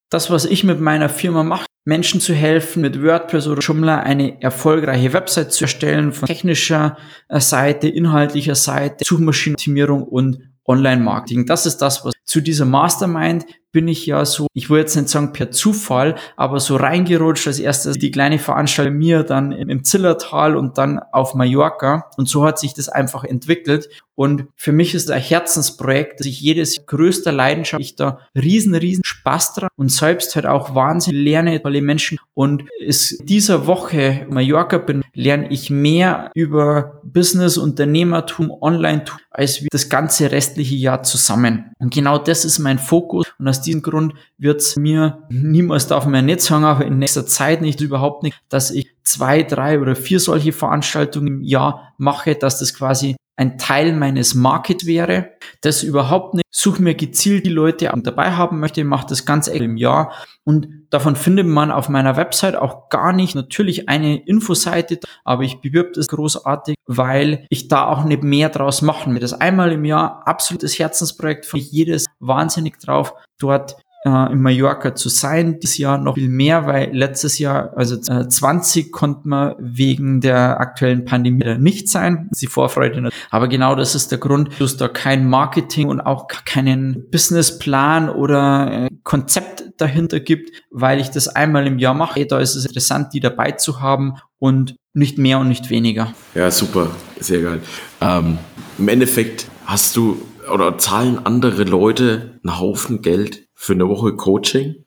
Das, 0.09 0.29
was 0.29 0.45
ich 0.45 0.63
mit 0.63 0.79
meiner 0.79 1.09
Firma 1.09 1.43
mache, 1.43 1.65
Menschen 1.87 2.19
zu 2.19 2.33
helfen, 2.33 2.81
mit 2.81 3.01
WordPress 3.01 3.47
oder 3.47 3.61
Joomla 3.61 3.99
eine 3.99 4.41
erfolgreiche 4.41 5.13
Website 5.13 5.53
zu 5.53 5.63
erstellen, 5.63 6.11
von 6.11 6.27
technischer 6.27 6.97
äh, 7.29 7.39
Seite, 7.39 7.87
inhaltlicher 7.87 8.55
Seite, 8.55 9.05
Suchmaschinenoptimierung 9.05 10.03
und 10.03 10.39
Online-Marketing. 10.65 11.45
Das 11.45 11.65
ist 11.65 11.77
das, 11.77 12.03
was 12.03 12.13
zu 12.27 12.41
dieser 12.41 12.65
Mastermind 12.65 13.45
bin 13.71 13.87
ich 13.87 14.05
ja 14.05 14.25
so, 14.25 14.47
ich 14.53 14.69
würde 14.69 14.81
jetzt 14.81 14.95
nicht 14.95 15.09
sagen 15.09 15.33
per 15.33 15.51
Zufall, 15.51 16.15
aber 16.35 16.59
so 16.59 16.77
reingerutscht 16.77 17.47
als 17.47 17.59
erstes 17.59 17.97
die 17.97 18.11
kleine 18.11 18.39
Veranstaltung 18.39 18.95
mir, 18.95 19.23
dann 19.23 19.51
im 19.51 19.83
Zillertal 19.83 20.55
und 20.55 20.77
dann 20.77 20.99
auf 21.11 21.35
Mallorca. 21.35 22.09
Und 22.17 22.27
so 22.27 22.43
hat 22.45 22.59
sich 22.59 22.73
das 22.73 22.89
einfach 22.89 23.23
entwickelt. 23.23 23.89
Und 24.15 24.45
für 24.55 24.71
mich 24.71 24.95
ist 24.95 25.03
es 25.03 25.11
ein 25.11 25.21
Herzensprojekt, 25.21 26.19
dass 26.19 26.27
ich 26.27 26.41
jedes 26.41 26.87
größter 26.87 27.31
Leidenschaft, 27.31 27.79
ich 27.79 27.95
da 27.95 28.19
riesen, 28.33 28.73
riesen 28.73 29.03
Spaß 29.05 29.53
dran 29.53 29.69
und 29.75 29.91
selbst 29.91 30.35
halt 30.35 30.47
auch 30.47 30.73
wahnsinnig 30.73 31.23
lerne 31.23 31.61
tolle 31.61 31.83
Menschen. 31.83 32.17
Und 32.33 32.63
es 32.83 33.19
dieser 33.21 33.67
Woche 33.67 34.25
Mallorca 34.27 34.79
bin, 34.79 35.03
lerne 35.13 35.51
ich 35.51 35.69
mehr 35.69 36.31
über 36.33 36.99
Business, 37.03 37.57
Unternehmertum, 37.57 38.49
Online-Tum, 38.49 39.19
als 39.29 39.61
wie 39.61 39.67
das 39.69 39.87
ganze 39.87 40.31
restliche 40.31 40.75
Jahr 40.75 41.03
zusammen. 41.03 41.71
Und 41.77 41.93
genau 41.93 42.16
das 42.17 42.45
ist 42.45 42.59
mein 42.59 42.79
Fokus. 42.79 43.25
Und 43.39 43.47
aus 43.47 43.61
diesem 43.61 43.81
Grund 43.81 44.13
wird 44.37 44.61
es 44.61 44.75
mir 44.75 45.23
niemals 45.29 45.87
darf 45.87 46.05
man 46.05 46.25
nicht 46.25 46.41
sagen, 46.41 46.65
aber 46.65 46.85
in 46.85 46.99
nächster 46.99 47.25
Zeit 47.25 47.61
nicht 47.61 47.81
überhaupt 47.81 48.23
nicht, 48.23 48.39
dass 48.49 48.71
ich 48.71 48.91
zwei, 49.03 49.43
drei 49.43 49.79
oder 49.79 49.95
vier 49.95 50.19
solche 50.19 50.53
Veranstaltungen 50.53 51.27
im 51.27 51.43
Jahr 51.43 51.93
mache, 51.97 52.35
dass 52.35 52.59
das 52.59 52.73
quasi 52.73 53.15
ein 53.37 53.57
Teil 53.57 53.93
meines 53.93 54.35
Market 54.35 54.85
wäre. 54.85 55.29
Das 55.61 55.83
überhaupt 55.83 56.33
nicht. 56.33 56.43
Suche 56.49 56.81
mir 56.81 56.95
gezielt 56.95 57.45
die 57.45 57.51
Leute 57.51 57.91
dabei 57.95 58.31
haben 58.31 58.59
möchte, 58.59 58.83
mache 58.83 59.05
das 59.07 59.25
ganz 59.25 59.47
im 59.47 59.77
Jahr 59.77 60.11
und 60.43 60.67
davon 60.89 61.15
findet 61.15 61.45
man 61.45 61.71
auf 61.71 61.87
meiner 61.87 62.17
Website 62.17 62.55
auch 62.55 62.89
gar 62.89 63.13
nicht 63.13 63.35
natürlich 63.35 63.89
eine 63.89 64.25
Infoseite, 64.25 64.99
aber 65.23 65.43
ich 65.43 65.61
bewirb 65.61 65.93
das 65.93 66.07
großartig, 66.07 66.75
weil 66.87 67.45
ich 67.49 67.67
da 67.67 67.85
auch 67.87 68.05
nicht 68.05 68.23
mehr 68.23 68.49
draus 68.49 68.81
machen 68.81 69.13
will. 69.13 69.21
Das 69.21 69.33
einmal 69.33 69.71
im 69.71 69.85
Jahr 69.85 70.25
absolutes 70.25 70.79
Herzensprojekt 70.79 71.45
von 71.45 71.59
jedes 71.59 72.07
wahnsinnig 72.19 72.79
drauf, 72.79 73.13
dort 73.37 73.75
äh, 74.07 74.31
in 74.31 74.41
Mallorca 74.41 74.95
zu 74.95 75.09
sein. 75.09 75.59
Dieses 75.59 75.77
Jahr 75.77 75.97
noch 75.97 76.15
viel 76.15 76.29
mehr, 76.29 76.65
weil 76.65 76.95
letztes 76.95 77.39
Jahr, 77.39 77.73
also 77.75 77.95
äh, 78.11 78.27
20, 78.27 78.91
konnte 78.91 79.27
man 79.27 79.55
wegen 79.59 80.21
der 80.21 80.59
aktuellen 80.59 81.05
Pandemie 81.05 81.57
nicht 81.57 81.89
sein. 81.89 82.29
Die 82.39 82.47
Vorfreude. 82.47 83.01
Nicht. 83.01 83.15
Aber 83.29 83.47
genau 83.47 83.75
das 83.75 83.95
ist 83.95 84.11
der 84.11 84.19
Grund, 84.19 84.49
dass 84.59 84.77
da 84.77 84.87
kein 84.87 85.29
Marketing 85.29 85.89
und 85.89 86.01
auch 86.01 86.27
keinen 86.45 87.09
Businessplan 87.11 88.09
oder 88.09 88.85
äh, 88.85 88.89
Konzept 89.03 89.65
dahinter 89.77 90.19
gibt, 90.19 90.51
weil 90.71 90.99
ich 90.99 91.09
das 91.09 91.27
einmal 91.27 91.67
im 91.67 91.79
Jahr 91.79 91.93
mache. 91.93 92.25
Da 92.25 92.39
ist 92.39 92.55
es 92.55 92.65
interessant, 92.65 93.13
die 93.13 93.19
dabei 93.19 93.51
zu 93.51 93.81
haben 93.81 94.15
und 94.39 94.75
nicht 94.93 95.17
mehr 95.17 95.39
und 95.39 95.47
nicht 95.47 95.69
weniger. 95.69 96.13
Ja, 96.33 96.49
super, 96.49 96.89
sehr 97.19 97.41
geil. 97.41 97.61
Ähm, 98.01 98.37
Im 98.77 98.87
Endeffekt 98.87 99.47
hast 99.65 99.95
du 99.95 100.21
oder 100.51 100.77
zahlen 100.77 101.19
andere 101.25 101.63
Leute 101.63 102.39
einen 102.43 102.59
Haufen 102.59 103.01
Geld 103.01 103.46
für 103.57 103.73
eine 103.73 103.89
Woche 103.89 104.15
Coaching 104.15 104.85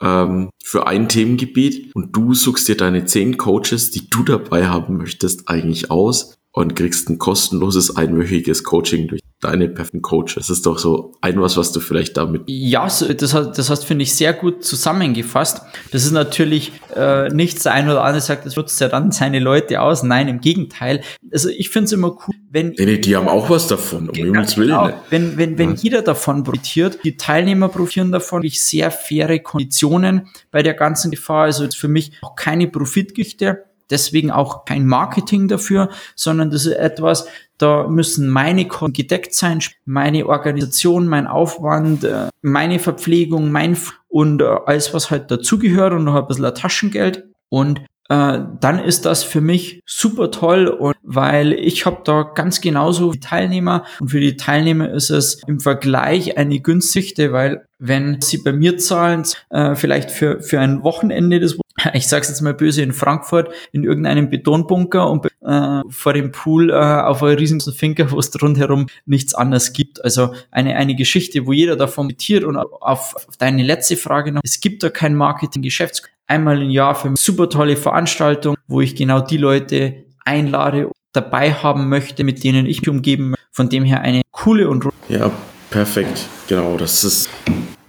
ähm, 0.00 0.50
für 0.62 0.86
ein 0.86 1.08
Themengebiet 1.08 1.94
und 1.96 2.14
du 2.14 2.34
suchst 2.34 2.68
dir 2.68 2.76
deine 2.76 3.06
zehn 3.06 3.38
Coaches, 3.38 3.90
die 3.90 4.08
du 4.08 4.22
dabei 4.22 4.68
haben 4.68 4.98
möchtest, 4.98 5.48
eigentlich 5.48 5.90
aus 5.90 6.36
und 6.52 6.76
kriegst 6.76 7.08
ein 7.08 7.18
kostenloses 7.18 7.96
einwöchiges 7.96 8.62
Coaching 8.62 9.08
durch 9.08 9.20
deine 9.44 9.68
perfekten 9.68 10.02
Coaches. 10.02 10.34
Das 10.34 10.50
ist 10.50 10.66
doch 10.66 10.78
so 10.78 11.12
ein 11.20 11.40
was, 11.40 11.56
was 11.56 11.72
du 11.72 11.80
vielleicht 11.80 12.16
damit. 12.16 12.42
Ja, 12.46 12.84
das, 12.84 13.34
hast, 13.34 13.58
das 13.58 13.70
hast, 13.70 13.84
finde 13.84 14.02
ich, 14.02 14.14
sehr 14.14 14.32
gut 14.32 14.64
zusammengefasst. 14.64 15.62
Das 15.92 16.04
ist 16.04 16.12
natürlich 16.12 16.72
äh, 16.96 17.28
nicht 17.28 17.64
der 17.64 17.72
ein 17.72 17.88
oder 17.88 18.02
andere 18.02 18.20
sagt, 18.20 18.46
das 18.46 18.56
nutzt 18.56 18.80
ja 18.80 18.88
dann 18.88 19.12
seine 19.12 19.38
Leute 19.38 19.80
aus. 19.80 20.02
Nein, 20.02 20.28
im 20.28 20.40
Gegenteil. 20.40 21.02
Also 21.32 21.48
ich 21.50 21.70
finde 21.70 21.86
es 21.86 21.92
immer 21.92 22.16
cool, 22.26 22.34
wenn. 22.50 22.74
Nee, 22.78 22.98
die 22.98 23.16
haben 23.16 23.28
auch 23.28 23.50
was 23.50 23.68
davon, 23.68 24.08
um 24.08 24.14
Himmels 24.14 24.56
Willen. 24.56 24.70
Genau. 24.70 24.92
Wenn, 25.10 25.36
wenn, 25.36 25.58
wenn 25.58 25.70
ja. 25.70 25.76
jeder 25.76 26.02
davon 26.02 26.42
profitiert, 26.42 26.98
die 27.04 27.16
Teilnehmer 27.16 27.68
profitieren 27.68 28.12
davon, 28.12 28.42
ich 28.42 28.62
sehr 28.62 28.90
faire 28.90 29.38
Konditionen 29.40 30.28
bei 30.50 30.62
der 30.62 30.74
ganzen 30.74 31.10
Gefahr. 31.10 31.44
Also 31.44 31.68
für 31.76 31.88
mich 31.88 32.12
auch 32.22 32.34
keine 32.36 32.68
Profitgichte 32.68 33.64
deswegen 33.90 34.30
auch 34.30 34.64
kein 34.64 34.86
Marketing 34.86 35.48
dafür, 35.48 35.90
sondern 36.14 36.50
das 36.50 36.66
ist 36.66 36.74
etwas, 36.74 37.26
da 37.58 37.86
müssen 37.88 38.28
meine 38.28 38.66
Kosten 38.66 38.92
gedeckt 38.92 39.34
sein, 39.34 39.60
meine 39.84 40.26
Organisation, 40.26 41.06
mein 41.06 41.26
Aufwand, 41.26 42.04
äh, 42.04 42.28
meine 42.42 42.78
Verpflegung, 42.78 43.50
mein 43.50 43.76
und 44.08 44.42
äh, 44.42 44.44
alles, 44.66 44.92
was 44.94 45.10
halt 45.10 45.30
dazugehört 45.30 45.92
und 45.92 46.04
noch 46.04 46.16
ein 46.16 46.26
bisschen 46.26 46.54
Taschengeld. 46.54 47.24
Und 47.48 47.80
äh, 48.08 48.38
dann 48.60 48.78
ist 48.78 49.06
das 49.06 49.24
für 49.24 49.40
mich 49.40 49.80
super 49.86 50.30
toll 50.30 50.68
und 50.68 50.94
weil 51.02 51.52
ich 51.52 51.86
habe 51.86 52.02
da 52.04 52.22
ganz 52.22 52.60
genauso 52.60 53.12
die 53.12 53.20
Teilnehmer 53.20 53.84
und 53.98 54.08
für 54.10 54.20
die 54.20 54.36
Teilnehmer 54.36 54.90
ist 54.90 55.10
es 55.10 55.42
im 55.46 55.60
Vergleich 55.60 56.36
eine 56.36 56.60
günstigste, 56.60 57.32
weil 57.32 57.66
wenn 57.78 58.20
sie 58.20 58.38
bei 58.38 58.52
mir 58.52 58.78
zahlen, 58.78 59.24
äh, 59.50 59.74
vielleicht 59.74 60.10
für, 60.10 60.40
für 60.40 60.60
ein 60.60 60.82
Wochenende, 60.82 61.40
das 61.40 61.58
ich 61.92 62.08
sag's 62.08 62.28
jetzt 62.28 62.40
mal 62.40 62.54
böse, 62.54 62.82
in 62.82 62.92
Frankfurt 62.92 63.52
in 63.72 63.84
irgendeinem 63.84 64.30
Betonbunker 64.30 65.10
und 65.10 65.26
äh, 65.26 65.80
vor 65.88 66.12
dem 66.12 66.32
Pool 66.32 66.70
äh, 66.70 66.74
auf 66.74 67.22
einer 67.22 67.38
riesigen 67.38 67.60
Finker, 67.60 68.10
wo 68.10 68.18
es 68.18 68.30
rundherum 68.40 68.86
nichts 69.06 69.34
anderes 69.34 69.72
gibt. 69.72 70.02
Also 70.04 70.34
eine, 70.50 70.76
eine 70.76 70.94
Geschichte, 70.94 71.46
wo 71.46 71.52
jeder 71.52 71.76
davon 71.76 72.06
mitiert 72.06 72.44
und 72.44 72.56
auf, 72.56 73.16
auf 73.16 73.36
deine 73.38 73.62
letzte 73.62 73.96
Frage 73.96 74.32
noch, 74.32 74.40
es 74.44 74.60
gibt 74.60 74.82
da 74.82 74.90
kein 74.90 75.14
Marketing-Geschäfts. 75.14 76.02
Einmal 76.26 76.62
im 76.62 76.70
Jahr 76.70 76.94
für 76.94 77.08
eine 77.08 77.16
super 77.16 77.50
tolle 77.50 77.76
Veranstaltung, 77.76 78.56
wo 78.66 78.80
ich 78.80 78.96
genau 78.96 79.20
die 79.20 79.36
Leute 79.36 80.04
einlade, 80.24 80.90
dabei 81.12 81.52
haben 81.52 81.88
möchte, 81.88 82.24
mit 82.24 82.42
denen 82.44 82.66
ich 82.66 82.80
mich 82.80 82.88
umgeben 82.88 83.30
möchte. 83.30 83.44
Von 83.52 83.68
dem 83.68 83.84
her 83.84 84.00
eine 84.00 84.22
coole 84.32 84.68
und... 84.68 84.88
Ja, 85.08 85.30
perfekt. 85.70 86.28
Genau, 86.48 86.76
das 86.76 87.04
ist... 87.04 87.28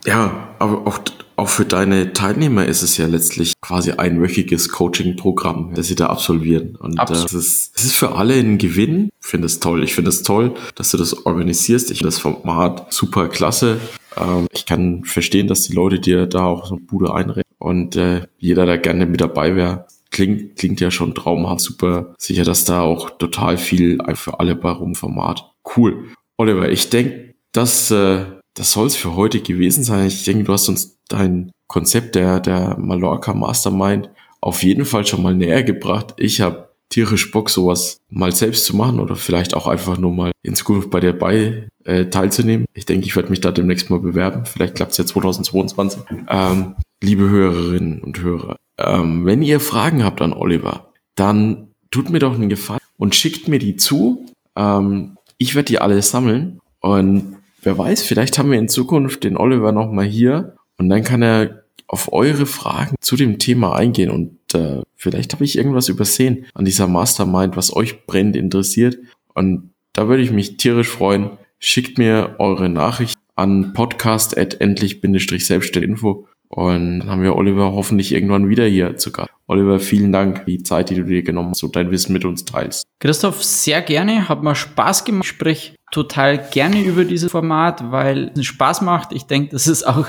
Ja, 0.06 0.56
aber 0.60 0.88
auch 0.88 1.00
auch 1.38 1.50
für 1.50 1.66
deine 1.66 2.14
Teilnehmer 2.14 2.66
ist 2.66 2.82
es 2.82 2.96
ja 2.98 3.08
letztlich 3.08 3.54
quasi 3.60 3.92
einwöchiges 3.92 4.70
Coaching-Programm, 4.70 5.74
das 5.74 5.88
sie 5.88 5.96
da 5.96 6.08
absolvieren. 6.08 6.78
Und 6.78 6.98
äh, 6.98 7.14
es 7.14 7.34
ist, 7.34 7.72
es 7.76 7.84
ist 7.84 7.96
für 7.96 8.16
alle 8.16 8.36
ein 8.36 8.58
Gewinn. 8.58 9.10
Ich 9.22 9.28
finde 9.28 9.48
es 9.48 9.60
toll. 9.60 9.84
Ich 9.84 9.94
finde 9.94 10.10
es 10.10 10.24
toll, 10.24 10.54
dass 10.76 10.92
du 10.92 10.98
das 10.98 11.26
organisierst. 11.26 11.92
Ich 11.92 11.98
finde 11.98 12.12
das 12.12 12.20
Format 12.20 12.94
super 12.94 13.28
klasse. 13.28 13.80
Ähm, 14.16 14.48
ich 14.52 14.66
kann 14.66 15.04
verstehen, 15.04 15.48
dass 15.48 15.64
die 15.64 15.74
Leute 15.74 16.00
dir 16.00 16.26
da 16.26 16.46
auch 16.46 16.68
so 16.68 16.76
eine 16.76 16.86
Bude 16.86 17.14
einreden. 17.14 17.44
Und 17.58 17.98
äh, 17.98 18.22
jeder, 18.38 18.66
der 18.66 18.78
gerne 18.78 19.06
mit 19.06 19.20
dabei 19.20 19.58
wäre, 19.58 19.88
klingt, 20.12 20.56
klingt 20.56 20.80
ja 20.80 20.90
schon 20.90 21.16
traumhaft. 21.16 21.62
Super 21.62 22.14
sicher, 22.18 22.46
dass 22.46 22.64
da 22.64 22.80
auch 22.80 23.10
total 23.10 23.58
viel 23.58 23.98
für 24.14 24.40
alle 24.40 24.56
bei 24.56 24.74
Format. 24.94 25.52
Cool. 25.76 26.06
Oliver, 26.38 26.70
ich 26.70 26.90
denke, 26.90 27.36
dass 27.52 27.92
äh, 27.92 28.26
das 28.56 28.72
soll 28.72 28.88
es 28.88 28.96
für 28.96 29.16
heute 29.16 29.42
gewesen 29.42 29.84
sein. 29.84 30.08
Ich 30.08 30.24
denke, 30.24 30.46
du 30.46 30.54
hast 30.54 30.68
uns 30.70 30.98
dein 31.08 31.52
Konzept 31.68 32.16
der, 32.16 32.40
der 32.40 32.78
Mallorca 32.80 33.34
Mastermind 33.34 34.10
auf 34.42 34.64
jeden 34.64 34.86
Fall 34.86 35.06
schon 35.06 35.22
mal 35.22 35.36
näher 35.36 35.64
gebracht. 35.64 36.14
Ich 36.18 36.42
habe 36.42 36.70
tierisch 36.90 37.32
Bock, 37.32 37.50
sowas 37.50 37.98
mal 38.10 38.32
selbst 38.32 38.66
zu 38.66 38.76
machen 38.76 39.00
oder 39.00 39.16
vielleicht 39.16 39.56
auch 39.56 39.68
einfach 39.68 39.98
nur 39.98 40.12
mal 40.12 40.32
in 40.44 40.56
Zukunft 40.56 40.90
bei 40.90 41.00
der 41.00 41.14
bei 41.14 41.68
äh, 41.84 42.06
teilzunehmen. 42.06 42.66
Ich 42.74 42.86
denke, 42.86 43.06
ich 43.06 43.16
werde 43.16 43.30
mich 43.30 43.42
da 43.42 43.52
demnächst 43.52 43.90
mal 43.90 44.00
bewerben. 44.00 44.46
Vielleicht 44.46 44.76
klappt 44.76 44.92
es 44.92 44.98
ja 44.98 45.06
2022. 45.06 46.02
Ähm, 46.30 46.76
liebe 47.04 47.30
Hörerinnen 47.30 48.02
und 48.02 48.22
Hörer, 48.22 48.56
ähm, 48.78 49.26
wenn 49.26 49.42
ihr 49.42 49.60
Fragen 49.60 50.04
habt 50.04 50.22
an 50.22 50.34
Oliver, 50.34 50.94
dann 51.16 51.70
tut 51.92 52.10
mir 52.10 52.20
doch 52.20 52.36
einen 52.36 52.50
Gefallen 52.50 52.80
und 52.98 53.16
schickt 53.16 53.48
mir 53.48 53.60
die 53.60 53.76
zu. 53.76 54.26
Ähm, 54.56 55.18
ich 55.38 55.56
werde 55.56 55.68
die 55.68 55.80
alle 55.80 56.02
sammeln 56.02 56.60
und 56.80 57.35
wer 57.66 57.78
weiß, 57.78 58.04
vielleicht 58.04 58.38
haben 58.38 58.52
wir 58.52 58.60
in 58.60 58.70
Zukunft 58.70 59.24
den 59.24 59.38
Oliver 59.38 59.72
nochmal 59.72 60.06
hier 60.06 60.56
und 60.78 60.90
dann 60.90 61.04
kann 61.04 61.22
er 61.22 61.64
auf 61.88 62.12
eure 62.14 62.46
Fragen 62.46 62.96
zu 63.00 63.16
dem 63.16 63.40
Thema 63.40 63.76
eingehen 63.76 64.12
und 64.12 64.38
äh, 64.54 64.82
vielleicht 64.96 65.34
habe 65.34 65.44
ich 65.44 65.58
irgendwas 65.58 65.90
übersehen 65.90 66.46
an 66.54 66.66
dieser 66.66 66.88
Mastermind, 66.88 67.58
was 67.58 67.76
euch 67.76 68.06
brennend 68.06 68.36
interessiert 68.36 69.00
und 69.34 69.72
da 69.94 70.08
würde 70.08 70.22
ich 70.24 70.32
mich 70.32 70.58
tierisch 70.58 70.90
freuen. 70.90 71.32
Schickt 71.60 71.98
mir 71.98 72.36
eure 72.40 72.70
Nachricht 72.70 73.18
an 73.36 73.74
podcast.endlich-selbstständig-info 73.74 76.28
und 76.50 77.00
dann 77.00 77.10
haben 77.10 77.24
wir 77.24 77.36
Oliver 77.36 77.72
hoffentlich 77.72 78.12
irgendwann 78.12 78.50
wieder 78.50 78.66
hier 78.66 78.98
zu 78.98 79.12
Gast. 79.12 79.35
Oliver, 79.48 79.80
vielen 79.80 80.12
Dank 80.12 80.40
für 80.40 80.46
die 80.46 80.64
Zeit, 80.64 80.90
die 80.90 80.96
du 80.96 81.04
dir 81.04 81.22
genommen 81.22 81.52
hast 81.52 81.64
und 81.64 81.76
dein 81.76 81.92
Wissen 81.92 82.14
mit 82.14 82.26
uns 82.26 82.46
teilst. 82.46 82.88
Christoph, 83.00 83.44
sehr 83.44 83.82
gerne. 83.82 84.28
Hat 84.28 84.42
mir 84.42 84.56
Spaß 84.56 85.06
gemacht. 85.06 85.26
Ich 85.26 85.30
spreche 85.30 85.76
total 85.92 86.40
gerne 86.50 86.82
über 86.82 87.06
dieses 87.06 87.32
Format, 87.32 87.92
weil 87.92 88.32
es 88.36 88.46
Spaß 88.46 88.82
macht. 88.82 89.14
Ich 89.14 89.28
denke, 89.28 89.52
das 89.52 89.68
ist 89.68 89.86
auch 89.86 90.08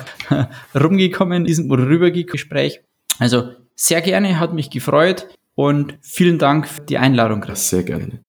rumgekommen 0.74 1.38
in 1.38 1.44
diesem 1.44 1.70
oder 1.70 1.86
rübergekommen 1.86 2.32
Gespräch. 2.32 2.80
Also 3.18 3.50
sehr 3.74 4.00
gerne, 4.00 4.40
hat 4.40 4.54
mich 4.54 4.70
gefreut 4.70 5.28
und 5.54 5.98
vielen 6.00 6.38
Dank 6.38 6.66
für 6.66 6.80
die 6.80 6.98
Einladung. 6.98 7.42
Chris. 7.42 7.68
Sehr 7.68 7.82
gerne. 7.82 8.20